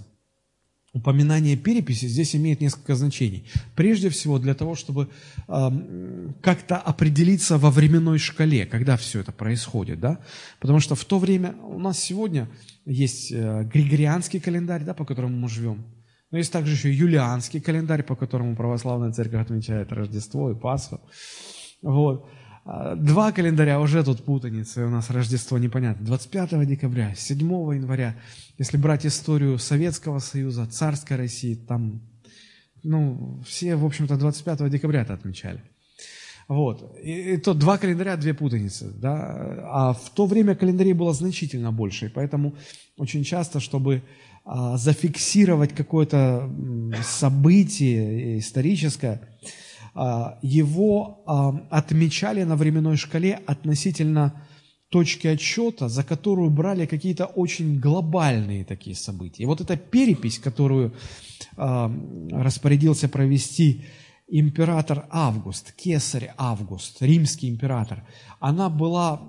упоминание 0.92 1.56
переписи 1.56 2.06
здесь 2.06 2.36
имеет 2.36 2.60
несколько 2.60 2.94
значений. 2.94 3.44
Прежде 3.74 4.10
всего 4.10 4.38
для 4.38 4.54
того, 4.54 4.74
чтобы 4.74 5.08
э, 5.48 6.32
как-то 6.42 6.76
определиться 6.76 7.56
во 7.58 7.70
временной 7.70 8.18
шкале, 8.18 8.66
когда 8.66 8.96
все 8.96 9.20
это 9.20 9.32
происходит, 9.32 10.00
да? 10.00 10.18
Потому 10.60 10.80
что 10.80 10.94
в 10.94 11.04
то 11.04 11.18
время 11.18 11.54
у 11.62 11.78
нас 11.78 11.98
сегодня 11.98 12.48
есть 12.84 13.32
э, 13.32 13.64
григорианский 13.72 14.40
календарь, 14.40 14.84
да, 14.84 14.92
по 14.92 15.04
которому 15.04 15.36
мы 15.36 15.48
живем. 15.48 15.84
Но 16.32 16.38
есть 16.38 16.50
также 16.50 16.72
еще 16.72 16.92
юлианский 16.92 17.60
календарь, 17.60 18.02
по 18.02 18.16
которому 18.16 18.56
православная 18.56 19.12
церковь 19.12 19.42
отмечает 19.42 19.92
Рождество 19.92 20.50
и 20.50 20.54
Пасху. 20.54 21.00
Вот. 21.82 22.26
А, 22.64 22.94
два 22.96 23.32
календаря 23.32 23.78
уже 23.78 24.02
тут 24.02 24.24
путаницы, 24.24 24.86
у 24.86 24.88
нас 24.88 25.10
Рождество 25.10 25.58
непонятно. 25.58 26.06
25 26.06 26.66
декабря, 26.66 27.14
7 27.14 27.38
января. 27.74 28.16
Если 28.56 28.78
брать 28.78 29.04
историю 29.04 29.58
Советского 29.58 30.20
Союза, 30.20 30.66
царской 30.66 31.18
России, 31.18 31.54
там, 31.54 32.00
ну, 32.82 33.42
все, 33.46 33.76
в 33.76 33.84
общем-то, 33.84 34.16
25 34.16 34.70
декабря 34.70 35.02
это 35.02 35.12
отмечали. 35.12 35.62
Вот. 36.48 36.96
И, 37.02 37.34
и 37.34 37.36
то 37.36 37.52
два 37.52 37.76
календаря, 37.76 38.16
две 38.16 38.32
путаницы. 38.32 38.90
Да? 38.96 39.60
А 39.70 39.92
в 39.92 40.10
то 40.10 40.26
время 40.26 40.54
календарей 40.54 40.94
было 40.94 41.12
значительно 41.12 41.72
больше. 41.72 42.06
И 42.06 42.08
поэтому 42.08 42.54
очень 42.96 43.22
часто, 43.22 43.60
чтобы 43.60 44.02
зафиксировать 44.44 45.72
какое-то 45.72 46.50
событие 47.02 48.38
историческое, 48.38 49.20
а, 49.94 50.38
его 50.42 51.22
а, 51.26 51.50
отмечали 51.70 52.44
на 52.44 52.56
временной 52.56 52.96
шкале 52.96 53.40
относительно 53.46 54.46
точки 54.88 55.26
отсчета, 55.26 55.88
за 55.88 56.02
которую 56.02 56.50
брали 56.50 56.86
какие-то 56.86 57.26
очень 57.26 57.78
глобальные 57.78 58.64
такие 58.64 58.96
события. 58.96 59.42
И 59.42 59.46
вот 59.46 59.60
эта 59.60 59.76
перепись, 59.76 60.38
которую 60.38 60.94
а, 61.56 61.92
распорядился 62.30 63.08
провести 63.08 63.84
император 64.28 65.06
Август, 65.10 65.72
кесарь 65.72 66.32
Август, 66.38 67.02
римский 67.02 67.50
император, 67.50 68.02
она 68.40 68.70
была 68.70 69.20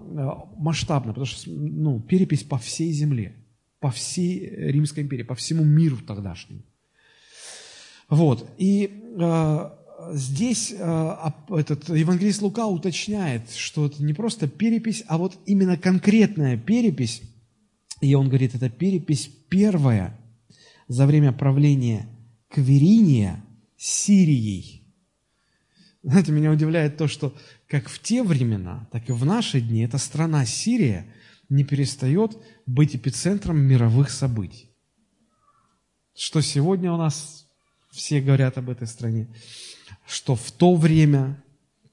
масштабна, 0.58 1.12
потому 1.12 1.26
что 1.26 1.50
ну, 1.50 2.00
перепись 2.00 2.44
по 2.44 2.58
всей 2.58 2.94
земле, 2.94 3.36
по 3.84 3.92
всей 3.92 4.50
Римской 4.72 5.04
империи, 5.04 5.24
по 5.24 5.36
всему 5.36 5.66
миру 5.66 5.98
тогдашнему. 5.98 6.62
Вот. 8.08 8.50
И 8.58 8.90
здесь 10.14 10.74
э, 10.78 11.16
этот 11.50 11.90
евангелист 11.90 12.42
Лука 12.42 12.66
уточняет, 12.68 13.52
что 13.52 13.88
это 13.88 14.02
не 14.02 14.14
просто 14.14 14.48
перепись, 14.48 15.04
а 15.08 15.18
вот 15.18 15.38
именно 15.46 15.76
конкретная 15.76 16.58
перепись. 16.58 17.24
И 18.00 18.16
он 18.16 18.30
говорит, 18.30 18.56
это 18.56 18.70
перепись 18.70 19.30
первая 19.50 20.18
за 20.88 21.06
время 21.06 21.34
правления 21.34 22.08
Квериния 22.48 23.44
Сирией. 23.76 24.88
Знаете, 26.04 26.32
меня 26.32 26.52
удивляет 26.52 26.96
то, 26.96 27.10
что 27.10 27.36
как 27.68 27.90
в 27.90 28.02
те 28.02 28.24
времена, 28.24 28.88
так 28.94 29.10
и 29.10 29.12
в 29.12 29.26
наши 29.26 29.60
дни 29.60 29.82
эта 29.82 29.98
страна 29.98 30.46
Сирия 30.46 31.06
не 31.50 31.64
перестает 31.64 32.38
быть 32.66 32.96
эпицентром 32.96 33.60
мировых 33.60 34.10
событий. 34.10 34.70
Что 36.16 36.42
сегодня 36.42 36.92
у 36.92 36.98
нас 36.98 37.48
все 37.92 38.22
говорят 38.22 38.58
об 38.58 38.70
этой 38.70 38.88
стране 38.88 39.28
что 40.06 40.36
в 40.36 40.52
то 40.52 40.76
время 40.76 41.42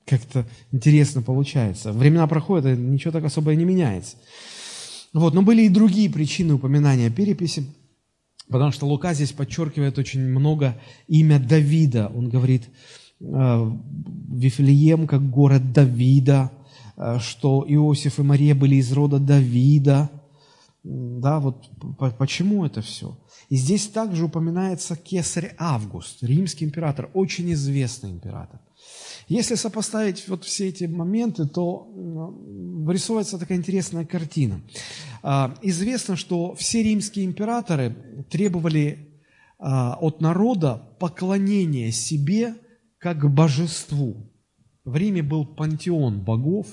как-то 0.04 0.46
интересно 0.72 1.22
получается. 1.22 1.92
Времена 1.92 2.26
проходят, 2.26 2.66
и 2.66 2.80
ничего 2.80 3.12
так 3.12 3.24
особо 3.24 3.52
и 3.52 3.56
не 3.56 3.64
меняется. 3.64 4.16
Вот, 5.12 5.34
но 5.34 5.42
были 5.42 5.62
и 5.62 5.68
другие 5.68 6.10
причины 6.10 6.54
упоминания 6.54 7.10
переписи, 7.10 7.66
потому 8.48 8.72
что 8.72 8.86
Лука 8.86 9.14
здесь 9.14 9.32
подчеркивает 9.32 9.98
очень 9.98 10.20
много 10.20 10.80
имя 11.06 11.38
Давида. 11.38 12.08
Он 12.14 12.28
говорит, 12.28 12.68
э, 13.20 13.70
Вифлеем 14.32 15.06
как 15.06 15.28
город 15.30 15.72
Давида, 15.72 16.50
что 17.18 17.64
Иосиф 17.66 18.18
и 18.18 18.22
Мария 18.22 18.54
были 18.54 18.76
из 18.76 18.92
рода 18.92 19.18
Давида. 19.18 20.10
Да, 20.82 21.40
вот 21.40 21.68
почему 22.18 22.64
это 22.64 22.82
все? 22.82 23.18
И 23.48 23.56
здесь 23.56 23.88
также 23.88 24.24
упоминается 24.24 24.96
кесарь 24.96 25.54
Август, 25.58 26.22
римский 26.22 26.64
император, 26.64 27.10
очень 27.14 27.52
известный 27.52 28.10
император. 28.10 28.60
Если 29.28 29.54
сопоставить 29.54 30.26
вот 30.28 30.44
все 30.44 30.68
эти 30.68 30.84
моменты, 30.84 31.46
то 31.46 31.88
вырисовывается 31.94 33.38
такая 33.38 33.58
интересная 33.58 34.04
картина. 34.04 34.60
А, 35.22 35.54
известно, 35.62 36.16
что 36.16 36.54
все 36.54 36.82
римские 36.82 37.26
императоры 37.26 38.24
требовали 38.30 39.20
а, 39.58 39.96
от 40.00 40.20
народа 40.20 40.82
поклонения 40.98 41.90
себе 41.92 42.54
как 42.98 43.32
божеству. 43.32 44.32
В 44.84 44.96
Риме 44.96 45.22
был 45.22 45.44
пантеон 45.44 46.20
богов, 46.20 46.66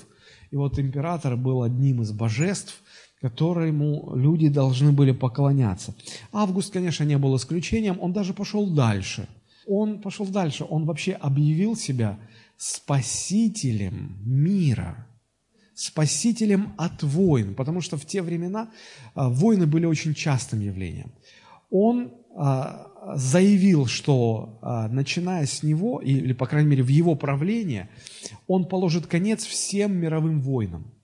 и 0.50 0.56
вот 0.56 0.78
император 0.78 1.36
был 1.36 1.62
одним 1.62 2.02
из 2.02 2.12
божеств, 2.12 2.82
которому 3.20 4.12
люди 4.14 4.48
должны 4.48 4.92
были 4.92 5.12
поклоняться. 5.12 5.94
Август, 6.32 6.72
конечно, 6.72 7.04
не 7.04 7.18
был 7.18 7.36
исключением, 7.36 7.98
он 8.00 8.12
даже 8.12 8.32
пошел 8.32 8.68
дальше. 8.70 9.28
Он 9.66 10.00
пошел 10.00 10.26
дальше, 10.26 10.64
он 10.68 10.86
вообще 10.86 11.12
объявил 11.12 11.76
себя 11.76 12.18
спасителем 12.56 14.16
мира, 14.24 15.06
спасителем 15.74 16.72
от 16.78 17.02
войн, 17.02 17.54
потому 17.54 17.82
что 17.82 17.96
в 17.96 18.06
те 18.06 18.22
времена 18.22 18.70
а, 19.14 19.28
войны 19.28 19.66
были 19.66 19.84
очень 19.84 20.14
частым 20.14 20.60
явлением. 20.60 21.12
Он 21.70 22.12
заявил, 23.14 23.86
что 23.86 24.58
а, 24.62 24.88
начиная 24.88 25.46
с 25.46 25.62
него, 25.62 26.00
или, 26.00 26.32
по 26.32 26.46
крайней 26.46 26.68
мере, 26.68 26.82
в 26.82 26.88
его 26.88 27.14
правление, 27.14 27.88
он 28.46 28.66
положит 28.66 29.06
конец 29.06 29.44
всем 29.44 29.96
мировым 29.96 30.40
войнам– 30.40 30.92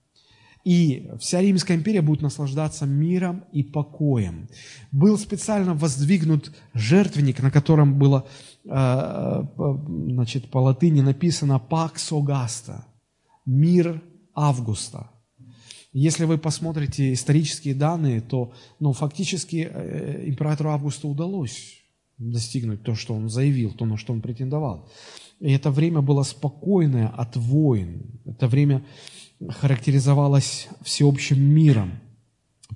и 0.65 1.11
вся 1.19 1.41
Римская 1.41 1.77
империя 1.77 2.01
будет 2.01 2.23
наслаждаться 2.23 2.87
миром 2.87 3.45
и 3.51 3.61
покоем. 3.61 4.49
Был 4.91 5.17
специально 5.19 5.75
воздвигнут 5.75 6.51
жертвенник, 6.73 7.39
на 7.41 7.51
котором 7.51 7.99
было 7.99 8.27
э, 8.65 9.43
значит, 9.55 10.49
по 10.49 10.57
латыни 10.57 11.01
написано 11.01 11.61
«Pax 11.69 12.11
Augusta»– 12.11 12.85
«Мир 13.45 14.01
Августа». 14.33 15.11
Если 15.97 16.25
вы 16.25 16.37
посмотрите 16.37 17.13
исторические 17.13 17.73
данные, 17.73 18.19
то 18.19 18.51
ну, 18.81 18.91
фактически 18.91 19.65
э, 19.71 20.27
императору 20.27 20.71
Августу 20.71 21.07
удалось 21.07 21.85
достигнуть 22.17 22.83
то, 22.83 22.95
что 22.95 23.13
он 23.13 23.29
заявил, 23.29 23.71
то, 23.71 23.85
на 23.85 23.95
что 23.95 24.11
он 24.11 24.19
претендовал. 24.19 24.89
И 25.39 25.53
это 25.53 25.71
время 25.71 26.01
было 26.01 26.23
спокойное 26.23 27.07
от 27.07 27.37
войн. 27.37 28.19
Это 28.25 28.49
время 28.49 28.83
характеризовалась 29.47 30.67
всеобщим 30.81 31.41
миром. 31.41 31.93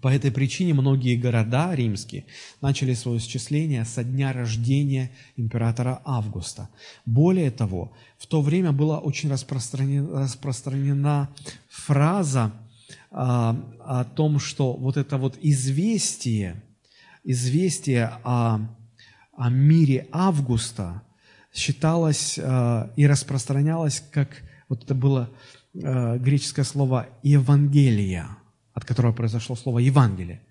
По 0.02 0.08
этой 0.08 0.32
причине 0.32 0.74
многие 0.74 1.18
города 1.18 1.76
римские 1.76 2.24
начали 2.62 2.94
свое 2.94 3.18
исчисление 3.18 3.84
со 3.84 4.06
дня 4.06 4.32
рождения 4.32 5.12
императора 5.36 6.02
Августа. 6.06 6.70
Более 7.06 7.52
того, 7.52 7.92
в 8.18 8.28
то 8.28 8.42
время 8.42 8.72
была 8.72 9.00
очень 9.00 9.30
распространена, 9.30 10.22
распространена 10.22 11.30
фраза 11.68 12.54
а, 13.12 13.56
о 13.80 14.04
том, 14.06 14.40
что 14.40 14.74
вот 14.74 14.98
это 14.98 15.18
вот 15.18 15.38
известие, 15.42 16.64
известие 17.24 18.12
о, 18.24 18.60
о 19.34 19.50
мире 19.50 20.08
Августа 20.12 21.02
считалось 21.54 22.40
а, 22.40 22.92
и 22.96 23.08
распространялось 23.08 24.04
как, 24.12 24.44
вот 24.68 24.84
это 24.84 24.96
было 24.96 25.30
Э, 25.74 26.18
греческое 26.18 26.66
слово 26.66 27.08
«евангелия», 27.22 28.28
от 28.74 28.86
которого 28.86 29.14
произошло 29.14 29.56
слово 29.56 29.80
«евангелие». 29.80 30.42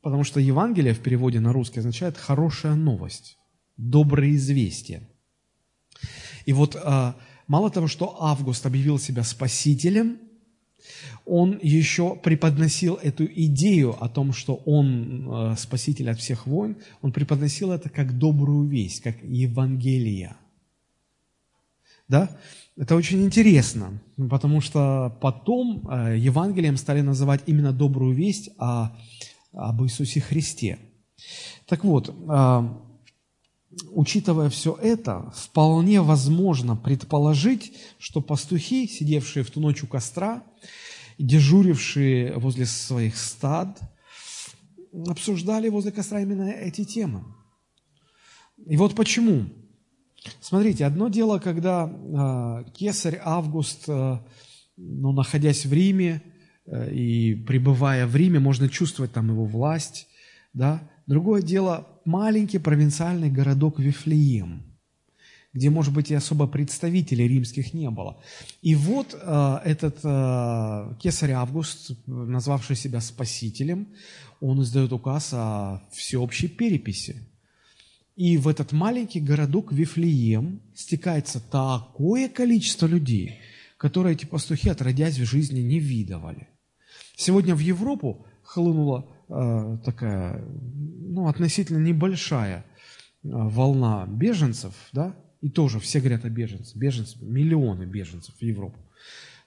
Потому 0.00 0.24
что 0.24 0.40
Евангелие 0.40 0.94
в 0.94 1.00
переводе 1.00 1.38
на 1.40 1.52
русский 1.52 1.80
означает 1.80 2.16
«хорошая 2.16 2.74
новость». 2.74 3.38
доброе 3.76 4.34
известие. 4.36 5.06
И 6.46 6.54
вот 6.54 6.76
а, 6.82 7.14
мало 7.46 7.70
того, 7.70 7.88
что 7.88 8.22
Август 8.22 8.64
объявил 8.64 8.98
себя 8.98 9.22
спасителем, 9.22 10.18
он 11.26 11.58
еще 11.60 12.14
преподносил 12.14 12.94
эту 13.02 13.26
идею 13.26 14.02
о 14.02 14.08
том, 14.08 14.32
что 14.32 14.54
он 14.64 15.28
а, 15.28 15.56
спаситель 15.56 16.08
от 16.08 16.20
всех 16.20 16.46
войн, 16.46 16.76
он 17.02 17.12
преподносил 17.12 17.72
это 17.72 17.90
как 17.90 18.16
добрую 18.16 18.68
весть, 18.68 19.02
как 19.02 19.16
Евангелие. 19.22 20.36
Да? 22.08 22.30
Это 22.76 22.94
очень 22.94 23.24
интересно, 23.24 24.00
потому 24.16 24.60
что 24.60 25.18
потом 25.20 25.88
а, 25.90 26.14
Евангелием 26.14 26.76
стали 26.76 27.00
называть 27.00 27.42
именно 27.46 27.72
добрую 27.72 28.14
весть 28.14 28.50
о, 28.58 28.96
об 29.52 29.82
Иисусе 29.82 30.20
Христе. 30.20 30.78
Так 31.66 31.82
вот, 31.82 32.14
учитывая 33.90 34.50
все 34.50 34.78
это, 34.80 35.32
вполне 35.34 36.00
возможно 36.02 36.76
предположить, 36.76 37.72
что 37.98 38.20
пастухи, 38.20 38.86
сидевшие 38.86 39.42
в 39.42 39.50
ту 39.50 39.60
ночь 39.60 39.82
у 39.82 39.86
костра, 39.86 40.44
дежурившие 41.18 42.36
возле 42.38 42.66
своих 42.66 43.16
стад, 43.16 43.80
обсуждали 45.06 45.68
возле 45.68 45.92
костра 45.92 46.20
именно 46.20 46.50
эти 46.50 46.84
темы. 46.84 47.24
И 48.66 48.76
вот 48.76 48.94
почему. 48.94 49.46
Смотрите, 50.40 50.84
одно 50.84 51.08
дело, 51.08 51.38
когда 51.38 51.86
э, 51.86 52.70
кесарь 52.72 53.20
Август, 53.22 53.84
э, 53.88 54.18
ну, 54.76 55.12
находясь 55.12 55.66
в 55.66 55.72
Риме 55.72 56.22
э, 56.66 56.92
и 56.92 57.34
пребывая 57.34 58.06
в 58.06 58.16
Риме, 58.16 58.40
можно 58.40 58.68
чувствовать 58.68 59.12
там 59.12 59.28
его 59.28 59.44
власть, 59.44 60.08
да, 60.52 60.90
Другое 61.06 61.40
дело 61.40 61.86
маленький 62.04 62.58
провинциальный 62.58 63.30
городок 63.30 63.78
Вифлеем, 63.78 64.75
где, 65.56 65.70
может 65.70 65.94
быть, 65.94 66.10
и 66.10 66.14
особо 66.14 66.46
представителей 66.46 67.26
римских 67.26 67.72
не 67.72 67.88
было. 67.88 68.22
И 68.60 68.74
вот 68.74 69.18
э, 69.18 69.58
этот 69.64 70.00
э, 70.04 70.94
кесарь 71.00 71.32
Август, 71.32 71.92
назвавший 72.06 72.76
себя 72.76 73.00
спасителем, 73.00 73.88
он 74.40 74.62
издает 74.62 74.92
указ 74.92 75.32
о 75.32 75.82
всеобщей 75.92 76.48
переписи. 76.48 77.26
И 78.16 78.36
в 78.36 78.48
этот 78.48 78.72
маленький 78.72 79.20
городок 79.20 79.72
Вифлеем 79.72 80.60
стекается 80.74 81.40
такое 81.40 82.28
количество 82.28 82.86
людей, 82.86 83.40
которые 83.78 84.14
эти 84.14 84.26
пастухи, 84.26 84.68
отродясь 84.68 85.18
в 85.18 85.24
жизни, 85.24 85.60
не 85.60 85.80
видывали. 85.80 86.48
Сегодня 87.16 87.54
в 87.54 87.60
Европу 87.60 88.26
хлынула 88.42 89.06
э, 89.28 89.78
такая, 89.86 90.44
ну, 90.44 91.28
относительно 91.28 91.78
небольшая 91.78 92.58
э, 92.58 92.64
волна 93.22 94.06
беженцев, 94.06 94.74
да, 94.92 95.16
и 95.40 95.48
тоже 95.48 95.80
все 95.80 96.00
говорят 96.00 96.24
о 96.24 96.30
беженцах, 96.30 96.76
беженцев, 96.76 97.20
миллионы 97.22 97.84
беженцев 97.84 98.34
в 98.36 98.42
Европу. 98.42 98.78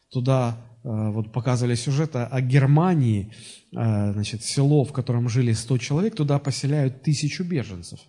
Туда 0.09 0.57
э, 0.83 0.89
вот 0.89 1.31
показывали 1.31 1.75
сюжеты 1.75 2.19
о 2.19 2.41
Германии, 2.41 3.33
э, 3.71 4.13
значит, 4.13 4.43
село, 4.43 4.83
в 4.83 4.93
котором 4.93 5.29
жили 5.29 5.53
100 5.53 5.77
человек, 5.77 6.15
туда 6.15 6.39
поселяют 6.39 7.03
тысячу 7.03 7.43
беженцев. 7.43 7.99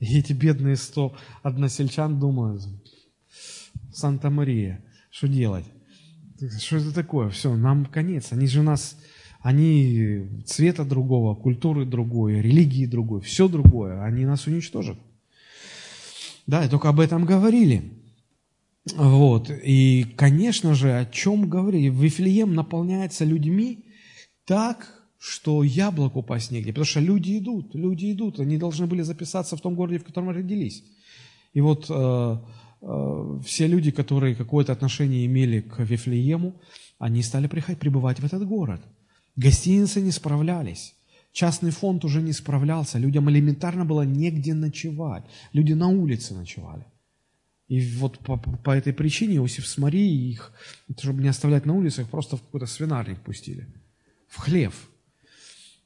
И 0.00 0.18
эти 0.18 0.32
бедные 0.32 0.76
100 0.76 1.16
односельчан 1.42 2.18
думают, 2.18 2.62
Санта-Мария, 3.92 4.84
что 5.10 5.28
делать? 5.28 5.64
Что 6.58 6.76
это 6.76 6.92
такое? 6.92 7.30
Все, 7.30 7.54
нам 7.56 7.86
конец. 7.86 8.32
Они 8.32 8.46
же 8.46 8.62
нас 8.62 8.96
они 9.46 10.42
цвета 10.44 10.84
другого, 10.84 11.36
культуры 11.36 11.84
другой, 11.84 12.40
религии 12.40 12.84
другой, 12.84 13.20
все 13.20 13.46
другое, 13.46 14.02
они 14.02 14.24
нас 14.24 14.48
уничтожат. 14.48 14.98
Да, 16.46 16.68
только 16.68 16.88
об 16.88 17.00
этом 17.00 17.24
говорили. 17.24 17.92
Вот. 18.94 19.50
И, 19.50 20.04
конечно 20.16 20.74
же, 20.74 20.92
о 20.96 21.06
чем 21.06 21.48
говорили? 21.48 21.88
Вифлеем 21.88 22.54
наполняется 22.54 23.24
людьми 23.24 23.84
так, 24.44 25.08
что 25.18 25.64
яблоку 25.64 26.20
упасть 26.20 26.52
негде. 26.52 26.72
Потому 26.72 26.84
что 26.84 27.00
люди 27.00 27.38
идут, 27.38 27.74
люди 27.74 28.12
идут. 28.12 28.38
Они 28.38 28.58
должны 28.58 28.86
были 28.86 29.02
записаться 29.02 29.56
в 29.56 29.60
том 29.60 29.74
городе, 29.74 29.98
в 29.98 30.04
котором 30.04 30.30
родились. 30.30 30.84
И 31.52 31.60
вот 31.60 31.86
э, 31.88 32.36
э, 32.82 33.40
все 33.44 33.66
люди, 33.66 33.90
которые 33.90 34.36
какое-то 34.36 34.72
отношение 34.72 35.26
имели 35.26 35.60
к 35.60 35.80
Вифлеему, 35.80 36.60
они 36.98 37.22
стали 37.22 37.48
приходить, 37.48 37.80
пребывать 37.80 38.20
в 38.20 38.24
этот 38.24 38.46
город– 38.46 38.80
Гостиницы 39.36 40.00
не 40.00 40.10
справлялись. 40.10 40.94
Частный 41.36 41.70
фонд 41.70 42.02
уже 42.06 42.22
не 42.22 42.32
справлялся. 42.32 42.96
Людям 42.96 43.28
элементарно 43.28 43.84
было 43.84 44.06
негде 44.06 44.54
ночевать. 44.54 45.22
Люди 45.52 45.74
на 45.74 45.88
улице 45.88 46.32
ночевали. 46.32 46.86
И 47.68 47.78
вот 47.98 48.18
по, 48.20 48.38
по 48.38 48.70
этой 48.70 48.94
причине 48.94 49.36
Иосиф 49.36 49.66
с 49.66 49.76
Марией 49.76 50.30
их, 50.30 50.50
чтобы 50.98 51.22
не 51.22 51.28
оставлять 51.28 51.66
на 51.66 51.74
улице, 51.74 52.00
их 52.00 52.08
просто 52.08 52.38
в 52.38 52.40
какой-то 52.40 52.64
свинарник 52.64 53.20
пустили. 53.20 53.66
В 54.28 54.38
хлев. 54.38 54.88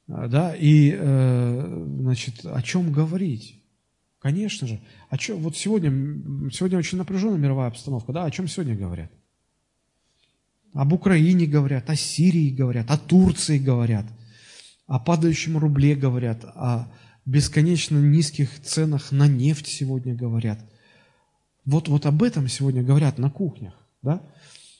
А, 0.07 0.29
да, 0.29 0.55
и, 0.55 0.95
э, 0.97 1.85
значит, 1.99 2.45
о 2.45 2.61
чем 2.61 2.93
говорить? 2.93 3.61
Конечно 4.19 4.67
же. 4.67 4.79
О 5.09 5.17
чем, 5.17 5.39
вот 5.39 5.57
сегодня, 5.57 5.91
сегодня 6.49 6.77
очень 6.77 6.97
напряженная 6.97 7.37
мировая 7.37 7.67
обстановка, 7.67 8.13
да, 8.13 8.23
о 8.23 8.31
чем 8.31 8.47
сегодня 8.47 8.77
говорят? 8.77 9.11
Об 10.73 10.93
Украине 10.93 11.45
говорят, 11.45 11.89
о 11.89 11.97
Сирии 11.97 12.51
говорят, 12.51 12.89
о 12.89 12.97
Турции 12.97 13.59
говорят, 13.59 14.05
о 14.91 14.99
падающем 14.99 15.57
рубле 15.57 15.95
говорят, 15.95 16.43
о 16.43 16.91
бесконечно 17.25 17.97
низких 17.97 18.61
ценах 18.61 19.13
на 19.13 19.25
нефть 19.25 19.67
сегодня 19.67 20.13
говорят. 20.13 20.59
Вот, 21.63 21.87
вот 21.87 22.05
об 22.05 22.21
этом 22.21 22.49
сегодня 22.49 22.83
говорят 22.83 23.17
на 23.17 23.29
кухнях. 23.29 23.73
Да? 24.01 24.21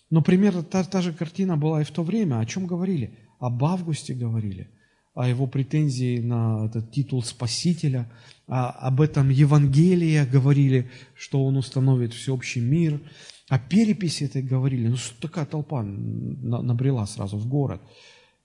Но 0.09 0.21
примерно 0.21 0.63
та, 0.63 0.83
та 0.83 1.01
же 1.01 1.13
картина 1.13 1.55
была 1.55 1.79
и 1.79 1.85
в 1.85 1.91
то 1.91 2.03
время. 2.03 2.39
О 2.39 2.45
чем 2.45 2.67
говорили? 2.67 3.17
Об 3.39 3.63
Августе 3.63 4.13
говорили, 4.13 4.69
о 5.13 5.29
его 5.29 5.47
претензии 5.47 6.19
на 6.19 6.65
этот 6.65 6.91
титул 6.91 7.23
Спасителя, 7.23 8.11
а, 8.49 8.69
об 8.69 8.99
этом 8.99 9.29
Евангелии 9.29 10.25
говорили, 10.25 10.91
что 11.15 11.45
он 11.45 11.55
установит 11.55 12.13
всеобщий 12.13 12.59
мир, 12.59 12.99
о 13.47 13.57
переписи 13.59 14.25
этой 14.25 14.41
говорили, 14.41 14.89
ну 14.89 14.97
такая 15.21 15.45
толпа 15.45 15.83
набрела 15.83 17.05
сразу 17.05 17.37
в 17.37 17.47
город. 17.47 17.81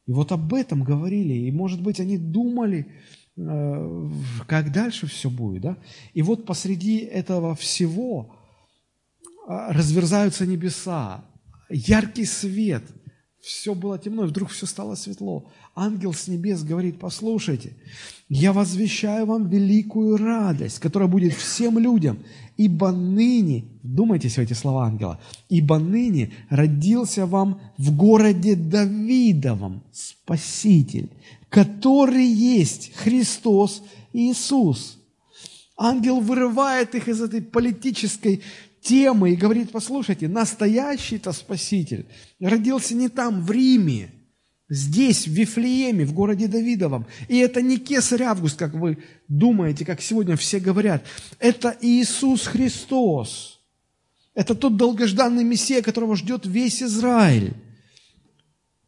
И 0.07 0.12
вот 0.12 0.32
об 0.32 0.54
этом 0.54 0.84
говорили, 0.84 1.34
и, 1.34 1.50
может 1.50 1.82
быть, 1.82 2.00
они 2.00 2.16
думали, 2.16 2.86
э, 3.36 4.11
как 4.46 4.72
дальше 4.72 5.07
все 5.07 5.30
будет, 5.30 5.62
да? 5.62 5.76
И 6.14 6.22
вот 6.22 6.46
посреди 6.46 6.98
этого 6.98 7.57
всего 7.57 8.36
а, 9.48 9.72
разверзаются 9.72 10.46
небеса, 10.46 11.24
яркий 11.68 12.24
свет, 12.24 12.82
все 13.47 13.76
было 13.76 13.97
темно, 13.97 14.24
и 14.24 14.26
вдруг 14.26 14.51
все 14.51 14.66
стало 14.66 14.97
светло. 14.97 15.44
Ангел 15.76 16.12
с 16.12 16.26
небес 16.26 16.64
говорит, 16.64 16.99
послушайте, 16.99 17.74
я 18.28 18.53
возвещаю 18.53 19.26
вам 19.26 19.49
великую 19.49 20.16
радость, 20.16 20.80
которая 20.80 21.09
будет 21.09 21.32
всем 21.32 21.78
людям, 21.78 22.18
ибо 22.57 22.90
ныне, 22.90 23.64
думайтесь 23.84 24.34
в 24.34 24.40
эти 24.40 24.53
слова 24.53 24.86
ангела, 24.86 25.20
ибо 25.49 25.78
ныне 25.78 26.32
родился 26.51 27.24
вам 27.24 27.61
в 27.78 27.97
городе 27.97 28.57
Давидовом 28.57 29.84
Спаситель, 29.92 31.09
который 31.49 32.26
есть 32.26 32.92
Христос 32.97 33.84
Иисус. 34.12 34.99
Ангел 35.76 36.20
вырывает 36.20 36.97
их 36.97 37.07
из 37.07 37.20
этой 37.20 37.42
политической 37.42 38.42
темы 38.87 39.32
и 39.32 39.37
говорит, 39.37 39.70
послушайте, 39.72 40.28
настоящий-то 40.28 41.32
Спаситель 41.32 42.07
родился 42.41 42.95
не 42.95 43.09
там, 43.09 43.43
в 43.43 43.51
Риме, 43.51 44.11
Здесь, 44.68 45.28
в 45.28 45.30
Вифлееме, 45.30 46.05
в 46.05 46.12
городе 46.12 46.49
Давидовом. 46.49 47.07
И 47.28 47.39
это 47.39 47.62
не 47.62 47.78
кесарь 47.78 48.24
Август, 48.24 48.59
как 48.59 48.74
вы 48.74 48.99
думаете, 49.28 49.84
как 49.84 50.01
сегодня 50.01 50.37
все 50.37 50.59
говорят. 50.59 51.05
Это 51.39 51.76
Иисус 51.80 52.47
Христос. 52.47 53.61
Это 54.34 54.57
тот 54.57 54.76
долгожданный 54.76 55.45
Мессия, 55.45 55.82
которого 55.82 56.16
ждет 56.16 56.47
весь 56.47 56.82
Израиль. 56.82 57.55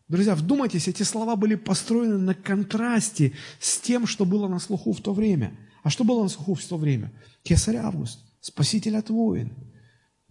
Друзья, 0.09 0.35
вдумайтесь, 0.35 0.89
эти 0.89 1.05
слова 1.05 1.37
были 1.37 1.55
построены 1.55 2.19
на 2.19 2.35
контрасте 2.35 3.35
с 3.61 3.79
тем, 3.79 4.09
что 4.09 4.25
было 4.25 4.49
на 4.49 4.59
слуху 4.59 4.93
в 4.93 5.01
то 5.01 5.13
время. 5.13 5.57
А 5.85 5.91
что 5.91 6.03
было 6.03 6.25
на 6.25 6.29
слуху 6.29 6.55
в 6.55 6.65
то 6.65 6.77
время? 6.77 7.13
Кесарь 7.45 7.77
Август, 7.77 8.19
Спаситель 8.41 8.97
от 8.97 9.11
войн, 9.11 9.53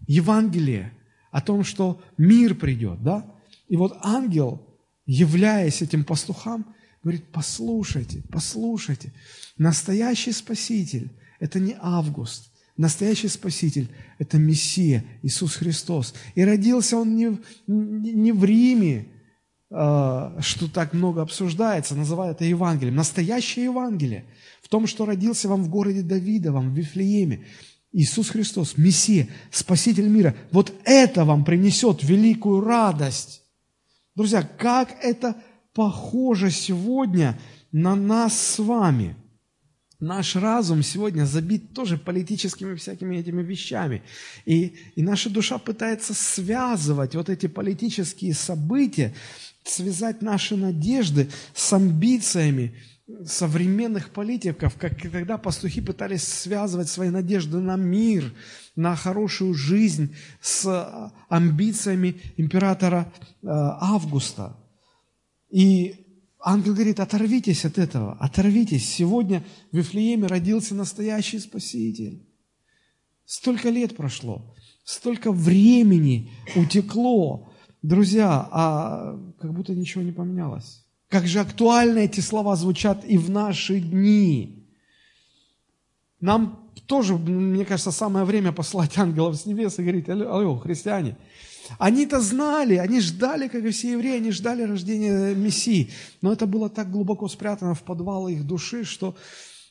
Евангелие 0.06 0.94
о 1.32 1.42
том, 1.42 1.64
что 1.64 2.02
мир 2.18 2.56
придет, 2.56 3.02
да? 3.04 3.26
И 3.68 3.76
вот 3.76 3.98
ангел 4.02 4.62
являясь 5.08 5.82
этим 5.82 6.04
пастухам, 6.04 6.68
говорит, 7.02 7.24
послушайте, 7.32 8.22
послушайте, 8.30 9.12
настоящий 9.58 10.34
Спаситель– 10.34 11.10
это 11.40 11.60
не 11.60 11.76
Август, 11.80 12.52
настоящий 12.76 13.30
Спаситель– 13.30 13.90
это 14.20 14.38
Мессия, 14.38 15.04
Иисус 15.24 15.56
Христос. 15.56 16.14
И 16.36 16.44
родился 16.44 16.98
Он 16.98 17.16
не, 17.16 17.40
не 17.68 18.34
в 18.34 18.44
Риме, 18.44 19.08
э, 19.72 20.38
что 20.42 20.68
так 20.68 20.94
много 20.94 21.22
обсуждается, 21.22 21.96
называют 21.96 22.38
это 22.38 22.46
Евангелием. 22.46 22.96
Настоящее 22.96 23.66
Евангелие 23.66 24.26
в 24.62 24.68
том, 24.68 24.86
что 24.86 25.06
родился 25.06 25.48
вам 25.48 25.64
в 25.64 25.70
городе 25.70 26.02
Давидовом, 26.02 26.74
в 26.74 26.78
Вифлееме. 26.78 27.46
Иисус 27.98 28.30
Христос, 28.30 28.78
Мессия, 28.78 29.28
Спаситель 29.50 30.08
мира. 30.08 30.36
Вот 30.52 30.72
это 30.86 31.26
вам 31.26 31.44
принесет 31.44 32.04
великую 32.04 32.62
радость. 32.62 33.42
Друзья, 34.16 34.44
как 34.44 34.96
это 35.02 35.36
похоже 35.74 36.52
сегодня 36.52 37.40
на 37.72 37.96
нас 37.96 38.38
с 38.40 38.60
вами– 38.60 39.16
Наш 40.00 40.36
разум 40.36 40.84
сегодня 40.84 41.26
забит 41.26 41.74
тоже 41.74 41.98
политическими 41.98 42.76
всякими 42.76 43.18
этими 43.18 43.42
вещами. 43.42 44.04
И, 44.46 44.76
и 44.96 45.02
наша 45.02 45.32
душа 45.32 45.58
пытается 45.58 46.14
связывать 46.14 47.16
вот 47.16 47.30
эти 47.30 47.48
политические 47.48 48.36
события, 48.36 49.16
связать 49.64 50.22
наши 50.22 50.56
надежды 50.56 51.32
с 51.56 51.74
амбициями 51.74 52.76
современных 53.26 54.10
политиков, 54.10 54.76
как 54.78 54.98
когда 55.00 55.38
пастухи 55.38 55.82
пытались 55.82 56.24
связывать 56.24 56.90
свои 56.90 57.10
надежды 57.10 57.58
на 57.60 57.78
мир, 57.78 58.34
на 58.76 58.96
хорошую 58.96 59.54
жизнь 59.54 60.16
с 60.42 61.12
амбициями 61.30 62.20
императора 62.36 63.12
э, 63.16 63.48
Августа. 63.48 64.58
И 65.50 66.06
Ангел 66.40 66.74
говорит, 66.74 67.00
оторвитесь 67.00 67.66
от 67.66 67.78
этого, 67.78 68.14
оторвитесь. 68.20 68.88
Сегодня 68.88 69.44
в 69.72 69.78
Вифлееме 69.78 70.28
родился 70.28 70.76
настоящий 70.76 71.40
Спаситель. 71.40 72.28
Столько 73.26 73.70
лет 73.70 73.96
прошло, 73.96 74.54
столько 74.84 75.32
времени 75.32 76.32
утекло. 76.56 77.52
Друзья, 77.82 78.48
а 78.52 79.18
как 79.40 79.54
будто 79.54 79.74
ничего 79.74 80.04
не 80.04 80.12
поменялось. 80.12 80.87
Как 81.10 81.26
же 81.26 81.40
актуально 81.40 82.00
эти 82.00 82.20
слова 82.20 82.56
звучат 82.56 83.06
и 83.06 83.18
в 83.18 83.30
наши 83.30 83.80
дни. 83.80 84.68
Нам 86.20 86.72
тоже, 86.88 87.16
мне 87.16 87.64
кажется, 87.66 87.92
самое 87.92 88.26
время 88.26 88.52
послать 88.52 88.98
ангелов 88.98 89.36
с 89.38 89.46
небес 89.46 89.78
и 89.80 89.84
говорить, 89.84 90.10
алло, 90.10 90.58
христиане, 90.58 91.18
они-то 91.80 92.22
знали, 92.22 92.76
они 92.76 93.02
ждали, 93.02 93.48
как 93.48 93.64
и 93.64 93.70
все 93.70 93.92
евреи, 93.92 94.18
они 94.18 94.32
ждали 94.32 94.64
рождения 94.64 95.36
Мессии. 95.36 95.92
Но 96.22 96.32
это 96.32 96.48
было 96.48 96.70
так 96.70 96.90
глубоко 96.90 97.28
спрятано 97.28 97.74
в 97.74 97.84
подвалы 97.84 98.34
их 98.34 98.46
души, 98.46 98.84
что 98.84 99.16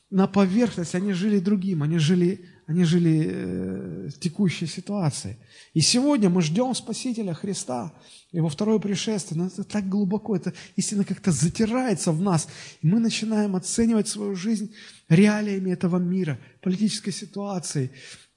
на 0.09 0.27
поверхность 0.27 0.95
они 0.95 1.13
жили 1.13 1.39
другим, 1.39 1.83
они 1.83 1.97
жили, 1.97 2.45
они 2.67 2.83
жили 2.83 3.29
э, 3.29 4.09
текущей 4.19 4.67
ситуацией. 4.67 5.37
И 5.73 5.79
сегодня 5.79 6.29
мы 6.29 6.41
ждем 6.41 6.75
Спасителя 6.75 7.33
Христа, 7.33 7.93
Его 8.33 8.49
второе 8.49 8.77
пришествие, 8.77 9.41
но 9.41 9.47
это 9.47 9.63
так 9.63 9.87
глубоко, 9.87 10.35
это 10.35 10.53
истина 10.75 11.05
как-то 11.05 11.31
затирается 11.31 12.11
в 12.11 12.21
нас, 12.21 12.49
и 12.81 12.87
мы 12.87 12.99
начинаем 12.99 13.55
оценивать 13.55 14.09
свою 14.09 14.35
жизнь 14.35 14.73
реалиями 15.07 15.71
этого 15.71 15.97
мира, 15.97 16.37
политической 16.61 17.11
ситуации. 17.11 17.89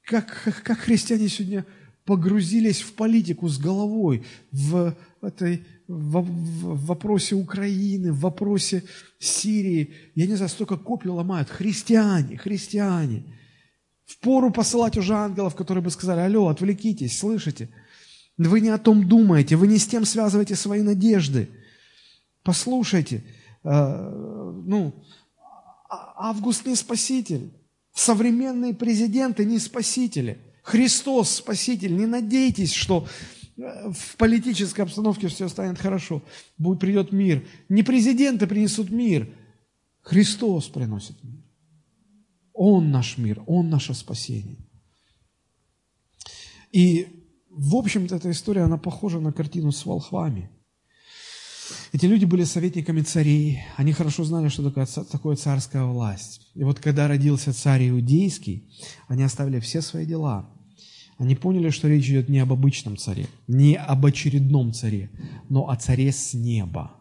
Как, 0.05 0.43
как, 0.45 0.63
как 0.63 0.79
христиане 0.79 1.29
сегодня 1.29 1.67
погрузились 2.05 2.83
в 2.83 2.93
политику 2.93 3.49
с 3.49 3.59
головой, 3.59 4.25
в, 4.53 4.97
этой, 5.23 5.65
в, 5.89 6.21
в 6.21 6.87
вопросе 6.87 7.35
Украины, 7.35 8.13
в 8.13 8.21
вопросе 8.21 8.85
Сирии. 9.19 9.93
Я 10.15 10.27
не 10.27 10.37
знаю, 10.37 10.51
столько 10.51 10.77
копий 10.77 11.09
ломают. 11.09 11.51
Христиане, 11.51 12.37
христиане. 12.37 13.25
В 14.11 14.19
пору 14.19 14.51
посылать 14.51 14.97
уже 14.97 15.15
ангелов, 15.15 15.55
которые 15.55 15.85
бы 15.85 15.91
сказали, 15.91 16.21
алло, 16.21 16.49
отвлекитесь, 16.49 17.19
слышите? 17.19 17.69
Вы 18.37 18.61
не 18.61 18.71
о 18.71 18.79
том 18.79 19.07
думаете, 19.09 19.57
вы 19.57 19.69
не 19.69 19.79
с 19.79 19.87
тем 19.87 20.05
связываете 20.05 20.57
свои 20.57 20.83
надежды. 20.83 21.49
Послушайте, 22.43 23.23
э, 23.63 23.71
ну, 23.71 24.95
а, 25.89 26.31
Август 26.31 26.67
не 26.67 26.75
спаситель. 26.75 27.53
Современные 27.95 28.75
президенты 28.75 29.45
не 29.45 29.59
спасители– 29.59 30.39
Христос 30.63 31.31
Спаситель. 31.37 31.97
Не 31.97 32.07
надейтесь, 32.07 32.73
что 32.73 33.07
э, 33.57 33.91
в 33.91 34.17
политической 34.17 34.83
обстановке 34.83 35.29
все 35.29 35.49
станет 35.49 35.79
хорошо. 35.79 36.23
Будет, 36.59 36.81
придет 36.81 37.13
мир. 37.13 37.45
Не 37.69 37.83
президенты 37.83 38.47
принесут 38.47 38.91
мир. 38.91 39.29
Христос 40.03 40.69
приносит 40.69 41.23
мир. 41.25 41.40
Он 42.63 42.91
наш 42.91 43.17
мир, 43.19 43.43
Он 43.47 43.71
наше 43.71 43.95
спасение. 43.95 44.59
И, 46.73 47.07
в 47.49 47.75
общем-то, 47.75 48.17
эта 48.17 48.31
история, 48.31 48.63
она 48.63 48.77
похожа 48.77 49.21
на 49.21 49.33
картину 49.33 49.73
с 49.73 49.87
волхвами– 49.87 50.51
эти 51.93 52.07
люди 52.07 52.25
были 52.25 52.45
советниками 52.45 53.01
царей, 53.03 53.61
они 53.77 53.93
хорошо 53.93 54.25
знали, 54.25 54.49
что 54.49 54.71
такое, 54.71 55.37
царская 55.37 55.85
власть. 55.85 56.49
И 56.55 56.63
вот 56.63 56.79
когда 56.79 57.09
родился 57.09 57.53
царь 57.53 57.89
Иудейский, 57.89 58.69
они 59.09 59.25
оставили 59.25 59.61
все 59.61 59.83
свои 59.83 60.07
дела. 60.07 60.51
Они 61.19 61.35
поняли, 61.35 61.71
что 61.71 61.89
речь 61.89 62.09
идет 62.09 62.29
не 62.29 62.39
об 62.39 62.53
обычном 62.53 62.97
царе, 62.97 63.27
не 63.47 63.75
об 63.77 64.07
очередном 64.07 64.73
царе, 64.73 65.11
но 65.49 65.69
о 65.69 65.77
царе 65.77 66.13
с 66.13 66.33
неба. 66.33 66.93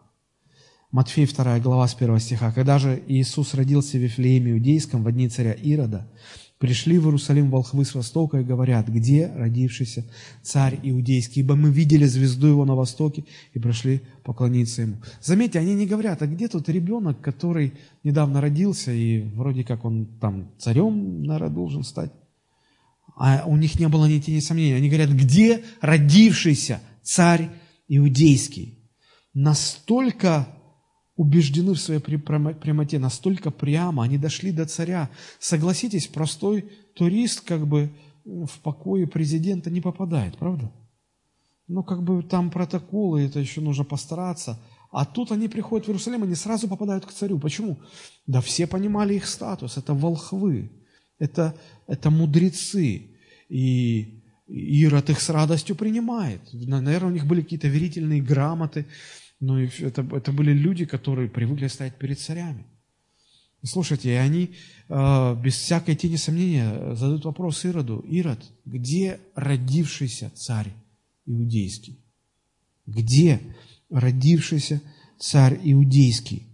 Матфей 0.92 1.26
2 1.26 1.60
глава 1.60 1.86
с 1.86 1.94
1 1.94 2.18
стиха. 2.18 2.52
«Когда 2.52 2.78
же 2.78 3.00
Иисус 3.06 3.54
родился 3.54 3.96
в 3.96 4.00
Вифлееме 4.00 4.52
Иудейском 4.52 5.04
в 5.04 5.12
дни 5.12 5.28
царя 5.28 5.52
Ирода, 5.52 6.10
Пришли 6.60 6.98
в 6.98 7.06
Иерусалим 7.06 7.50
волхвы 7.50 7.86
с 7.86 7.94
востока 7.94 8.38
и 8.38 8.44
говорят, 8.44 8.86
где 8.86 9.32
родившийся 9.34 10.04
царь 10.42 10.78
иудейский, 10.82 11.40
ибо 11.40 11.56
мы 11.56 11.70
видели 11.70 12.04
звезду 12.04 12.48
его 12.48 12.66
на 12.66 12.74
востоке 12.74 13.24
и 13.54 13.58
пришли 13.58 14.02
поклониться 14.24 14.82
ему. 14.82 14.98
Заметьте, 15.22 15.58
они 15.58 15.74
не 15.74 15.86
говорят, 15.86 16.20
а 16.20 16.26
где 16.26 16.48
тут 16.48 16.68
ребенок, 16.68 17.18
который 17.22 17.72
недавно 18.04 18.42
родился, 18.42 18.92
и 18.92 19.22
вроде 19.22 19.64
как 19.64 19.86
он 19.86 20.04
там 20.20 20.50
царем, 20.58 21.22
наверное, 21.22 21.48
должен 21.48 21.82
стать. 21.82 22.12
А 23.16 23.44
у 23.46 23.56
них 23.56 23.80
не 23.80 23.88
было 23.88 24.04
ни 24.04 24.18
тени 24.18 24.40
сомнений. 24.40 24.74
Они 24.74 24.90
говорят, 24.90 25.12
где 25.12 25.64
родившийся 25.80 26.82
царь 27.02 27.48
иудейский? 27.88 28.78
Настолько 29.32 30.46
убеждены 31.20 31.74
в 31.74 31.78
своей 31.78 32.00
прямоте, 32.00 32.98
настолько 32.98 33.50
прямо, 33.50 34.04
они 34.04 34.16
дошли 34.16 34.52
до 34.52 34.64
царя. 34.64 35.10
Согласитесь, 35.38 36.06
простой 36.06 36.70
турист 36.94 37.42
как 37.42 37.66
бы 37.66 37.90
в 38.24 38.58
покое 38.62 39.06
президента 39.06 39.68
не 39.70 39.82
попадает, 39.82 40.38
правда? 40.38 40.72
Ну, 41.68 41.82
как 41.82 42.02
бы 42.02 42.22
там 42.22 42.50
протоколы, 42.50 43.20
это 43.26 43.38
еще 43.38 43.60
нужно 43.60 43.84
постараться. 43.84 44.58
А 44.90 45.04
тут 45.04 45.30
они 45.30 45.48
приходят 45.48 45.86
в 45.86 45.90
Иерусалим, 45.90 46.22
они 46.22 46.34
сразу 46.34 46.68
попадают 46.68 47.04
к 47.04 47.12
царю. 47.12 47.38
Почему? 47.38 47.76
Да 48.26 48.40
все 48.40 48.66
понимали 48.66 49.14
их 49.14 49.26
статус. 49.26 49.76
Это 49.76 49.92
волхвы, 49.92 50.70
это, 51.18 51.54
это 51.86 52.08
мудрецы. 52.10 53.10
И 53.50 54.22
Ирод 54.48 55.10
их 55.10 55.20
с 55.20 55.28
радостью 55.28 55.76
принимает. 55.76 56.40
Наверное, 56.54 57.10
у 57.10 57.12
них 57.12 57.26
были 57.26 57.42
какие-то 57.42 57.68
верительные 57.68 58.22
грамоты. 58.22 58.86
Но 59.40 59.54
ну, 59.54 59.60
это, 59.60 60.06
это 60.12 60.32
были 60.32 60.52
люди, 60.52 60.84
которые 60.84 61.28
привыкли 61.28 61.66
стоять 61.66 61.96
перед 61.96 62.20
царями. 62.20 62.66
Слушайте, 63.62 64.10
и 64.10 64.16
они 64.16 64.54
э, 64.88 65.34
без 65.42 65.54
всякой 65.56 65.96
тени 65.96 66.16
сомнения 66.16 66.94
задают 66.94 67.24
вопрос 67.24 67.64
Ироду. 67.64 68.00
Ирод, 68.00 68.38
где 68.64 69.20
родившийся 69.34 70.30
царь 70.34 70.72
иудейский? 71.26 71.98
Где 72.86 73.40
родившийся 73.90 74.82
царь 75.18 75.58
иудейский? 75.62 76.46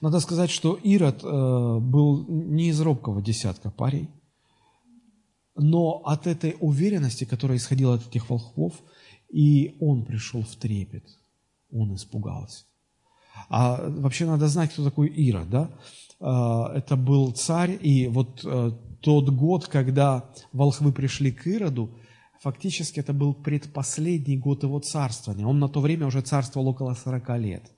Надо 0.00 0.20
сказать, 0.20 0.50
что 0.50 0.74
Ирод 0.74 1.24
э, 1.24 1.78
был 1.78 2.26
не 2.28 2.68
из 2.68 2.80
робкого 2.80 3.22
десятка 3.22 3.70
парей, 3.70 4.08
но 5.56 6.02
от 6.04 6.26
этой 6.26 6.56
уверенности, 6.60 7.24
которая 7.24 7.58
исходила 7.58 7.94
от 7.94 8.06
этих 8.06 8.28
волхвов, 8.28 8.74
и 9.30 9.76
он 9.80 10.04
пришел 10.04 10.42
в 10.42 10.56
трепет– 10.56 11.04
он 11.74 11.94
испугался. 11.94 12.64
А 13.48 13.88
вообще 13.88 14.26
надо 14.26 14.48
знать, 14.48 14.72
кто 14.72 14.84
такой 14.84 15.12
Ира, 15.14 15.44
да? 15.44 15.70
А, 16.20 16.72
это 16.74 16.96
был 16.96 17.32
царь, 17.32 17.78
и 17.80 18.08
вот 18.08 18.44
э, 18.44 18.70
тот 19.00 19.28
год, 19.30 19.66
когда 19.66 20.24
волхвы 20.52 20.92
пришли 20.92 21.32
к 21.32 21.46
Ироду, 21.46 21.90
фактически 22.40 23.00
это 23.00 23.12
был 23.12 23.34
предпоследний 23.34 24.36
год 24.36 24.62
его 24.62 24.78
царствования. 24.78 25.46
Он 25.46 25.58
на 25.58 25.68
то 25.68 25.80
время 25.80 26.06
уже 26.06 26.22
царствовал 26.22 26.68
около 26.68 26.94
40 26.94 27.38
лет. 27.38 27.70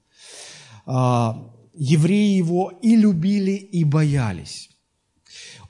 А, 0.85 1.53
евреи 1.75 2.37
его 2.37 2.73
и 2.83 2.97
любили, 2.97 3.53
и 3.53 3.85
боялись. 3.85 4.71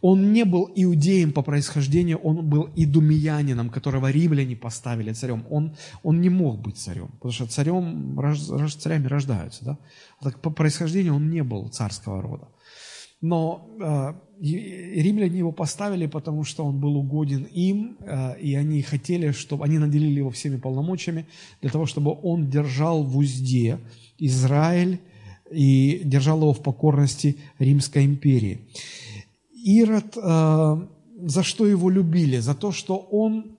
Он 0.01 0.33
не 0.33 0.45
был 0.45 0.71
иудеем 0.75 1.33
по 1.33 1.43
происхождению, 1.43 2.19
он 2.19 2.49
был 2.49 2.69
идумиянином, 2.77 3.71
которого 3.71 4.11
римляне 4.11 4.57
поставили 4.57 5.13
царем. 5.13 5.45
Он, 5.51 5.77
он 6.03 6.21
не 6.21 6.31
мог 6.31 6.61
быть 6.61 6.77
царем, 6.77 7.09
потому 7.15 7.33
что 7.33 7.47
царем, 7.47 8.19
царями 8.79 9.07
рождаются. 9.07 9.65
Да? 9.65 9.79
Так 10.23 10.41
по 10.41 10.51
происхождению 10.51 11.15
он 11.15 11.31
не 11.31 11.43
был 11.43 11.69
царского 11.69 12.23
рода. 12.23 12.49
Но 13.23 13.71
э, 13.81 14.15
римляне 14.41 15.39
его 15.39 15.53
поставили, 15.53 16.07
потому 16.07 16.45
что 16.45 16.65
он 16.65 16.79
был 16.81 16.97
угоден 16.97 17.45
им, 17.45 17.97
э, 18.01 18.39
и 18.41 18.55
они 18.55 18.83
хотели, 18.83 19.33
чтобы 19.33 19.65
они 19.65 19.79
наделили 19.79 20.19
его 20.19 20.31
всеми 20.31 20.59
полномочиями 20.59 21.27
для 21.63 21.71
того, 21.71 21.87
чтобы 21.87 22.17
он 22.23 22.51
держал 22.51 23.03
в 23.03 23.17
узде 23.17 23.79
Израиль 24.19 25.01
и 25.51 26.03
держал 26.05 26.41
его 26.41 26.53
в 26.53 26.63
покорности 26.63 27.37
Римской 27.59 28.05
империи. 28.05 28.61
Ирод, 29.67 30.17
э, 30.17 30.87
за 31.29 31.43
что 31.43 31.67
его 31.67 31.91
любили? 31.91 32.39
За 32.39 32.55
то, 32.55 32.71
что 32.71 32.97
он 32.99 33.57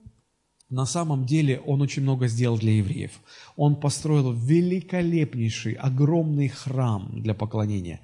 на 0.70 0.86
самом 0.86 1.26
деле 1.26 1.60
он 1.60 1.82
очень 1.82 2.02
много 2.02 2.28
сделал 2.28 2.58
для 2.58 2.72
евреев. 2.72 3.12
Он 3.56 3.76
построил 3.76 4.32
великолепнейший, 4.32 5.74
огромный 5.74 6.48
храм 6.48 7.10
для 7.22 7.34
поклонения. 7.34 8.00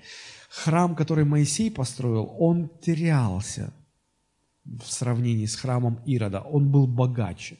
Храм, 0.50 0.94
который 0.94 1.24
Моисей 1.24 1.70
построил, 1.70 2.34
он 2.38 2.70
терялся 2.80 3.72
в 4.64 4.90
сравнении 4.90 5.46
с 5.46 5.56
храмом 5.56 6.00
Ирода. 6.06 6.40
Он 6.40 6.70
был 6.70 6.86
богаче, 6.86 7.58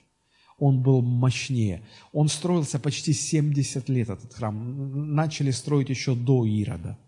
он 0.58 0.82
был 0.82 1.02
мощнее. 1.02 1.82
Он 2.12 2.28
строился 2.28 2.78
почти 2.78 3.12
70 3.12 3.88
лет, 3.88 4.10
этот 4.10 4.34
храм. 4.34 5.14
Начали 5.14 5.50
строить 5.52 5.90
еще 5.90 6.14
до 6.14 6.44
Ирода. 6.44 6.98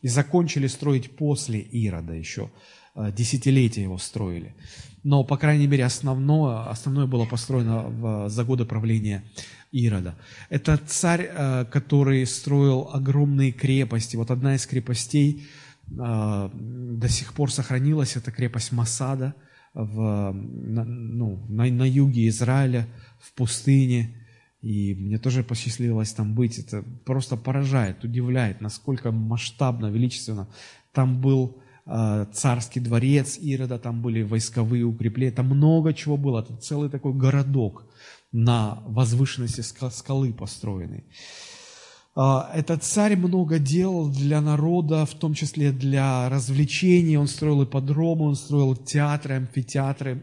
И 0.00 0.08
закончили 0.08 0.66
строить 0.66 1.16
после 1.16 1.60
Ирода 1.60 2.12
еще. 2.12 2.50
Э, 2.94 3.10
десятилетия 3.10 3.82
его 3.82 3.98
строили. 3.98 4.54
Но, 5.02 5.24
по 5.24 5.36
крайней 5.36 5.66
мере, 5.66 5.84
основное, 5.84 6.68
основное 6.68 7.06
было 7.06 7.24
построено 7.24 7.82
в, 7.82 8.28
за 8.28 8.44
годы 8.44 8.64
правления 8.66 9.24
Ирода. 9.70 10.14
Это 10.50 10.76
царь, 10.76 11.28
э, 11.30 11.64
который 11.64 12.26
строил 12.26 12.90
огромные 12.92 13.52
крепости. 13.52 14.16
Вот 14.16 14.30
одна 14.30 14.56
из 14.56 14.66
крепостей 14.66 15.46
э, 15.88 16.50
до 16.52 17.08
сих 17.08 17.32
пор 17.32 17.50
сохранилась, 17.50 18.16
это 18.16 18.30
крепость 18.30 18.72
Масада 18.72 19.34
в, 19.72 20.32
на, 20.32 20.84
ну, 20.84 21.46
на, 21.48 21.64
на 21.64 21.88
юге 21.88 22.28
Израиля, 22.28 22.86
в 23.20 23.32
пустыне. 23.32 24.18
И 24.60 24.94
мне 24.94 25.18
тоже 25.18 25.42
посчастливилось 25.42 26.12
там 26.12 26.34
быть. 26.34 26.58
Это 26.58 26.84
просто 27.06 27.36
поражает, 27.36 28.04
удивляет, 28.04 28.60
насколько 28.60 29.10
масштабно, 29.10 29.86
величественно. 29.86 30.46
Там 30.92 31.22
был 31.22 31.61
царский 31.84 32.80
дворец 32.80 33.38
Ирода, 33.38 33.78
там 33.78 34.02
были 34.02 34.22
войсковые 34.22 34.84
укрепления, 34.84 35.32
там 35.32 35.46
много 35.46 35.92
чего 35.92 36.16
было, 36.16 36.40
это 36.40 36.56
целый 36.56 36.88
такой 36.88 37.12
городок 37.12 37.84
на 38.32 38.82
возвышенности 38.86 39.60
скалы 39.60 40.32
построенный. 40.32 41.04
Э, 42.16 42.42
этот 42.54 42.82
царь 42.82 43.16
много 43.16 43.58
делал 43.58 44.08
для 44.08 44.40
народа, 44.40 45.06
в 45.06 45.14
том 45.14 45.34
числе 45.34 45.72
для 45.72 46.28
развлечений. 46.28 47.16
Он 47.16 47.28
строил 47.28 47.64
ипподромы, 47.64 48.26
он 48.26 48.36
строил 48.36 48.76
театры, 48.76 49.36
амфитеатры. 49.36 50.22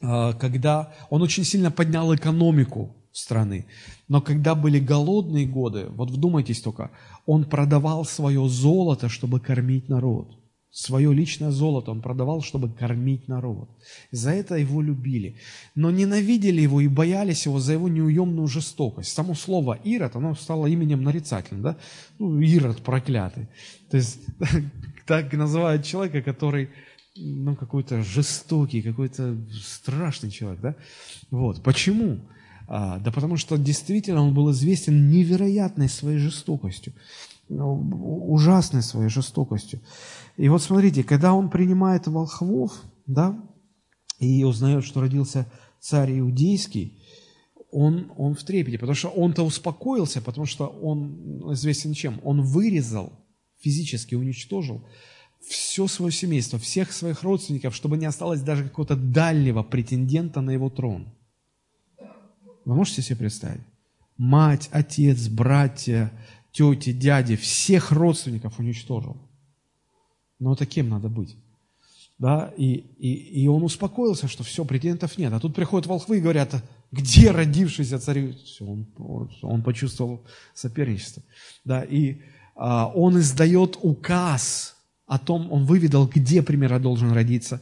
Э, 0.00 0.32
когда 0.38 0.92
он 1.10 1.22
очень 1.22 1.44
сильно 1.44 1.70
поднял 1.70 2.14
экономику 2.14 2.94
страны. 3.12 3.66
Но 4.06 4.20
когда 4.20 4.54
были 4.54 4.78
голодные 4.78 5.46
годы, 5.46 5.86
вот 5.90 6.10
вдумайтесь 6.10 6.60
только, 6.60 6.90
он 7.26 7.44
продавал 7.44 8.04
свое 8.04 8.48
золото, 8.48 9.08
чтобы 9.08 9.40
кормить 9.40 9.88
народ. 9.88 10.37
Свое 10.70 11.14
личное 11.14 11.50
золото 11.50 11.90
он 11.90 12.02
продавал, 12.02 12.42
чтобы 12.42 12.70
кормить 12.70 13.26
народ. 13.26 13.70
За 14.12 14.30
это 14.30 14.56
его 14.56 14.82
любили. 14.82 15.36
Но 15.74 15.90
ненавидели 15.90 16.60
его 16.60 16.80
и 16.80 16.88
боялись 16.88 17.46
его 17.46 17.58
за 17.58 17.72
его 17.72 17.88
неуемную 17.88 18.46
жестокость. 18.48 19.12
Само 19.12 19.34
слово 19.34 19.78
«ирод», 19.82 20.14
оно 20.14 20.34
стало 20.34 20.66
именем 20.66 21.02
нарицательным. 21.02 21.62
Да? 21.62 21.78
Ну, 22.18 22.38
«Ирод 22.40 22.82
проклятый». 22.82 23.48
То 23.90 23.96
есть 23.96 24.20
так 25.06 25.32
называют 25.32 25.84
человека, 25.84 26.22
который 26.22 26.68
ну, 27.16 27.56
какой-то 27.56 28.02
жестокий, 28.02 28.82
какой-то 28.82 29.36
страшный 29.50 30.30
человек. 30.30 30.60
Да? 30.60 30.76
Вот. 31.30 31.62
Почему? 31.62 32.20
А, 32.68 32.98
да 32.98 33.10
потому 33.10 33.38
что 33.38 33.56
действительно 33.56 34.22
он 34.22 34.34
был 34.34 34.50
известен 34.50 35.08
невероятной 35.08 35.88
своей 35.88 36.18
жестокостью, 36.18 36.92
ужасной 37.48 38.82
своей 38.82 39.08
жестокостью. 39.08 39.80
И 40.36 40.48
вот 40.48 40.62
смотрите, 40.62 41.02
когда 41.02 41.32
он 41.34 41.50
принимает 41.50 42.06
волхвов, 42.06 42.72
да, 43.06 43.42
и 44.18 44.44
узнает, 44.44 44.84
что 44.84 45.00
родился 45.00 45.46
царь 45.80 46.18
иудейский, 46.18 47.02
он, 47.70 48.12
он 48.16 48.34
в 48.34 48.42
трепете, 48.44 48.78
потому 48.78 48.94
что 48.94 49.08
он-то 49.08 49.42
успокоился, 49.42 50.22
потому 50.22 50.46
что 50.46 50.66
он 50.66 51.52
известен 51.52 51.92
чем? 51.92 52.20
Он 52.24 52.42
вырезал, 52.42 53.12
физически 53.60 54.14
уничтожил 54.14 54.84
все 55.46 55.86
свое 55.86 56.12
семейство, 56.12 56.58
всех 56.58 56.92
своих 56.92 57.22
родственников, 57.22 57.74
чтобы 57.74 57.96
не 57.96 58.06
осталось 58.06 58.40
даже 58.40 58.64
какого-то 58.64 58.96
дальнего 58.96 59.62
претендента 59.62 60.40
на 60.40 60.50
его 60.50 60.68
трон. 60.68 61.08
Вы 62.64 62.74
можете 62.74 63.02
себе 63.02 63.16
представить? 63.16 63.62
Мать, 64.16 64.68
отец, 64.72 65.28
братья, 65.28 66.12
тети, 66.52 66.92
дяди, 66.92 67.36
всех 67.36 67.92
родственников 67.92 68.58
уничтожил. 68.58 69.16
Но 70.38 70.54
таким 70.54 70.88
надо 70.88 71.08
быть. 71.08 71.36
Да? 72.18 72.52
И, 72.56 72.84
и, 72.98 73.42
и 73.42 73.48
он 73.48 73.62
успокоился, 73.62 74.28
что 74.28 74.42
все, 74.42 74.64
претендентов 74.64 75.18
нет. 75.18 75.32
А 75.32 75.40
тут 75.40 75.54
приходят 75.54 75.86
волхвы 75.86 76.18
и 76.18 76.20
говорят, 76.20 76.62
где 76.90 77.30
родившийся 77.30 77.98
царь? 77.98 78.32
Все, 78.44 78.64
он, 78.64 78.86
он 79.42 79.62
почувствовал 79.62 80.22
соперничество. 80.54 81.22
Да? 81.64 81.82
И 81.82 82.22
а, 82.56 82.88
он 82.88 83.18
издает 83.18 83.78
указ 83.82 84.76
о 85.06 85.18
том, 85.18 85.50
он 85.52 85.64
выведал, 85.64 86.06
где 86.06 86.42
примерно 86.42 86.80
должен 86.80 87.12
родиться 87.12 87.60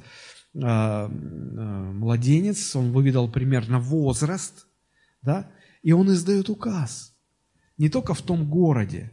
а, 0.54 1.10
а, 1.10 1.92
младенец, 1.92 2.74
он 2.76 2.92
выведал 2.92 3.28
примерно 3.28 3.78
возраст, 3.78 4.66
да? 5.22 5.50
и 5.82 5.92
он 5.92 6.10
издает 6.12 6.48
указ. 6.48 7.15
Не 7.78 7.88
только 7.88 8.14
в 8.14 8.22
том 8.22 8.48
городе, 8.48 9.12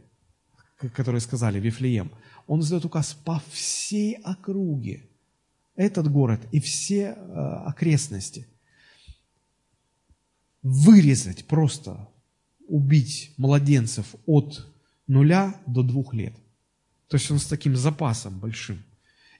который 0.94 1.20
сказали, 1.20 1.60
Вифлеем, 1.60 2.10
он 2.46 2.60
издает 2.60 2.84
указ 2.84 3.14
по 3.14 3.42
всей 3.50 4.14
округе, 4.22 5.08
этот 5.76 6.10
город 6.10 6.40
и 6.52 6.60
все 6.60 7.14
э, 7.16 7.32
окрестности. 7.66 8.46
Вырезать 10.62 11.46
просто, 11.46 12.08
убить 12.68 13.34
младенцев 13.36 14.14
от 14.24 14.66
нуля 15.06 15.60
до 15.66 15.82
двух 15.82 16.14
лет. 16.14 16.34
То 17.08 17.16
есть 17.16 17.30
он 17.30 17.38
с 17.38 17.46
таким 17.46 17.76
запасом 17.76 18.38
большим. 18.38 18.82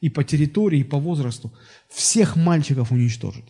И 0.01 0.11
по 0.11 0.23
территории, 0.23 0.81
и 0.81 0.85
по 0.85 0.99
возрасту. 0.99 1.57
Всех 1.89 2.37
мальчиков 2.37 2.93
уничтожит. 2.93 3.45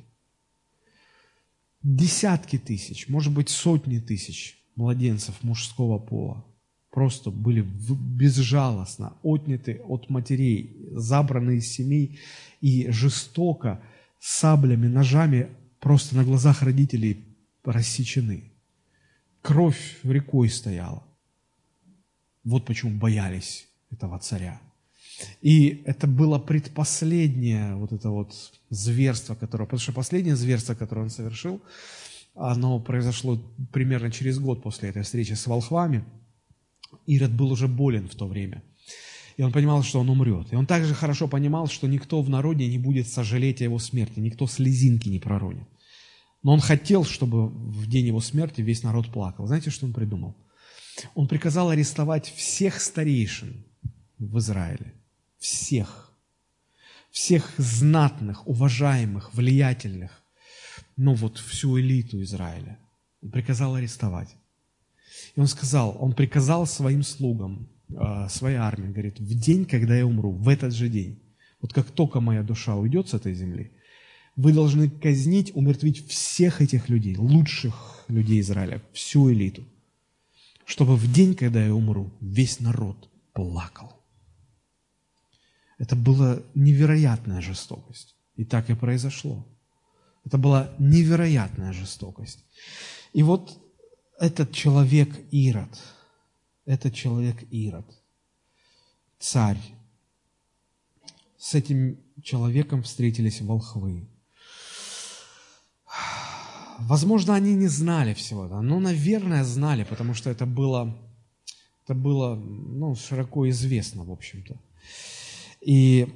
Десятки 1.83 2.59
тысяч, 2.59 3.09
может 3.09 3.33
быть 3.33 3.49
сотни 3.49 3.99
тысяч 3.99 4.64
младенцев 4.77 5.43
мужского 5.43 5.99
пола 5.99 6.45
просто 6.95 7.31
были 7.31 7.61
безжалостно 7.61 9.15
отняты 9.25 9.81
от 9.89 10.09
матерей, 10.11 10.77
забраны 10.93 11.57
из 11.57 11.67
семей 11.67 12.21
и 12.61 12.89
жестоко 12.91 13.81
саблями, 14.21 14.87
ножами 14.87 15.49
просто 15.81 16.15
на 16.15 16.23
глазах 16.25 16.63
родителей 16.63 17.25
рассечены. 17.65 18.53
Кровь 19.43 19.99
рекой 20.05 20.49
стояла. 20.49 21.03
Вот 22.45 22.65
почему 22.65 22.97
боялись 22.97 23.67
этого 23.91 24.21
царя. 24.21 24.61
И 25.43 25.83
это 25.87 26.07
было 26.07 26.39
предпоследнее 26.39 27.75
вот 27.75 27.93
это 27.93 28.11
вот 28.11 28.33
зверство, 28.71 29.35
которое, 29.35 29.65
потому 29.65 29.81
что 29.81 29.93
последнее 29.93 30.37
зверство, 30.37 30.75
которое 30.75 31.03
он 31.03 31.11
совершил, 31.11 31.61
оно 32.35 32.81
произошло 32.81 33.39
примерно 33.73 34.11
через 34.11 34.39
год 34.39 34.63
после 34.63 34.91
этой 34.91 35.03
встречи 35.03 35.33
с 35.33 35.47
волхвами– 35.47 36.05
Ирод 37.07 37.33
был 37.33 37.53
уже 37.53 37.69
болен 37.69 38.09
в 38.09 38.15
то 38.15 38.27
время. 38.27 38.63
И 39.37 39.43
он 39.43 39.53
понимал, 39.53 39.83
что 39.83 40.01
он 40.01 40.09
умрет. 40.11 40.53
И 40.53 40.57
он 40.57 40.67
также 40.67 40.95
хорошо 40.95 41.27
понимал, 41.27 41.67
что 41.67 41.89
никто 41.89 42.23
в 42.23 42.31
народе 42.31 42.69
не 42.69 42.79
будет 42.79 43.09
сожалеть 43.09 43.61
о 43.61 43.65
его 43.65 43.79
смерти, 43.79 44.21
никто 44.21 44.47
слезинки 44.47 45.09
не 45.09 45.19
проронит. 45.19 45.67
Но 46.43 46.53
он 46.53 46.61
хотел, 46.61 47.05
чтобы 47.05 47.49
в 47.49 47.87
день 47.89 48.07
его 48.07 48.21
смерти 48.21 48.61
весь 48.61 48.83
народ 48.83 49.11
плакал. 49.11 49.47
Знаете, 49.47 49.71
что 49.71 49.87
он 49.87 49.93
придумал? 49.93 50.37
Он 51.15 51.27
приказал 51.27 51.71
арестовать 51.71 52.33
всех 52.33 52.81
старейшин 52.81 53.65
в 54.19 54.39
Израиле. 54.39 54.95
Всех. 55.39 56.13
Всех 57.11 57.53
знатных, 57.59 58.47
уважаемых, 58.47 59.35
влиятельных. 59.35 60.23
Ну 60.97 61.15
вот 61.15 61.39
всю 61.39 61.79
элиту 61.79 62.23
Израиля. 62.23 62.79
Он 63.23 63.31
приказал 63.31 63.75
арестовать. 63.75 64.37
И 65.35 65.41
он 65.41 65.47
сказал, 65.47 65.97
он 65.99 66.13
приказал 66.13 66.67
своим 66.67 67.03
слугам, 67.03 67.69
а, 67.97 68.29
своей 68.29 68.57
армии, 68.57 68.93
говорит, 68.93 69.21
в 69.21 69.35
день, 69.39 69.65
когда 69.65 69.97
я 69.97 70.07
умру, 70.07 70.33
в 70.33 70.49
этот 70.49 70.73
же 70.73 70.89
день, 70.89 71.21
вот 71.61 71.73
как 71.73 71.91
только 71.91 72.21
моя 72.21 72.43
душа 72.43 72.77
уйдет 72.77 73.09
с 73.09 73.15
этой 73.15 73.35
земли, 73.35 73.73
вы 74.37 74.53
должны 74.53 74.91
казнить, 74.91 75.55
умертвить 75.55 76.07
всех 76.09 76.61
этих 76.61 76.89
людей, 76.89 77.17
лучших 77.17 78.05
людей 78.09 78.41
Израиля, 78.41 78.83
всю 78.93 79.33
элиту, 79.33 79.65
чтобы 80.65 80.97
в 80.97 81.13
день, 81.13 81.35
когда 81.35 81.65
я 81.65 81.75
умру, 81.75 82.13
весь 82.21 82.61
народ 82.61 83.09
плакал. 83.33 83.93
Это 85.79 85.97
была 85.97 86.41
невероятная 86.55 87.41
жестокость. 87.41 88.15
И 88.37 88.45
так 88.45 88.71
и 88.71 88.75
произошло. 88.75 89.47
Это 90.25 90.39
была 90.39 90.71
невероятная 90.79 91.73
жестокость. 91.73 92.45
И 93.13 93.23
вот 93.23 93.61
этот 94.19 94.53
человек 94.53 95.09
Ирод, 95.31 95.69
этот 96.65 96.95
человек 96.95 97.37
Ирод, 97.51 97.87
царь, 99.19 99.61
с 101.39 101.55
этим 101.55 101.99
человеком 102.23 102.83
встретились 102.83 103.43
волхвы. 103.43 104.09
Возможно, 106.79 107.35
они 107.35 107.55
не 107.55 107.69
знали 107.69 108.15
всего 108.15 108.47
этого, 108.47 108.63
но, 108.63 108.81
наверное, 108.81 109.45
знали, 109.45 109.85
потому 109.85 110.15
что 110.15 110.31
это 110.31 110.47
было, 110.47 110.99
это 111.85 111.95
было 111.95 112.35
ну, 112.35 112.97
широко 112.97 113.49
известно, 113.51 114.05
в 114.05 114.11
общем-то. 114.11 114.57
И 115.61 116.09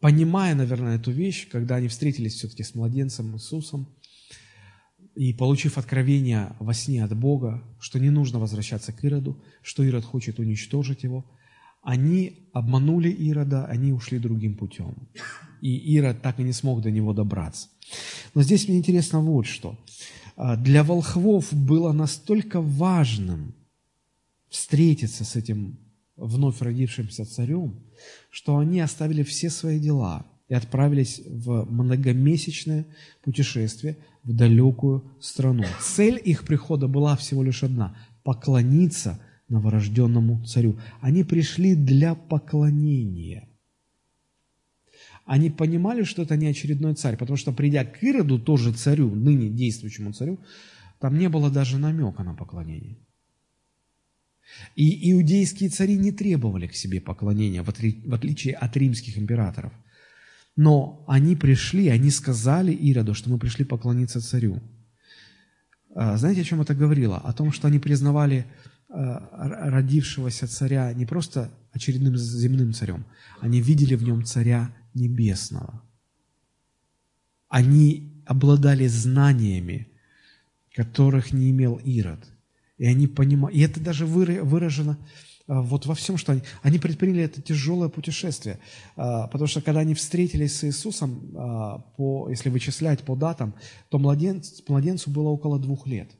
понимая, 0.00 0.54
наверное, 0.54 0.96
эту 0.96 1.10
вещь, 1.10 1.48
когда 1.48 1.76
они 1.76 1.88
встретились 1.88 2.34
все-таки 2.34 2.62
с 2.62 2.74
младенцем 2.74 3.34
Иисусом, 3.34 3.88
и 5.14 5.32
получив 5.32 5.78
откровение 5.78 6.54
во 6.60 6.74
сне 6.74 7.02
от 7.02 7.16
Бога, 7.16 7.62
что 7.80 7.98
не 7.98 8.10
нужно 8.10 8.38
возвращаться 8.38 8.92
к 8.92 9.02
Ироду, 9.04 9.42
что 9.62 9.82
Ирод 9.82 10.04
хочет 10.04 10.38
уничтожить 10.38 11.04
его, 11.04 11.24
они 11.82 12.50
обманули 12.52 13.08
Ирода, 13.08 13.64
они 13.64 13.92
ушли 13.92 14.18
другим 14.18 14.56
путем. 14.56 15.08
И 15.62 15.94
Ирод 15.94 16.20
так 16.20 16.38
и 16.38 16.42
не 16.42 16.52
смог 16.52 16.82
до 16.82 16.90
него 16.90 17.14
добраться. 17.14 17.68
Но 18.34 18.42
здесь 18.42 18.68
мне 18.68 18.76
интересно 18.76 19.20
вот 19.20 19.46
что. 19.46 19.78
А, 20.36 20.56
для 20.56 20.84
волхвов 20.84 21.52
было 21.52 21.92
настолько 21.92 22.60
важным 22.60 23.54
встретиться 24.50 25.24
с 25.24 25.36
этим 25.36 25.78
вновь 26.16 26.60
родившимся 26.60 27.24
царем, 27.24 27.80
что 28.30 28.58
они 28.58 28.80
оставили 28.80 29.22
все 29.22 29.50
свои 29.50 29.78
дела 29.78 30.26
и 30.48 30.54
отправились 30.54 31.22
в 31.26 31.64
многомесячное 31.70 32.86
путешествие 33.22 33.98
в 34.22 34.32
далекую 34.32 35.04
страну. 35.20 35.64
Цель 35.80 36.20
их 36.24 36.44
прихода 36.44 36.88
была 36.88 37.16
всего 37.16 37.42
лишь 37.42 37.62
одна– 37.62 37.96
поклониться 38.24 39.20
новорожденному 39.48 40.44
царю. 40.44 40.78
Они 41.00 41.22
пришли 41.22 41.74
для 41.74 42.14
поклонения. 42.14 43.48
Они 45.24 45.50
понимали, 45.50 46.04
что 46.04 46.22
это 46.22 46.36
не 46.36 46.46
очередной 46.46 46.94
царь, 46.94 47.16
потому 47.16 47.36
что 47.36 47.52
придя 47.52 47.84
к 47.84 48.02
Ироду, 48.02 48.38
тоже 48.38 48.72
царю, 48.72 49.12
ныне 49.14 49.48
действующему 49.48 50.12
царю, 50.12 50.38
там 51.00 51.18
не 51.18 51.28
было 51.28 51.50
даже 51.50 51.78
намека 51.78 52.22
на 52.22 52.34
поклонение. 52.34 52.96
И 54.74 55.12
иудейские 55.12 55.70
цари 55.70 55.96
не 55.96 56.12
требовали 56.12 56.66
к 56.66 56.74
себе 56.74 57.00
поклонения, 57.00 57.62
в 57.62 57.68
отличие 58.14 58.54
от 58.54 58.76
римских 58.76 59.18
императоров. 59.18 59.72
Но 60.54 61.04
они 61.06 61.36
пришли, 61.36 61.88
они 61.88 62.10
сказали 62.10 62.72
Ироду, 62.72 63.14
что 63.14 63.30
мы 63.30 63.38
пришли 63.38 63.64
поклониться 63.64 64.20
царю. 64.20 64.62
А, 65.94 66.16
знаете, 66.16 66.42
о 66.42 66.44
чем 66.44 66.60
это 66.60 66.74
говорило? 66.74 67.18
О 67.18 67.32
том, 67.32 67.52
что 67.52 67.68
они 67.68 67.78
признавали 67.78 68.46
а, 68.88 69.70
родившегося 69.70 70.46
царя 70.46 70.92
не 70.92 71.06
просто 71.06 71.50
очередным 71.72 72.16
земным 72.16 72.72
царем, 72.72 73.04
они 73.40 73.60
видели 73.60 73.94
в 73.94 74.02
нем 74.02 74.24
царя 74.24 74.74
небесного. 74.94 75.82
Они 77.48 78.22
обладали 78.26 78.86
знаниями, 78.86 79.88
которых 80.74 81.32
не 81.32 81.50
имел 81.50 81.76
Ирод– 81.76 82.20
и 82.78 82.86
они 82.86 83.06
понимают, 83.06 83.56
и 83.56 83.60
это 83.60 83.80
даже 83.80 84.06
выражено 84.06 84.98
а, 85.46 85.62
вот 85.62 85.86
во 85.86 85.94
всем, 85.94 86.16
что 86.16 86.32
они, 86.32 86.42
они 86.62 86.78
предприняли 86.78 87.24
это 87.24 87.40
тяжелое 87.40 87.88
путешествие. 87.88 88.58
А, 88.96 89.28
потому 89.28 89.48
что 89.48 89.62
когда 89.62 89.80
они 89.80 89.94
встретились 89.94 90.58
с 90.58 90.64
Иисусом, 90.64 91.32
а, 91.36 91.78
по, 91.96 92.28
если 92.28 92.50
вычислять 92.50 93.00
по 93.00 93.16
датам, 93.16 93.54
то 93.88 93.98
младенц, 93.98 94.62
младенцу 94.68 95.10
было 95.10 95.28
около 95.28 95.58
двух 95.58 95.86
лет. 95.86 96.10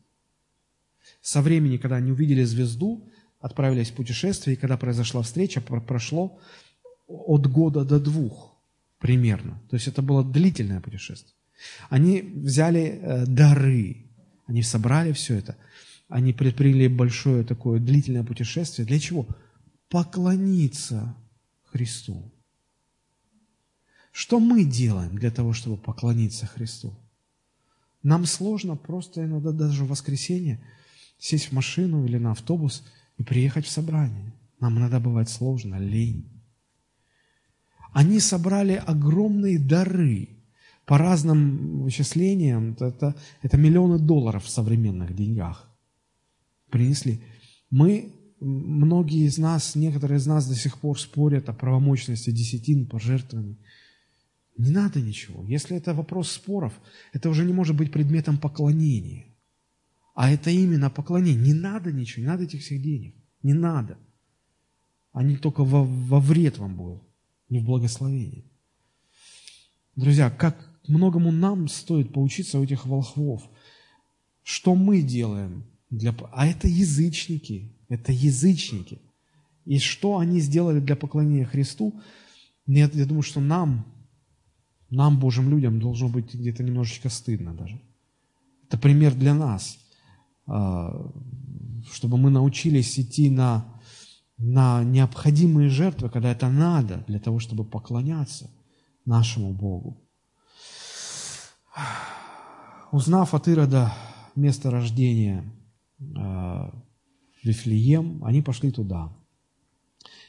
Со 1.21 1.43
времени, 1.43 1.77
когда 1.77 1.97
они 1.97 2.13
увидели 2.13 2.45
звезду, 2.45 3.09
отправились 3.41 3.91
в 3.91 3.95
путешествие, 3.95 4.57
и 4.57 4.59
когда 4.59 4.77
произошла 4.77 5.23
встреча, 5.23 5.61
прошло 5.61 6.39
от 7.07 7.47
года 7.47 7.85
до 7.85 8.01
двух 8.01 8.57
примерно. 8.99 9.61
То 9.69 9.77
есть 9.77 9.89
это 9.89 10.03
было 10.03 10.25
длительное 10.25 10.81
путешествие. 10.81 11.35
Они 11.91 12.21
взяли 12.21 12.99
э, 13.01 13.27
дары, 13.27 14.07
они 14.47 14.63
собрали 14.63 15.13
все 15.13 15.35
это– 15.35 15.57
они 16.09 16.33
предприняли 16.33 16.87
большое 16.87 17.45
такое 17.45 17.81
длительное 17.81 18.23
путешествие. 18.23 18.87
Для 18.87 18.99
чего? 18.99 19.27
Поклониться 19.89 21.17
Христу. 21.65 22.33
Что 24.13 24.41
мы 24.41 24.65
делаем 24.65 25.17
для 25.17 25.31
того, 25.31 25.53
чтобы 25.53 25.77
поклониться 25.77 26.47
Христу? 26.47 26.95
Нам 28.03 28.25
сложно 28.25 28.77
просто 28.77 29.25
иногда 29.25 29.51
даже 29.51 29.85
в 29.85 29.89
воскресенье 29.89 30.61
сесть 31.19 31.49
в 31.49 31.53
машину 31.53 32.05
или 32.05 32.19
на 32.19 32.33
автобус 32.33 32.85
и 33.19 33.25
приехать 33.25 33.67
в 33.67 33.71
собрание. 33.71 34.33
Нам 34.61 34.79
иногда 34.79 35.01
бывает 35.01 35.29
сложно, 35.29 35.77
лень. 35.77 36.31
Они 37.93 38.21
собрали 38.21 38.75
огромные 38.75 39.59
дары. 39.59 40.29
По 40.85 40.99
разным 40.99 41.83
вычислениям, 41.83 42.77
это, 42.79 43.17
это 43.43 43.57
миллионы 43.57 43.99
долларов 43.99 44.45
в 44.45 44.49
современных 44.49 45.17
деньгах 45.17 45.76
принесли. 46.77 47.21
Мы, 47.71 48.13
многие 48.41 49.27
из 49.27 49.39
нас, 49.39 49.75
некоторые 49.75 50.19
из 50.19 50.27
нас 50.27 50.47
до 50.47 50.55
сих 50.55 50.79
пор 50.79 51.01
спорят 51.01 51.49
о 51.49 51.55
правомочности 51.55 52.31
десятин, 52.31 52.87
пожертвований. 52.87 53.59
Не 54.59 54.71
надо 54.71 55.01
ничего. 55.01 55.45
Если 55.47 55.77
это 55.77 55.95
вопрос 55.95 56.31
споров, 56.31 56.73
это 57.13 57.29
уже 57.29 57.45
не 57.45 57.53
может 57.53 57.77
быть 57.77 57.93
предметом 57.93 58.39
поклонения. 58.39 59.27
А 60.15 60.31
это 60.31 60.51
именно 60.51 60.91
поклонение. 60.91 61.43
Не 61.43 61.55
надо 61.55 61.93
ничего, 61.93 62.23
не 62.23 62.29
надо 62.29 62.45
этих 62.45 62.61
всех 62.61 62.83
денег. 62.83 63.15
Не 63.43 63.55
надо. 63.55 63.99
Они 65.13 65.37
только 65.37 65.65
во, 65.65 65.85
во 65.85 66.21
вред 66.21 66.59
вам 66.59 66.77
будут, 66.77 67.03
не 67.49 67.61
в 67.61 67.65
благословении. 67.65 68.45
Друзья, 69.95 70.31
как 70.31 70.57
многому 70.89 71.33
нам 71.33 71.69
стоит 71.69 72.13
поучиться 72.13 72.59
у 72.59 72.65
этих 72.65 72.87
волхвов. 72.87 73.43
Что 74.43 74.75
мы 74.75 75.03
делаем 75.03 75.65
для... 75.91 76.15
А 76.33 76.47
это 76.47 76.69
язычники, 76.69 77.77
это 77.89 78.13
язычники. 78.13 79.01
И 79.65 79.79
что 79.79 80.19
они 80.19 80.41
сделали 80.41 80.81
для 80.81 80.97
поклонения 80.97 81.45
Христу? 81.45 82.01
Нет, 82.67 82.95
я 82.95 83.05
думаю, 83.05 83.23
что 83.23 83.41
нам, 83.41 83.87
нам, 84.91 85.19
Божьим 85.19 85.51
людям, 85.51 85.81
должно 85.81 86.09
быть 86.09 86.35
где-то 86.35 86.63
немножечко 86.63 87.09
стыдно 87.09 87.55
даже. 87.55 87.81
Это 88.69 88.79
пример 88.79 89.15
для 89.15 89.35
нас, 89.35 89.79
а, 90.47 91.13
чтобы 91.93 92.17
мы 92.17 92.31
научились 92.31 92.99
идти 92.99 93.31
на, 93.31 93.81
на 94.39 94.83
необходимые 94.83 95.69
жертвы, 95.69 96.11
когда 96.11 96.33
это 96.33 96.49
надо, 96.49 97.05
для 97.07 97.21
того, 97.21 97.39
чтобы 97.39 97.65
поклоняться 97.65 98.51
нашему 99.05 99.53
Богу. 99.53 100.03
Узнав 102.93 103.35
от 103.35 103.49
Ирода 103.49 103.93
место 104.35 104.71
рождения 104.71 105.45
Вифлеем, 107.43 108.25
они 108.25 108.43
пошли 108.43 108.71
туда. 108.71 109.13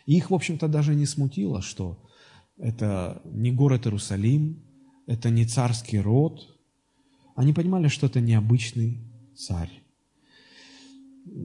И 0.05 0.15
их, 0.15 0.29
в 0.31 0.33
общем-то, 0.33 0.67
даже 0.67 0.95
не 0.95 1.05
смутило, 1.05 1.61
что 1.61 2.03
это 2.57 3.21
не 3.25 3.51
город 3.51 3.85
Иерусалим, 3.85 4.63
это 5.05 5.29
не 5.29 5.45
царский 5.45 5.99
род. 5.99 6.57
Они 7.35 7.53
понимали, 7.53 7.87
что 7.87 8.07
это 8.07 8.21
необычный 8.21 8.99
царь. 9.35 9.83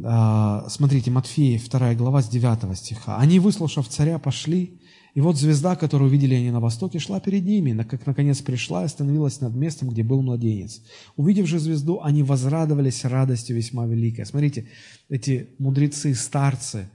А, 0.05 0.69
смотрите, 0.69 1.11
Матфея, 1.11 1.59
2 1.59 1.94
глава, 1.94 2.23
с 2.23 2.28
9 2.28 2.78
стиха. 2.78 3.19
«Они, 3.19 3.39
выслушав 3.39 3.89
царя, 3.89 4.19
пошли, 4.19 4.81
и 5.15 5.21
вот 5.21 5.37
звезда, 5.37 5.77
которую 5.77 6.09
увидели 6.09 6.35
они 6.35 6.51
на 6.51 6.61
востоке, 6.61 6.99
шла 6.99 7.21
перед 7.21 7.45
ними, 7.45 7.83
как 7.83 8.07
наконец 8.07 8.41
пришла 8.41 8.83
и 8.83 8.87
остановилась 8.87 9.41
над 9.41 9.55
местом, 9.55 9.91
где 9.91 10.03
был 10.03 10.23
младенец. 10.23 10.83
Увидев 11.17 11.47
же 11.47 11.59
звезду, 11.59 12.01
они 12.03 12.23
возрадовались 12.23 13.05
радостью 13.05 13.57
весьма 13.57 13.85
великой. 13.85 14.25
Смотрите, 14.25 14.69
эти 15.11 15.49
мудрецы, 15.59 16.15
старцы, 16.15 16.89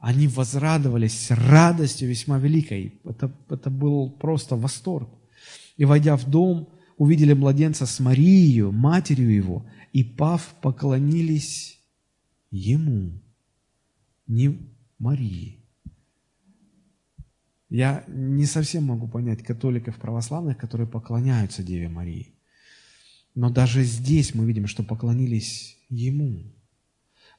они 0.00 0.26
возрадовались 0.26 1.30
радостью 1.30 2.08
весьма 2.08 2.38
великой. 2.38 2.94
Это, 3.04 3.32
это 3.48 3.70
был 3.70 4.10
просто 4.10 4.56
восторг. 4.56 5.08
И, 5.76 5.84
войдя 5.84 6.16
в 6.16 6.28
дом, 6.28 6.70
увидели 6.96 7.34
младенца 7.34 7.86
с 7.86 8.00
Марией, 8.00 8.62
матерью 8.62 9.32
его, 9.32 9.64
и, 9.92 10.02
пав, 10.02 10.54
поклонились 10.60 11.78
ему, 12.50 13.12
не 14.26 14.58
Марии. 14.98 15.59
Я 17.70 18.04
не 18.08 18.46
совсем 18.46 18.84
могу 18.84 19.06
понять 19.06 19.44
католиков 19.44 19.96
православных, 19.96 20.58
которые 20.58 20.88
поклоняются 20.88 21.62
Деве 21.62 21.88
Марии. 21.88 22.34
Но 23.36 23.48
даже 23.48 23.84
здесь 23.84 24.34
мы 24.34 24.44
видим, 24.44 24.66
что 24.66 24.82
поклонились 24.82 25.78
Ему. 25.88 26.42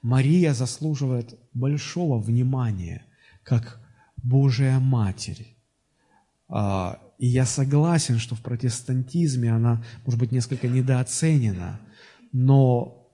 Мария 0.02 0.53
заслуживает 0.53 1.38
большого 1.53 2.18
внимания, 2.18 3.06
как 3.44 3.82
Божия 4.24 4.80
Матерь. 4.80 5.56
А, 6.48 6.99
и 7.18 7.28
я 7.28 7.45
согласен, 7.45 8.18
что 8.18 8.36
в 8.36 8.41
протестантизме 8.41 9.53
она, 9.53 9.84
может 10.06 10.20
быть, 10.20 10.32
несколько 10.32 10.70
недооценена, 10.70 11.82
но, 12.32 13.12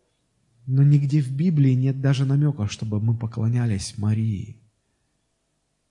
но 0.67 0.83
нигде 0.83 1.21
в 1.21 1.31
Библии 1.31 1.73
нет 1.73 1.99
даже 1.99 2.25
намека, 2.25 2.67
чтобы 2.67 3.01
мы 3.01 3.17
поклонялись 3.17 3.97
Марии. 3.97 4.61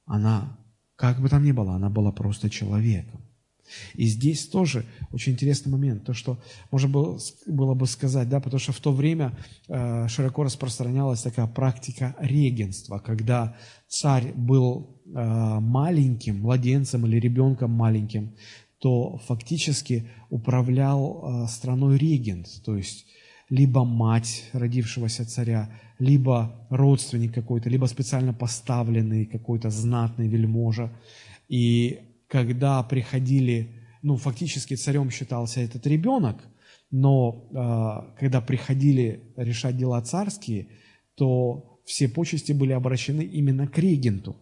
Она, 0.06 0.56
как 0.96 1.20
бы 1.20 1.28
там 1.28 1.44
ни 1.44 1.52
было, 1.52 1.74
она 1.74 1.90
была 1.90 2.12
просто 2.12 2.50
человеком. 2.50 3.20
И 3.94 4.06
здесь 4.06 4.46
тоже 4.46 4.84
очень 5.10 5.32
интересный 5.32 5.72
момент, 5.72 6.04
то, 6.04 6.14
что 6.14 6.38
можно 6.70 6.88
было, 6.88 7.18
было 7.46 7.74
бы 7.74 7.86
сказать, 7.86 8.28
да, 8.28 8.40
потому 8.40 8.60
что 8.60 8.72
в 8.72 8.80
то 8.80 8.92
время 8.92 9.36
э, 9.68 10.08
широко 10.08 10.44
распространялась 10.44 11.22
такая 11.22 11.46
практика 11.46 12.14
регенства, 12.20 12.98
когда 12.98 13.56
царь 13.88 14.32
был 14.34 15.00
э, 15.06 15.10
маленьким, 15.60 16.40
младенцем 16.40 17.06
или 17.06 17.18
ребенком 17.18 17.72
маленьким, 17.72 18.34
то 18.78 19.18
фактически 19.26 20.10
управлял 20.30 21.44
э, 21.44 21.48
страной 21.48 21.98
регент, 21.98 22.46
то 22.64 22.76
есть 22.76 23.06
либо 23.48 23.84
мать 23.84 24.44
родившегося 24.52 25.24
царя, 25.24 25.70
либо 25.98 26.66
родственник 26.70 27.34
какой-то, 27.34 27.70
либо 27.70 27.86
специально 27.86 28.32
поставленный 28.32 29.26
какой-то 29.26 29.70
знатный 29.70 30.28
вельможа. 30.28 30.92
И 31.48 32.00
когда 32.28 32.82
приходили, 32.82 33.68
ну, 34.02 34.16
фактически 34.16 34.74
царем 34.74 35.10
считался 35.10 35.60
этот 35.60 35.86
ребенок, 35.86 36.36
но 36.90 37.48
э, 37.50 38.18
когда 38.20 38.40
приходили 38.40 39.32
решать 39.36 39.76
дела 39.76 40.00
царские, 40.02 40.68
то 41.14 41.80
все 41.84 42.08
почести 42.08 42.52
были 42.52 42.72
обращены 42.72 43.22
именно 43.22 43.66
к 43.66 43.78
регенту. 43.78 44.36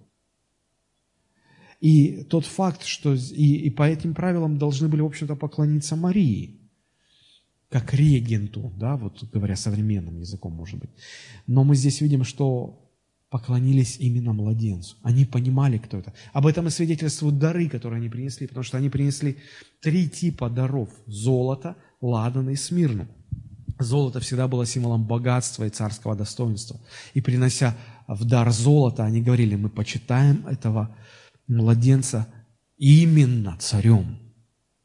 И 1.81 2.25
тот 2.25 2.47
факт, 2.47 2.85
что 2.85 3.15
и, 3.15 3.57
и 3.67 3.71
по 3.71 3.83
этим 3.83 4.15
правилам 4.15 4.57
должны 4.57 4.89
были, 4.89 5.03
в 5.03 5.07
общем-то, 5.07 5.37
поклониться 5.37 5.97
Марии, 5.97 6.64
как 7.75 7.93
регенту, 7.93 8.73
да, 8.77 8.97
вот 8.97 9.25
говоря 9.33 9.57
современным 9.57 10.21
языком, 10.21 10.53
может 10.53 10.79
быть. 10.79 10.91
Но 11.49 11.65
мы 11.65 11.75
здесь 11.75 12.01
видим, 12.01 12.23
что 12.23 12.89
поклонились 13.31 13.97
именно 13.99 14.33
младенцу. 14.33 14.95
Они 15.03 15.25
понимали, 15.25 15.79
кто 15.79 15.99
это. 15.99 16.15
Об 16.33 16.47
этом 16.47 16.69
и 16.69 16.71
свидетельствуют 16.71 17.41
дары, 17.41 17.69
которые 17.69 17.99
они 17.99 18.09
принесли, 18.09 18.47
потому 18.47 18.63
что 18.63 18.77
они 18.79 18.91
принесли 18.91 19.39
три 19.81 20.09
типа 20.09 20.49
даров– 20.51 20.89
золото, 21.07 21.75
ладан 22.01 22.49
и 22.49 22.55
смирну. 22.55 23.09
Золото 23.81 24.21
всегда 24.21 24.47
было 24.47 24.67
символом 24.67 25.05
богатства 25.05 25.65
и 25.65 25.71
царского 25.71 26.15
достоинства. 26.15 26.79
И 27.15 27.21
принося 27.21 27.77
в 28.07 28.25
дар 28.25 28.53
золото, 28.53 29.05
они 29.05 29.21
говорили, 29.21 29.57
мы 29.57 29.69
почитаем 29.69 30.47
этого 30.47 30.97
младенца 31.49 32.29
именно 32.77 33.57
царем. 33.59 34.24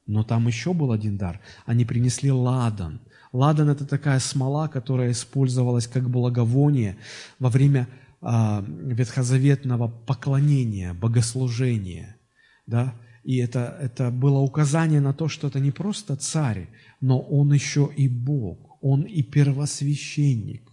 Но 0.09 0.23
там 0.23 0.47
еще 0.47 0.73
был 0.73 0.91
один 0.91 1.17
дар. 1.17 1.39
Они 1.67 1.85
принесли 1.85 2.31
ладан. 2.31 2.99
Ладан– 3.31 3.69
это 3.69 3.85
такая 3.85 4.19
смола, 4.19 4.67
которая 4.67 5.11
использовалась 5.11 5.85
как 5.85 6.09
благовоние 6.09 6.97
во 7.37 7.49
время 7.49 7.87
а, 8.21 8.65
ветхозаветного 8.67 9.87
поклонения, 9.87 10.95
богослужения. 10.95 12.17
Да? 12.65 12.95
И 13.23 13.37
это, 13.37 13.77
это 13.79 14.09
было 14.09 14.39
указание 14.39 14.99
на 14.99 15.13
то, 15.13 15.27
что 15.27 15.47
это 15.47 15.59
не 15.59 15.69
просто 15.69 16.15
царь, 16.15 16.69
но 17.01 17.19
он 17.19 17.53
еще 17.53 17.91
и 17.95 18.07
Бог, 18.07 18.77
он 18.81 19.03
и 19.03 19.21
первосвященник. 19.21 20.71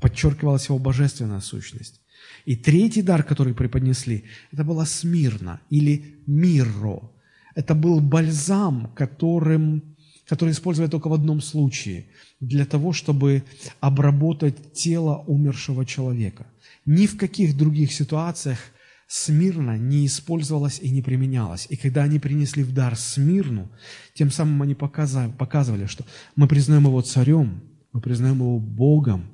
Подчеркивалась 0.00 0.68
его 0.68 0.78
божественная 0.78 1.40
сущность. 1.40 2.00
И 2.44 2.54
третий 2.54 3.02
дар, 3.02 3.24
который 3.24 3.52
преподнесли, 3.52 4.26
это 4.52 4.62
была 4.62 4.86
смирна 4.86 5.60
или 5.70 6.22
мирро. 6.28 7.11
Это 7.54 7.74
был 7.74 8.00
бальзам, 8.00 8.92
которым 8.94 9.92
который 10.26 10.52
использовали 10.52 10.90
только 10.90 11.08
в 11.08 11.12
одном 11.12 11.40
случае, 11.40 12.06
для 12.40 12.64
того, 12.64 12.92
чтобы 12.92 13.42
обработать 13.80 14.72
тело 14.72 15.24
умершего 15.26 15.84
человека. 15.84 16.46
Ни 16.86 17.06
в 17.06 17.18
каких 17.18 17.56
других 17.56 17.92
ситуациях 17.92 18.58
смирно 19.06 19.76
не 19.76 20.06
использовалась 20.06 20.80
и 20.80 20.90
не 20.90 21.02
применялась. 21.02 21.66
И 21.68 21.76
когда 21.76 22.04
они 22.04 22.18
принесли 22.18 22.62
в 22.62 22.72
дар 22.72 22.96
смирну, 22.96 23.70
тем 24.14 24.30
самым 24.30 24.62
они 24.62 24.74
показывали, 24.74 25.84
что 25.86 26.06
мы 26.34 26.48
признаем 26.48 26.86
его 26.86 27.02
царем, 27.02 27.62
мы 27.92 28.00
признаем 28.00 28.36
его 28.36 28.58
Богом, 28.58 29.26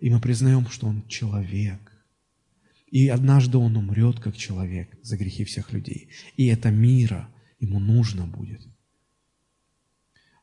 и 0.00 0.08
мы 0.08 0.20
признаем, 0.20 0.66
что 0.68 0.86
он 0.86 1.06
человек. 1.06 1.80
И 2.90 3.08
однажды 3.08 3.58
он 3.58 3.76
умрет 3.76 4.20
как 4.20 4.36
человек 4.36 4.88
за 5.02 5.18
грехи 5.18 5.44
всех 5.44 5.72
людей. 5.72 6.08
И 6.36 6.46
это 6.46 6.70
мира 6.70 7.28
ему 7.58 7.78
нужно 7.80 8.26
будет– 8.26 8.66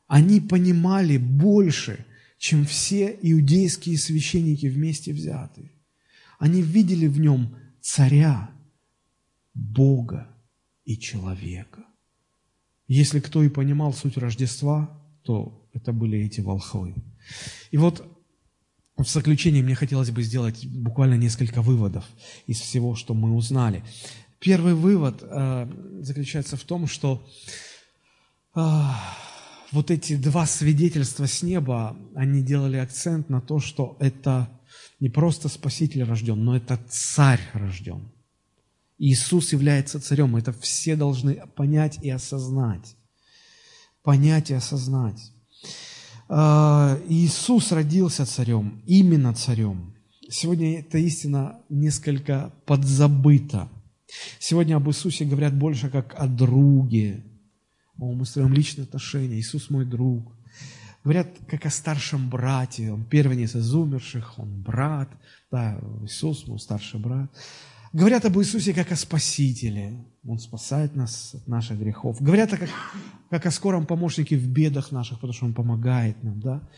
они 0.06 0.40
понимали 0.40 1.16
больше, 1.16 2.04
чем 2.38 2.64
все 2.66 3.16
иудейские 3.22 3.98
священники 3.98 4.66
вместе 4.66 5.12
взятые. 5.12 5.72
Они 6.38 6.62
видели 6.62 7.06
в 7.06 7.18
нем 7.18 7.56
царя, 7.80 8.50
Бога 9.54 10.28
и 10.84 10.98
человека. 10.98 11.84
Если 12.86 13.20
кто 13.20 13.42
и 13.42 13.48
понимал 13.48 13.92
суть 13.92 14.16
Рождества, 14.16 15.00
то 15.22 15.68
это 15.72 15.92
были 15.92 16.18
эти 16.18 16.40
волхвы. 16.40 16.94
И 17.70 17.78
вот 17.78 18.06
в 18.96 19.08
заключение 19.08 19.62
мне 19.62 19.74
хотелось 19.74 20.10
бы 20.10 20.22
сделать 20.22 20.66
буквально 20.66 21.14
несколько 21.14 21.62
выводов 21.62 22.04
из 22.46 22.60
всего, 22.60 22.94
что 22.94 23.14
мы 23.14 23.34
узнали. 23.34 23.82
Первый 24.44 24.74
вывод 24.74 25.22
э, 25.22 25.66
заключается 26.02 26.58
в 26.58 26.64
том, 26.64 26.86
что 26.86 27.26
э, 28.54 28.60
вот 29.72 29.90
эти 29.90 30.16
два 30.16 30.44
свидетельства 30.44 31.26
с 31.26 31.42
неба, 31.42 31.96
они 32.14 32.42
делали 32.42 32.76
акцент 32.76 33.30
на 33.30 33.40
то, 33.40 33.58
что 33.58 33.96
это 34.00 34.50
не 35.00 35.08
просто 35.08 35.48
Спаситель 35.48 36.04
рожден, 36.04 36.44
но 36.44 36.54
это 36.54 36.78
Царь 36.90 37.40
рожден. 37.54 38.12
Иисус 38.98 39.54
является 39.54 39.98
царем. 39.98 40.36
Это 40.36 40.52
все 40.52 40.94
должны 40.94 41.42
понять 41.56 41.98
и 42.02 42.10
осознать. 42.10 42.96
Понять 44.02 44.50
и 44.50 44.54
осознать. 44.54 45.32
А, 46.28 47.00
Иисус 47.08 47.72
родился 47.72 48.26
царем, 48.26 48.82
именно 48.84 49.32
царем. 49.32 49.94
Сегодня 50.28 50.80
эта 50.80 50.98
истина 50.98 51.60
несколько 51.70 52.52
подзабыта. 52.66 53.70
Сегодня 54.38 54.76
об 54.76 54.88
Иисусе 54.88 55.24
говорят 55.24 55.54
больше 55.54 55.88
как 55.88 56.14
о 56.16 56.26
друге, 56.26 57.24
о, 57.98 58.12
мы 58.12 58.26
строим 58.26 58.52
личные 58.52 58.84
отношения, 58.84 59.38
Иисус 59.38 59.70
мой 59.70 59.84
друг. 59.84 60.32
Говорят, 61.04 61.28
как 61.48 61.66
о 61.66 61.70
старшем 61.70 62.30
брате, 62.30 62.90
он 62.90 63.04
первенец 63.04 63.54
из 63.54 63.74
умерших, 63.74 64.38
он 64.38 64.62
брат, 64.62 65.10
да, 65.50 65.78
Иисус 66.02 66.46
мой 66.46 66.58
старший 66.58 66.98
брат. 66.98 67.30
Говорят 67.94 68.24
об 68.24 68.36
Иисусе 68.38 68.74
как 68.74 68.90
о 68.90 68.96
Спасителе, 68.96 70.04
Он 70.26 70.40
спасает 70.40 70.96
нас 70.96 71.32
от 71.32 71.46
наших 71.46 71.78
грехов. 71.78 72.20
Говорят 72.20 72.50
как, 72.50 72.68
как 73.30 73.46
о 73.46 73.52
скором 73.52 73.86
помощнике 73.86 74.36
в 74.36 74.48
бедах 74.48 74.90
наших, 74.90 75.18
потому 75.18 75.32
что 75.32 75.46
Он 75.46 75.54
помогает 75.54 76.20
нам, 76.24 76.40
да? 76.40 76.68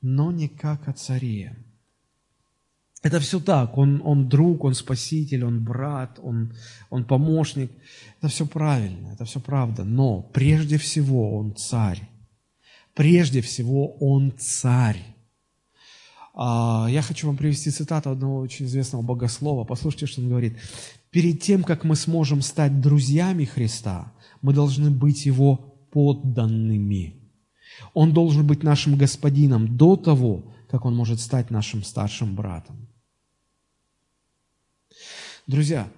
Но 0.00 0.30
не 0.30 0.46
как 0.46 0.86
о 0.86 0.92
царе. 0.92 1.56
Это 3.04 3.20
все 3.20 3.38
так. 3.38 3.76
Он, 3.76 4.00
он 4.02 4.30
друг, 4.30 4.64
он 4.64 4.74
спаситель, 4.74 5.44
он 5.44 5.62
брат, 5.62 6.18
он, 6.22 6.54
он 6.88 7.04
помощник. 7.04 7.70
Это 8.18 8.28
все 8.28 8.46
правильно, 8.46 9.12
это 9.12 9.26
все 9.26 9.40
правда. 9.40 9.84
Но 9.84 10.22
прежде 10.22 10.78
всего 10.78 11.36
он 11.36 11.54
царь. 11.54 12.00
Прежде 12.94 13.42
всего 13.42 13.94
он 13.98 14.32
царь. 14.38 15.04
А, 16.34 16.86
я 16.88 17.02
хочу 17.02 17.26
вам 17.26 17.36
привести 17.36 17.70
цитату 17.70 18.08
одного 18.08 18.38
очень 18.38 18.64
известного 18.64 19.02
богослова. 19.02 19.64
Послушайте, 19.64 20.06
что 20.06 20.22
он 20.22 20.30
говорит. 20.30 20.56
Перед 21.10 21.42
тем, 21.42 21.62
как 21.62 21.84
мы 21.84 21.96
сможем 21.96 22.40
стать 22.40 22.80
друзьями 22.80 23.44
Христа, 23.44 24.14
мы 24.40 24.54
должны 24.54 24.90
быть 24.90 25.26
Его 25.26 25.56
подданными. 25.92 27.16
Он 27.92 28.14
должен 28.14 28.46
быть 28.46 28.62
нашим 28.62 28.96
господином 28.96 29.76
до 29.76 29.96
того, 29.96 30.54
как 30.70 30.86
Он 30.86 30.96
может 30.96 31.20
стать 31.20 31.50
нашим 31.50 31.84
старшим 31.84 32.34
братом. 32.34 32.88
Друзья, 35.46 35.90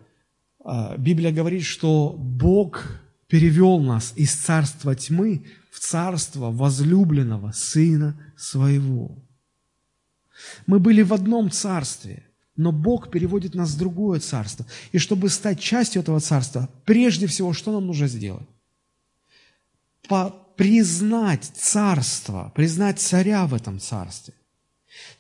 а, 0.65 0.97
Библия 0.97 1.33
говорит, 1.33 1.65
что 1.65 2.15
Бог 2.19 3.01
перевел 3.29 3.79
нас 3.79 4.13
из 4.17 4.33
царства 4.35 4.95
тьмы 4.95 5.47
в 5.71 5.79
царство 5.79 6.51
возлюбленного 6.51 7.53
Сына 7.53 8.21
Своего. 8.37 9.17
Мы 10.67 10.81
были 10.81 11.03
в 11.03 11.15
одном 11.15 11.51
царстве, 11.51 12.27
но 12.57 12.73
Бог 12.73 13.11
переводит 13.11 13.55
нас 13.55 13.71
в 13.71 13.79
другое 13.79 14.21
царство. 14.21 14.67
И 14.93 14.99
чтобы 14.99 15.29
стать 15.29 15.61
частью 15.61 16.03
этого 16.03 16.21
царства, 16.21 16.69
прежде 16.85 17.27
всего, 17.27 17.53
что 17.53 17.73
нам 17.73 17.87
нужно 17.87 18.09
сделать? 18.09 18.49
По 20.09 20.31
признать 20.57 21.45
царство, 21.45 22.53
признать 22.55 22.99
царя 22.99 23.47
в 23.47 23.55
этом 23.55 23.79
царстве. 23.79 24.35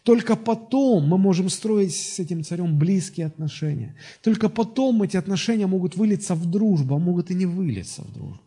Только 0.03 0.36
потом 0.36 1.09
мы 1.09 1.19
можем 1.19 1.48
строить 1.48 1.94
с 1.94 2.19
этим 2.19 2.44
царем 2.44 2.78
близкие 2.78 3.27
отношения. 3.27 3.97
Только 4.23 4.48
потом 4.48 5.03
эти 5.03 5.16
отношения 5.16 5.66
могут 5.66 5.97
вылиться 5.97 6.35
в 6.35 6.47
дружбу, 6.47 6.94
а 6.94 6.98
могут 6.98 7.31
и 7.31 7.35
не 7.35 7.47
вылиться 7.47 8.03
в 8.03 8.12
дружбу. 8.12 8.40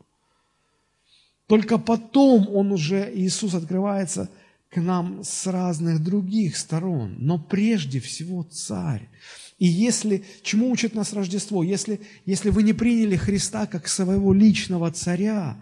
Только 1.47 1.77
потом 1.79 2.47
он 2.53 2.71
уже, 2.71 3.11
Иисус 3.13 3.55
открывается 3.55 4.29
к 4.69 4.77
нам 4.79 5.23
с 5.23 5.47
разных 5.47 6.03
других 6.03 6.55
сторон. 6.57 7.15
Но 7.17 7.39
прежде 7.39 7.99
всего 7.99 8.43
царь. 8.43 9.09
И 9.57 9.65
если, 9.65 10.23
чему 10.43 10.71
учит 10.71 10.95
нас 10.95 11.11
Рождество? 11.11 11.63
Если, 11.63 11.99
если 12.25 12.49
вы 12.49 12.63
не 12.63 12.73
приняли 12.73 13.15
Христа 13.15 13.65
как 13.65 13.87
своего 13.87 14.33
личного 14.33 14.91
царя, 14.91 15.57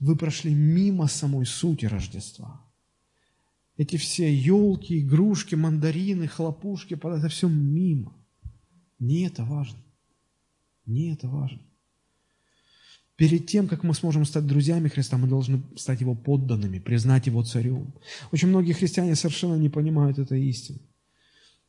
вы 0.00 0.16
прошли 0.16 0.54
мимо 0.54 1.06
самой 1.08 1.46
сути 1.46 1.86
Рождества. 1.86 2.60
Эти 3.78 3.96
все 3.96 4.34
елки, 4.34 4.98
игрушки, 4.98 5.54
мандарины, 5.54 6.26
хлопушки, 6.26 6.94
это 6.94 7.28
все 7.28 7.48
мимо. 7.48 8.12
Не 8.98 9.22
это 9.22 9.44
важно. 9.44 9.78
Не 10.84 11.12
это 11.12 11.28
важно. 11.28 11.60
Перед 13.14 13.46
тем, 13.46 13.68
как 13.68 13.84
мы 13.84 13.94
сможем 13.94 14.24
стать 14.24 14.46
друзьями 14.46 14.88
Христа, 14.88 15.16
мы 15.16 15.28
должны 15.28 15.62
стать 15.76 16.00
Его 16.00 16.16
подданными, 16.16 16.80
признать 16.80 17.28
Его 17.28 17.44
царем. 17.44 17.94
Очень 18.32 18.48
многие 18.48 18.72
христиане 18.72 19.14
совершенно 19.14 19.54
не 19.54 19.68
понимают 19.68 20.18
этой 20.18 20.44
истины. 20.46 20.80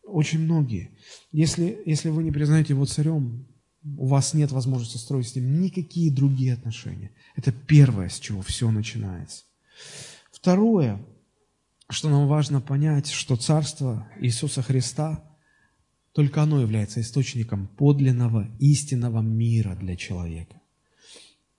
Очень 0.04 0.40
многие. 0.40 0.90
Если, 1.32 1.80
если 1.86 2.10
вы 2.10 2.24
не 2.24 2.32
признаете 2.32 2.74
Его 2.74 2.86
царем, 2.86 3.48
у 3.84 4.08
вас 4.08 4.34
нет 4.34 4.52
возможности 4.52 4.98
строить 4.98 5.28
с 5.28 5.36
Ним 5.36 5.62
никакие 5.62 6.12
другие 6.12 6.54
отношения. 6.54 7.12
Это 7.36 7.52
первое, 7.52 8.10
с 8.10 8.20
чего 8.20 8.42
все 8.42 8.72
начинается. 8.72 9.44
Второе, 10.32 11.00
что 11.90 12.10
нам 12.10 12.28
важно 12.28 12.62
понять, 12.62 13.08
что 13.08 13.36
Царство 13.36 14.08
Иисуса 14.20 14.62
Христа, 14.62 15.24
только 16.14 16.42
оно 16.42 16.62
является 16.62 17.02
источником 17.02 17.68
подлинного, 17.68 18.48
истинного 18.60 19.22
мира 19.22 19.76
для 19.76 19.96
человека. 19.96 20.56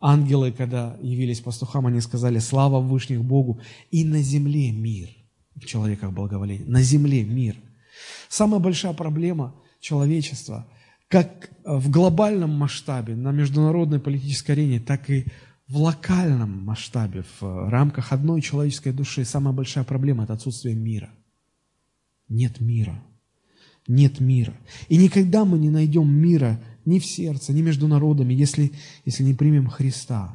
Ангелы, 0.00 0.52
когда 0.52 0.96
явились 1.02 1.40
пастухам, 1.40 1.86
они 1.86 2.00
сказали, 2.00 2.38
слава 2.38 2.80
Вышних 2.80 3.22
Богу, 3.22 3.60
и 3.90 4.04
на 4.04 4.22
земле 4.22 4.70
мир. 4.72 5.08
В 5.56 5.66
человеках 5.66 6.12
благоволение. 6.12 6.66
На 6.66 6.82
земле 6.82 7.22
мир– 7.24 7.56
Самая 8.28 8.60
большая 8.60 8.92
проблема 8.92 9.54
человечества, 9.80 10.66
как 11.08 11.50
в 11.64 11.90
глобальном 11.90 12.50
масштабе, 12.50 13.16
на 13.16 13.32
международной 13.32 13.98
политической 13.98 14.52
арене, 14.52 14.80
так 14.80 15.10
и 15.10 15.26
в 15.70 15.76
локальном 15.76 16.64
масштабе, 16.64 17.24
в 17.40 17.70
рамках 17.70 18.12
одной 18.12 18.40
человеческой 18.40 18.92
души, 18.92 19.24
самая 19.24 19.54
большая 19.54 19.84
проблема– 19.84 20.24
это 20.24 20.34
отсутствие 20.34 20.74
мира. 20.74 21.10
Нет 22.28 22.60
мира. 22.60 23.02
Нет 23.88 24.20
мира. 24.20 24.54
И 24.88 24.96
никогда 24.96 25.44
мы 25.44 25.58
не 25.58 25.70
найдем 25.70 26.10
мира 26.10 26.60
ни 26.84 26.98
в 26.98 27.06
сердце, 27.06 27.52
ни 27.52 27.62
между 27.62 27.88
народами, 27.88 28.34
если, 28.34 28.72
если 29.04 29.24
не 29.24 29.34
примем 29.34 29.68
Христа 29.68 30.32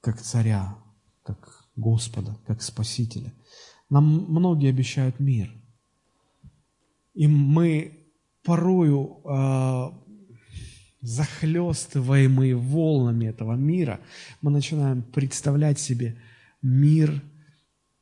как 0.00 0.20
царя, 0.20 0.76
как 1.24 1.64
Господа, 1.74 2.38
как 2.46 2.62
Спасителя. 2.62 3.32
Нам 3.90 4.26
многие 4.28 4.70
обещают 4.70 5.18
мир– 5.20 5.52
и 7.18 7.26
мы 7.26 7.98
порою 8.44 9.20
э, 9.24 9.90
захлестываемые 11.00 12.56
волнами 12.56 13.26
этого 13.26 13.54
мира, 13.54 14.00
мы 14.40 14.50
начинаем 14.50 15.02
представлять 15.02 15.78
себе 15.78 16.16
мир, 16.62 17.22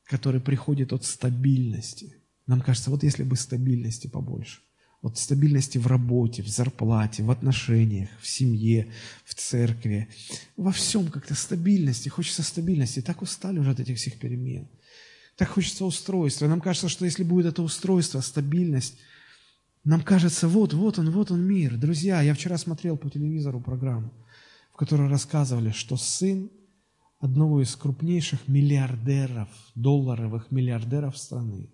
который 0.05 0.40
приходит 0.40 0.93
от 0.93 1.05
стабильности. 1.05 2.16
Нам 2.47 2.60
кажется, 2.60 2.90
вот 2.90 3.02
если 3.02 3.23
бы 3.23 3.36
стабильности 3.36 4.06
побольше, 4.06 4.60
вот 5.02 5.18
стабильности 5.18 5.78
в 5.78 5.86
работе, 5.86 6.43
в 6.43 6.48
зарплате, 6.48 7.23
в 7.23 7.31
отношениях, 7.31 8.09
в 8.20 8.27
семье, 8.27 8.89
в 9.24 9.35
церкви, 9.35 10.09
во 10.56 10.73
всем 10.73 11.10
как-то 11.10 11.35
стабильности, 11.35 12.09
хочется 12.09 12.43
стабильности. 12.43 13.02
Так 13.02 13.23
устали 13.23 13.59
уже 13.59 13.73
от 13.73 13.81
этих 13.81 13.98
всех 13.98 14.18
перемен. 14.18 14.68
Так 15.36 15.48
хочется 15.48 15.85
устройства. 15.85 16.47
Нам 16.47 16.60
кажется, 16.60 16.89
что 16.89 17.05
если 17.05 17.23
будет 17.23 17.47
это 17.47 17.62
устройство, 17.62 18.20
стабильность, 18.20 18.97
нам 19.86 20.02
кажется, 20.02 20.48
вот, 20.48 20.74
вот 20.74 20.98
он, 20.98 21.10
вот 21.10 21.30
он 21.30 21.42
мир. 21.42 21.76
Друзья, 21.76 22.20
я 22.20 22.34
вчера 22.34 22.58
смотрел 22.58 22.96
по 22.96 23.08
телевизору 23.08 23.60
программу, 23.60 24.12
в 24.72 24.76
которой 24.76 25.08
рассказывали, 25.08 25.70
что 25.70 25.96
сын 25.96 26.50
одного 27.20 27.62
из 27.62 27.76
крупнейших 27.76 28.48
миллиардеров, 28.48 29.48
долларовых 29.76 30.50
миллиардеров 30.50 31.16
страны, 31.16 31.70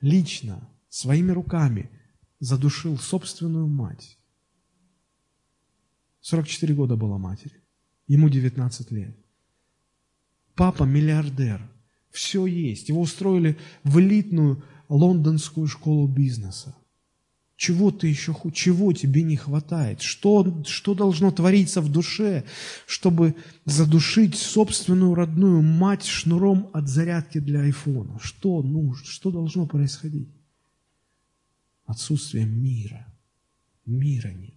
лично, 0.00 0.68
своими 0.88 1.32
руками 1.32 1.90
задушил 2.38 2.96
собственную 2.96 3.66
мать. 3.66 4.16
44 6.20 6.74
года 6.74 6.94
была 6.94 7.18
матери, 7.18 7.60
ему 8.06 8.28
19 8.28 8.92
лет. 8.92 9.16
Папа 10.54 10.84
миллиардер– 10.84 11.60
все 12.10 12.46
есть. 12.46 12.88
Его 12.88 13.02
устроили 13.02 13.58
в 13.84 13.98
элитную 14.00 14.62
лондонскую 14.88 15.66
школу 15.66 16.06
бизнеса. 16.06 16.74
Чего 17.56 17.90
ты 17.90 18.06
еще, 18.06 18.36
чего 18.52 18.92
тебе 18.92 19.22
не 19.22 19.36
хватает? 19.36 20.00
Что, 20.00 20.62
что 20.64 20.94
должно 20.94 21.32
твориться 21.32 21.80
в 21.80 21.90
душе, 21.90 22.44
чтобы 22.86 23.34
задушить 23.64 24.36
собственную 24.36 25.14
родную 25.14 25.62
мать 25.62 26.04
шнуром 26.04 26.70
от 26.72 26.88
зарядки 26.88 27.38
для 27.38 27.62
айфона? 27.62 28.18
Что 28.20 28.62
нужно? 28.62 29.04
Что 29.04 29.32
должно 29.32 29.66
происходить? 29.66 30.28
Отсутствие 31.84 32.46
мира. 32.46 33.12
Мира 33.86 34.28
нет. 34.28 34.54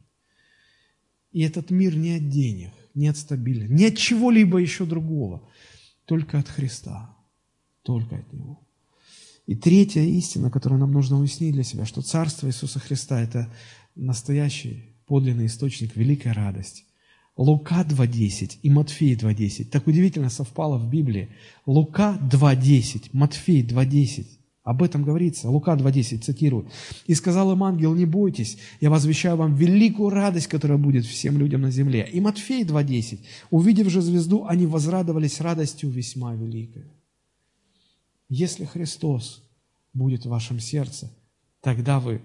И 1.32 1.42
этот 1.42 1.72
мир 1.72 1.96
не 1.96 2.18
от 2.18 2.30
денег, 2.30 2.72
не 2.94 3.08
от 3.08 3.18
стабильности, 3.18 3.74
не 3.74 3.88
от 3.88 3.98
чего-либо 3.98 4.60
еще 4.60 4.86
другого, 4.86 5.50
только 6.06 6.38
от 6.38 6.50
Христа 6.50 7.16
только 7.84 8.18
от 8.18 8.34
Него. 8.34 8.68
И 9.52 9.56
третья 9.56 10.02
истина, 10.02 10.50
которую 10.50 10.80
нам 10.80 10.94
нужно 10.94 11.20
уяснить 11.20 11.52
для 11.52 11.64
себя, 11.64 11.86
что 11.86 12.02
Царство 12.02 12.48
Иисуса 12.48 12.80
Христа– 12.80 13.20
это 13.22 13.50
настоящий 13.96 14.96
подлинный 15.06 15.48
источник 15.48 15.98
великой 15.98 16.32
радости. 16.32 16.86
Лука 17.36 17.84
2.10 17.84 18.60
и 18.64 18.70
Матфея 18.70 19.18
2.10. 19.18 19.66
Так 19.66 19.88
удивительно 19.88 20.30
совпало 20.30 20.78
в 20.78 20.90
Библии. 20.90 21.28
Лука 21.66 22.18
2.10, 22.32 23.10
Матфей 23.12 23.62
2.10. 23.62 24.26
Об 24.64 24.84
этом 24.84 25.04
говорится. 25.04 25.50
Лука 25.50 25.74
2.10, 25.74 26.20
цитирую. 26.20 26.70
«И 27.08 27.14
сказал 27.14 27.52
им 27.52 27.62
ангел, 27.66 27.94
не 27.94 28.06
бойтесь, 28.06 28.58
я 28.80 28.90
возвещаю 28.90 29.36
вам 29.36 29.56
великую 29.56 30.12
радость, 30.12 30.48
которая 30.48 30.78
будет 30.78 31.06
всем 31.06 31.38
людям 31.38 31.60
на 31.60 31.72
земле». 31.72 32.08
И 32.10 32.22
Матфей 32.22 32.64
2.10. 32.64 33.20
«Увидев 33.50 33.90
же 33.90 34.02
звезду, 34.02 34.46
они 34.46 34.66
возрадовались 34.66 35.42
радостью 35.42 35.90
весьма 35.90 36.36
великой». 36.36 36.86
Если 38.34 38.64
Христос 38.64 39.44
будет 39.94 40.24
в 40.24 40.30
вашем 40.30 40.62
сердце, 40.62 41.12
тогда 41.60 42.00
вы 42.00 42.22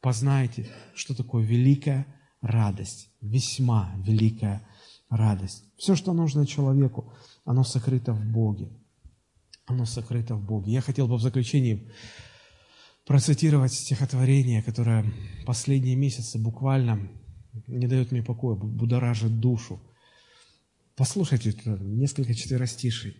познаете, 0.00 0.66
что 0.94 1.14
такое 1.14 1.44
великая 1.44 2.06
радость, 2.40 3.10
весьма 3.20 3.94
великая 3.98 4.66
радость. 5.10 5.64
Все, 5.76 5.94
что 5.94 6.14
нужно 6.14 6.46
человеку, 6.46 7.12
оно 7.44 7.64
сокрыто 7.64 8.14
в 8.14 8.24
Боге. 8.24 8.70
Оно 9.66 9.84
сокрыто 9.84 10.36
в 10.36 10.42
Боге. 10.42 10.72
Я 10.72 10.80
хотел 10.80 11.06
бы 11.06 11.16
в 11.16 11.20
заключении 11.20 11.92
процитировать 13.04 13.74
стихотворение, 13.74 14.62
которое 14.62 15.04
последние 15.44 15.96
месяцы 15.96 16.38
буквально 16.38 17.10
не 17.66 17.86
дает 17.86 18.10
мне 18.10 18.22
покоя, 18.22 18.56
будоражит 18.56 19.38
душу. 19.38 19.82
Послушайте 20.96 21.54
несколько 21.82 22.34
четверостишей. 22.34 23.18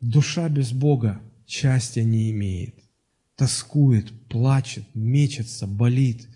«Душа 0.00 0.48
без 0.48 0.72
Бога 0.72 1.20
счастья 1.50 2.04
не 2.04 2.30
имеет, 2.30 2.76
тоскует, 3.34 4.12
плачет, 4.28 4.84
мечется, 4.94 5.66
болит, 5.66 6.28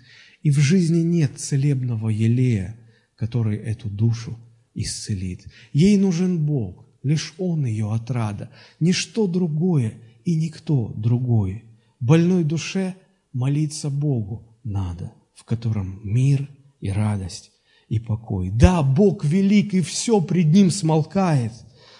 и 0.43 0.51
в 0.51 0.59
жизни 0.59 1.03
нет 1.03 1.39
целебного 1.39 2.09
елея, 2.09 2.77
который 3.15 3.57
эту 3.57 3.89
душу 3.89 4.37
исцелит. 4.75 5.47
Ей 5.73 5.97
нужен 5.99 6.45
Бог, 6.45 6.85
лишь 7.05 7.33
Он 7.39 7.65
ее 7.65 7.93
отрада, 7.93 8.51
ничто 8.81 9.29
другое 9.29 9.95
и 10.25 10.35
никто 10.35 10.93
другой. 10.97 11.65
Больной 12.01 12.43
душе 12.43 12.97
молиться 13.33 13.91
Богу 13.91 14.59
надо, 14.65 15.13
в 15.35 15.45
котором 15.45 16.01
мир 16.03 16.49
и 16.81 16.91
радость 16.91 17.53
и 17.89 18.01
покой. 18.01 18.51
Да, 18.51 18.83
Бог 18.83 19.25
велик, 19.25 19.75
и 19.75 19.81
все 19.81 20.21
пред 20.21 20.47
Ним 20.47 20.73
смолкает. 20.73 21.53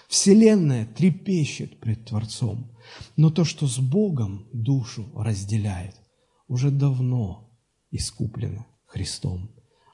Вселенная 0.07 0.85
трепещет 0.85 1.79
пред 1.79 2.05
Творцом. 2.05 2.71
Но 3.17 3.29
то, 3.29 3.43
что 3.43 3.67
с 3.67 3.79
Богом 3.79 4.47
душу 4.53 5.11
разделяет, 5.15 5.95
уже 6.47 6.71
давно 6.71 7.49
искуплено 7.91 8.65
Христом, 8.85 9.49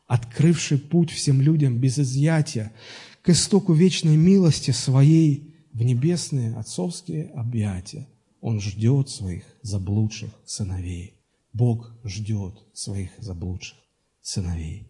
открывший 0.07 0.77
путь 0.77 1.11
всем 1.11 1.41
людям 1.41 1.79
без 1.79 1.97
изъятия 1.97 2.73
к 3.21 3.29
истоку 3.29 3.73
вечной 3.73 4.17
милости 4.17 4.71
своей 4.71 5.55
в 5.73 5.81
небесные 5.81 6.55
отцовские 6.55 7.29
объятия. 7.29 8.07
Он 8.41 8.59
ждет 8.59 9.09
своих 9.09 9.43
заблудших 9.61 10.31
сыновей. 10.45 11.13
Бог 11.53 11.91
ждет 12.03 12.55
своих 12.73 13.11
заблудших 13.19 13.77
сыновей. 14.21 14.87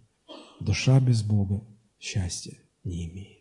Душа 0.59 0.99
без 0.99 1.21
Бога 1.21 1.63
счастья 1.99 2.57
не 2.83 3.07
имеет. 3.07 3.40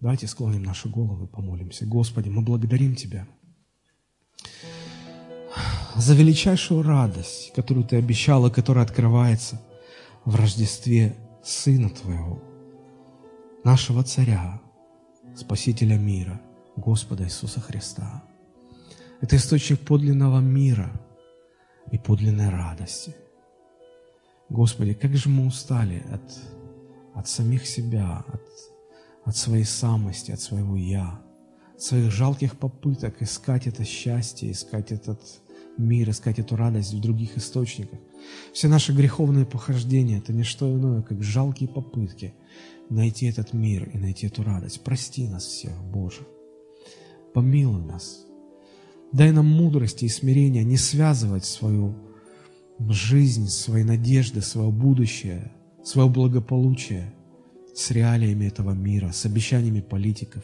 Давайте 0.00 0.28
склоним 0.28 0.62
наши 0.62 0.88
головы, 0.88 1.26
помолимся. 1.26 1.84
Господи, 1.84 2.28
мы 2.28 2.42
благодарим 2.42 2.94
Тебя 2.94 3.26
за 5.96 6.14
величайшую 6.14 6.82
радость, 6.82 7.52
которую 7.54 7.84
Ты 7.84 7.96
обещал 7.96 8.46
и 8.46 8.50
которая 8.50 8.84
открывается 8.84 9.60
в 10.24 10.36
Рождестве 10.36 11.16
Сына 11.42 11.90
Твоего, 11.90 12.40
нашего 13.64 14.04
Царя, 14.04 14.60
Спасителя 15.34 15.98
мира, 15.98 16.40
Господа 16.76 17.24
Иисуса 17.24 17.60
Христа. 17.60 18.22
Это 19.20 19.34
источник 19.34 19.80
подлинного 19.80 20.38
мира 20.38 20.92
и 21.90 21.98
подлинной 21.98 22.50
радости. 22.50 23.16
Господи, 24.48 24.94
как 24.94 25.16
же 25.16 25.28
мы 25.28 25.46
устали 25.46 26.04
от, 26.12 26.38
от 27.14 27.28
самих 27.28 27.66
себя, 27.66 28.24
от, 28.28 28.42
от 29.28 29.36
своей 29.36 29.64
самости, 29.64 30.30
от 30.30 30.40
своего 30.40 30.74
«я», 30.74 31.20
от 31.74 31.82
своих 31.82 32.10
жалких 32.10 32.56
попыток 32.56 33.20
искать 33.20 33.66
это 33.66 33.84
счастье, 33.84 34.50
искать 34.50 34.90
этот 34.90 35.20
мир, 35.76 36.08
искать 36.08 36.38
эту 36.38 36.56
радость 36.56 36.94
в 36.94 37.00
других 37.00 37.36
источниках. 37.36 37.98
Все 38.54 38.68
наши 38.68 38.94
греховные 38.94 39.44
похождения– 39.44 40.16
это 40.18 40.32
не 40.32 40.44
что 40.44 40.72
иное, 40.72 41.02
как 41.02 41.22
жалкие 41.22 41.68
попытки 41.68 42.32
найти 42.88 43.26
этот 43.26 43.52
мир 43.52 43.90
и 43.92 43.98
найти 43.98 44.26
эту 44.26 44.42
радость. 44.42 44.82
Прости 44.82 45.28
нас 45.28 45.44
всех, 45.44 45.78
Боже. 45.84 46.26
Помилуй 47.34 47.84
нас. 47.84 48.24
Дай 49.12 49.30
нам 49.30 49.46
мудрости 49.46 50.06
и 50.06 50.08
смирения 50.08 50.64
не 50.64 50.78
связывать 50.78 51.44
свою 51.44 51.94
жизнь, 52.78 53.48
свои 53.48 53.84
надежды, 53.84 54.40
свое 54.40 54.70
будущее, 54.70 55.52
свое 55.84 56.08
благополучие 56.08 57.12
с 57.78 57.92
реалиями 57.92 58.46
этого 58.46 58.72
мира, 58.72 59.12
с 59.12 59.24
обещаниями 59.24 59.80
политиков, 59.80 60.42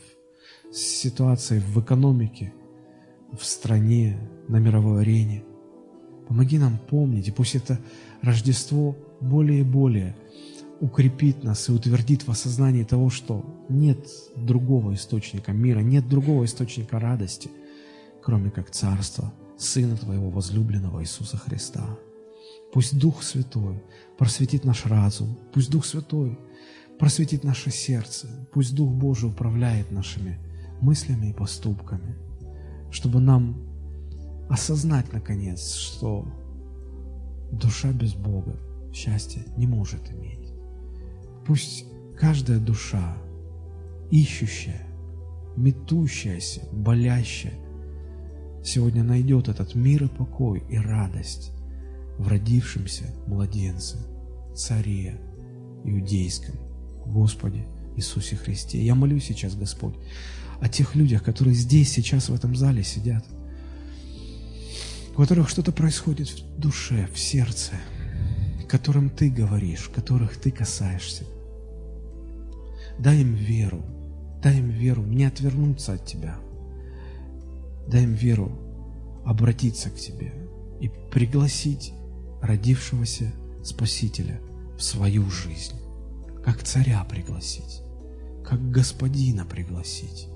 с 0.73 0.79
ситуацией 0.79 1.61
в 1.61 1.81
экономике, 1.81 2.55
в 3.37 3.45
стране, 3.45 4.31
на 4.47 4.59
мировой 4.59 5.03
арене. 5.03 5.43
Помоги 6.29 6.59
нам 6.59 6.79
помнить, 6.79 7.27
и 7.27 7.33
пусть 7.33 7.57
это 7.57 7.81
Рождество 8.23 8.97
более 9.21 9.61
и 9.61 9.65
более 9.65 10.15
укрепит 10.81 11.43
нас 11.43 11.69
и 11.69 11.73
утвердит 11.73 12.23
в 12.23 12.31
осознании 12.31 12.85
того, 12.85 13.11
что 13.11 13.45
нет 13.69 14.07
другого 14.37 14.95
источника 14.95 15.53
мира, 15.53 15.81
нет 15.81 16.09
другого 16.09 16.45
источника 16.45 17.01
радости, 17.01 17.51
кроме 18.23 18.51
как 18.53 18.71
Царство 18.71 19.35
Сына 19.59 19.97
Твоего 19.97 20.31
возлюбленного 20.31 21.03
Иисуса 21.03 21.37
Христа. 21.37 21.99
Пусть 22.73 22.97
Дух 22.97 23.25
Святой 23.25 23.83
просветит 24.19 24.65
наш 24.65 24.87
разум, 24.87 25.37
пусть 25.53 25.71
Дух 25.71 25.85
Святой 25.85 26.39
просветит 26.99 27.45
наше 27.45 27.71
сердце, 27.71 28.29
пусть 28.53 28.75
Дух 28.75 28.93
Божий 28.93 29.29
управляет 29.29 29.91
нашими 29.91 30.39
мыслями 30.81 31.31
и 31.31 31.33
поступками, 31.33 32.17
чтобы 32.91 33.21
нам 33.21 33.57
осознать, 34.49 35.13
наконец, 35.13 35.75
что 35.75 36.27
душа 37.51 37.93
без 37.93 38.15
Бога 38.15 38.57
счастья 38.93 39.43
не 39.57 39.67
может 39.67 40.11
иметь. 40.13 40.53
Пусть 41.47 41.87
каждая 42.17 42.59
душа, 42.59 43.17
ищущая, 44.11 44.87
метущаяся, 45.57 46.63
болящая, 46.73 47.55
сегодня 48.65 49.03
найдет 49.03 49.49
этот 49.49 49.75
мир 49.75 50.05
и 50.05 50.09
покой 50.09 50.63
и 50.69 50.79
радость 50.79 51.53
в 52.19 52.29
родившемся 52.29 53.05
младенце, 53.27 53.99
царе 54.55 55.21
иудейском, 55.85 56.55
Господе 57.07 57.67
Иисусе 57.97 58.37
Христе. 58.37 58.85
Я 58.85 58.95
молюсь 58.95 59.25
сейчас, 59.25 59.55
Господь, 59.55 59.95
о 60.61 60.69
тех 60.69 60.95
людях, 60.95 61.23
которые 61.23 61.55
здесь, 61.55 61.93
сейчас, 61.93 62.29
в 62.29 62.35
этом 62.35 62.57
зале 62.57 62.83
сидят– 62.83 63.25
у 65.15 65.21
которых 65.23 65.49
что-то 65.49 65.71
происходит 65.71 66.29
в 66.29 66.59
душе, 66.59 67.09
в 67.13 67.19
сердце, 67.19 67.75
которым 68.69 69.11
ты 69.11 69.31
говоришь, 69.31 69.89
которых 69.95 70.37
ты 70.37 70.51
касаешься. 70.51 71.25
Дай 72.99 73.21
им 73.21 73.35
веру, 73.35 73.85
дай 74.43 74.59
им 74.59 74.71
веру 74.71 75.03
не 75.03 75.25
отвернуться 75.25 75.95
от 75.95 76.05
тебя. 76.05 76.37
Дай 77.87 78.03
им 78.05 78.15
веру 78.15 78.51
обратиться 79.25 79.91
к 79.91 79.97
тебе 79.97 80.33
и 80.81 80.91
пригласить 81.13 81.93
родившегося 82.43 83.33
Спасителя 83.63 84.41
в 84.77 84.83
свою 84.83 85.31
жизнь, 85.31 85.77
как 86.45 86.63
царя 86.63 87.03
пригласить, 87.05 87.81
как 88.45 88.71
господина 88.71 89.47
пригласить, 89.47 90.29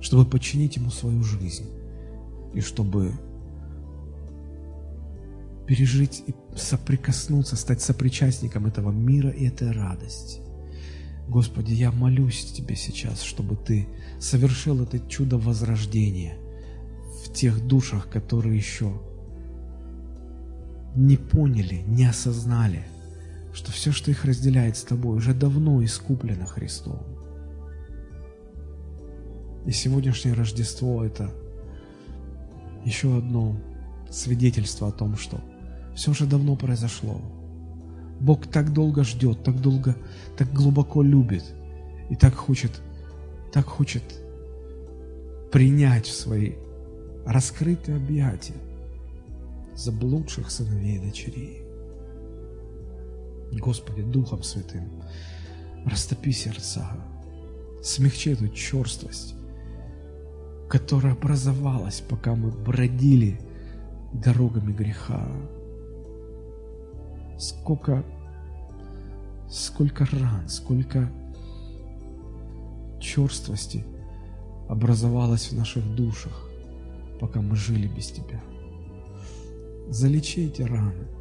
чтобы 0.00 0.24
подчинить 0.24 0.76
ему 0.76 0.90
свою 0.90 1.24
жизнь 1.24 1.68
и 2.54 2.60
чтобы 2.60 3.12
пережить 5.66 6.22
и 6.28 6.34
соприкоснуться, 6.54 7.56
стать 7.56 7.82
сопричастником 7.82 8.66
этого 8.66 8.92
мира 8.92 9.30
и 9.30 9.48
этой 9.48 9.72
радости. 9.72 10.40
Господи, 11.28 11.72
я 11.72 11.90
молюсь 11.90 12.52
Тебе 12.52 12.76
сейчас, 12.76 13.22
чтобы 13.22 13.56
Ты 13.56 13.88
совершил 14.20 14.80
это 14.84 15.00
чудо 15.08 15.36
возрождения 15.36 16.38
в 17.24 17.32
тех 17.32 17.66
душах, 17.66 18.08
которые 18.08 18.56
еще 18.56 19.00
не 20.94 21.16
поняли, 21.16 21.82
не 21.88 22.04
осознали, 22.04 22.84
что 23.56 23.72
все, 23.72 23.90
что 23.90 24.10
их 24.10 24.26
разделяет 24.26 24.76
с 24.76 24.82
Тобой, 24.82 25.16
уже 25.16 25.32
давно 25.32 25.82
искуплено 25.82 26.44
Христом. 26.44 27.00
И 29.64 29.72
сегодняшнее 29.72 30.34
Рождество– 30.34 31.02
это 31.06 31.32
еще 32.84 33.16
одно 33.16 33.56
свидетельство 34.10 34.88
о 34.88 34.92
том, 34.92 35.16
что– 35.16 35.40
все 35.96 36.10
уже 36.10 36.26
давно 36.26 36.54
произошло. 36.54 37.20
Бог 38.20 38.46
так 38.46 38.72
долго 38.72 39.02
ждет, 39.02 39.42
так 39.42 39.60
долго, 39.60 39.96
так 40.36 40.52
глубоко 40.52 41.02
любит 41.02 41.44
и 42.10 42.14
так 42.14 42.34
хочет, 42.34 42.82
так 43.52 43.64
хочет 43.64 44.02
принять 45.50 46.06
в 46.06 46.14
свои 46.14 46.52
раскрытые 47.24 47.96
объятия 47.96 48.54
заблудших 49.74 50.50
сыновей 50.50 50.96
и 50.96 51.06
дочерей. 51.06 51.65
Господи, 53.60 54.02
Духом 54.02 54.42
Святым, 54.42 55.02
растопи 55.84 56.32
сердца, 56.32 56.90
смягчи 57.82 58.30
эту 58.30 58.48
черствость, 58.48 59.34
которая 60.68 61.14
образовалась, 61.14 62.00
пока 62.00 62.34
мы 62.34 62.50
бродили 62.50 63.40
дорогами 64.12 64.72
греха, 64.72 65.26
сколько, 67.38 68.04
сколько 69.48 70.06
ран, 70.06 70.48
сколько 70.48 71.10
черствости 73.00 73.84
образовалось 74.68 75.52
в 75.52 75.56
наших 75.56 75.94
душах, 75.94 76.50
пока 77.20 77.40
мы 77.40 77.56
жили 77.56 77.86
без 77.86 78.08
Тебя. 78.08 78.42
Залечи 79.88 80.40
эти 80.40 80.62
раны 80.62 81.15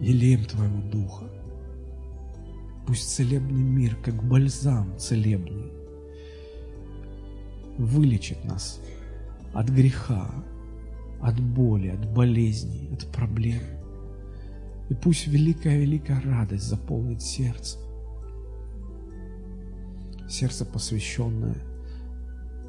елеем 0.00 0.44
Твоего 0.44 0.80
Духа. 0.90 1.24
Пусть 2.86 3.14
целебный 3.14 3.62
мир, 3.62 3.96
как 3.96 4.22
бальзам 4.22 4.98
целебный, 4.98 5.72
вылечит 7.78 8.44
нас 8.44 8.80
от 9.52 9.68
греха, 9.68 10.30
от 11.20 11.40
боли, 11.40 11.88
от 11.88 12.12
болезней, 12.12 12.90
от 12.92 13.06
проблем– 13.10 13.60
и 14.88 14.94
пусть 14.94 15.26
великая-великая 15.26 16.20
радость 16.20 16.64
заполнит 16.64 17.22
сердце. 17.22 17.78
Сердце, 20.28 20.64
посвященное 20.64 21.56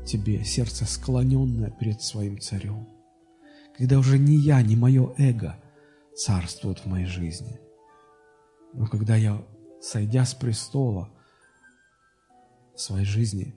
Тебе, 0.05 0.43
сердце, 0.43 0.85
склоненное 0.85 1.71
перед 1.71 2.01
своим 2.01 2.39
царем. 2.39 2.87
Когда 3.75 3.97
уже 3.97 4.19
не 4.19 4.37
я, 4.37 4.61
не 4.61 4.75
мое 4.75 5.11
эго 5.17 5.57
царствует 6.15 6.79
в 6.79 6.85
моей 6.85 7.05
жизни. 7.05 7.59
Но 8.73 8.87
когда 8.87 9.15
я, 9.15 9.41
сойдя 9.81 10.25
с 10.25 10.33
престола 10.33 11.09
своей 12.75 13.05
жизни, 13.05 13.55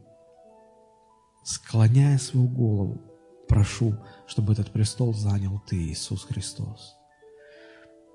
склоняя 1.45 2.19
свою 2.19 2.49
голову, 2.49 3.01
прошу, 3.49 3.97
чтобы 4.27 4.53
этот 4.53 4.71
престол 4.71 5.15
занял 5.15 5.61
Ты, 5.67 5.77
Иисус 5.77 6.25
Христос. 6.25 6.97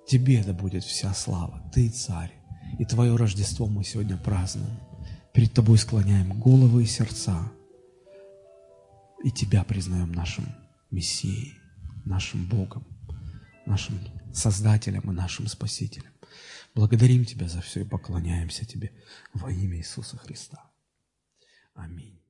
Тебе 0.08 0.44
да 0.44 0.54
будет 0.54 0.84
вся 0.84 1.14
слава, 1.14 1.62
Ты 1.74 1.90
царь, 1.90 2.34
и 2.80 2.86
Твое 2.86 3.16
Рождество 3.16 3.68
мы 3.68 3.84
сегодня 3.84 4.18
празднуем. 4.18 4.78
Перед 5.34 5.54
Тобой 5.54 5.78
склоняем 5.78 6.40
головы 6.40 6.84
и 6.84 6.88
сердца. 6.88 7.52
и 9.24 9.32
Тебя 9.32 9.64
признаем 9.64 10.12
нашим 10.12 10.46
Мессией, 10.92 11.54
нашим 12.06 12.46
Богом, 12.46 12.86
нашим 13.66 14.00
Создателем 14.34 15.10
и 15.10 15.14
нашим 15.14 15.48
Спасителем. 15.48 16.12
Благодарим 16.74 17.24
Тебя 17.24 17.48
за 17.48 17.62
все 17.62 17.82
и 17.82 17.86
поклоняемся 17.86 18.66
Тебе 18.66 18.92
во 19.34 19.52
имя 19.52 19.78
Иисуса 19.78 20.18
Христа. 20.18 20.72
Аминь. 21.76 22.23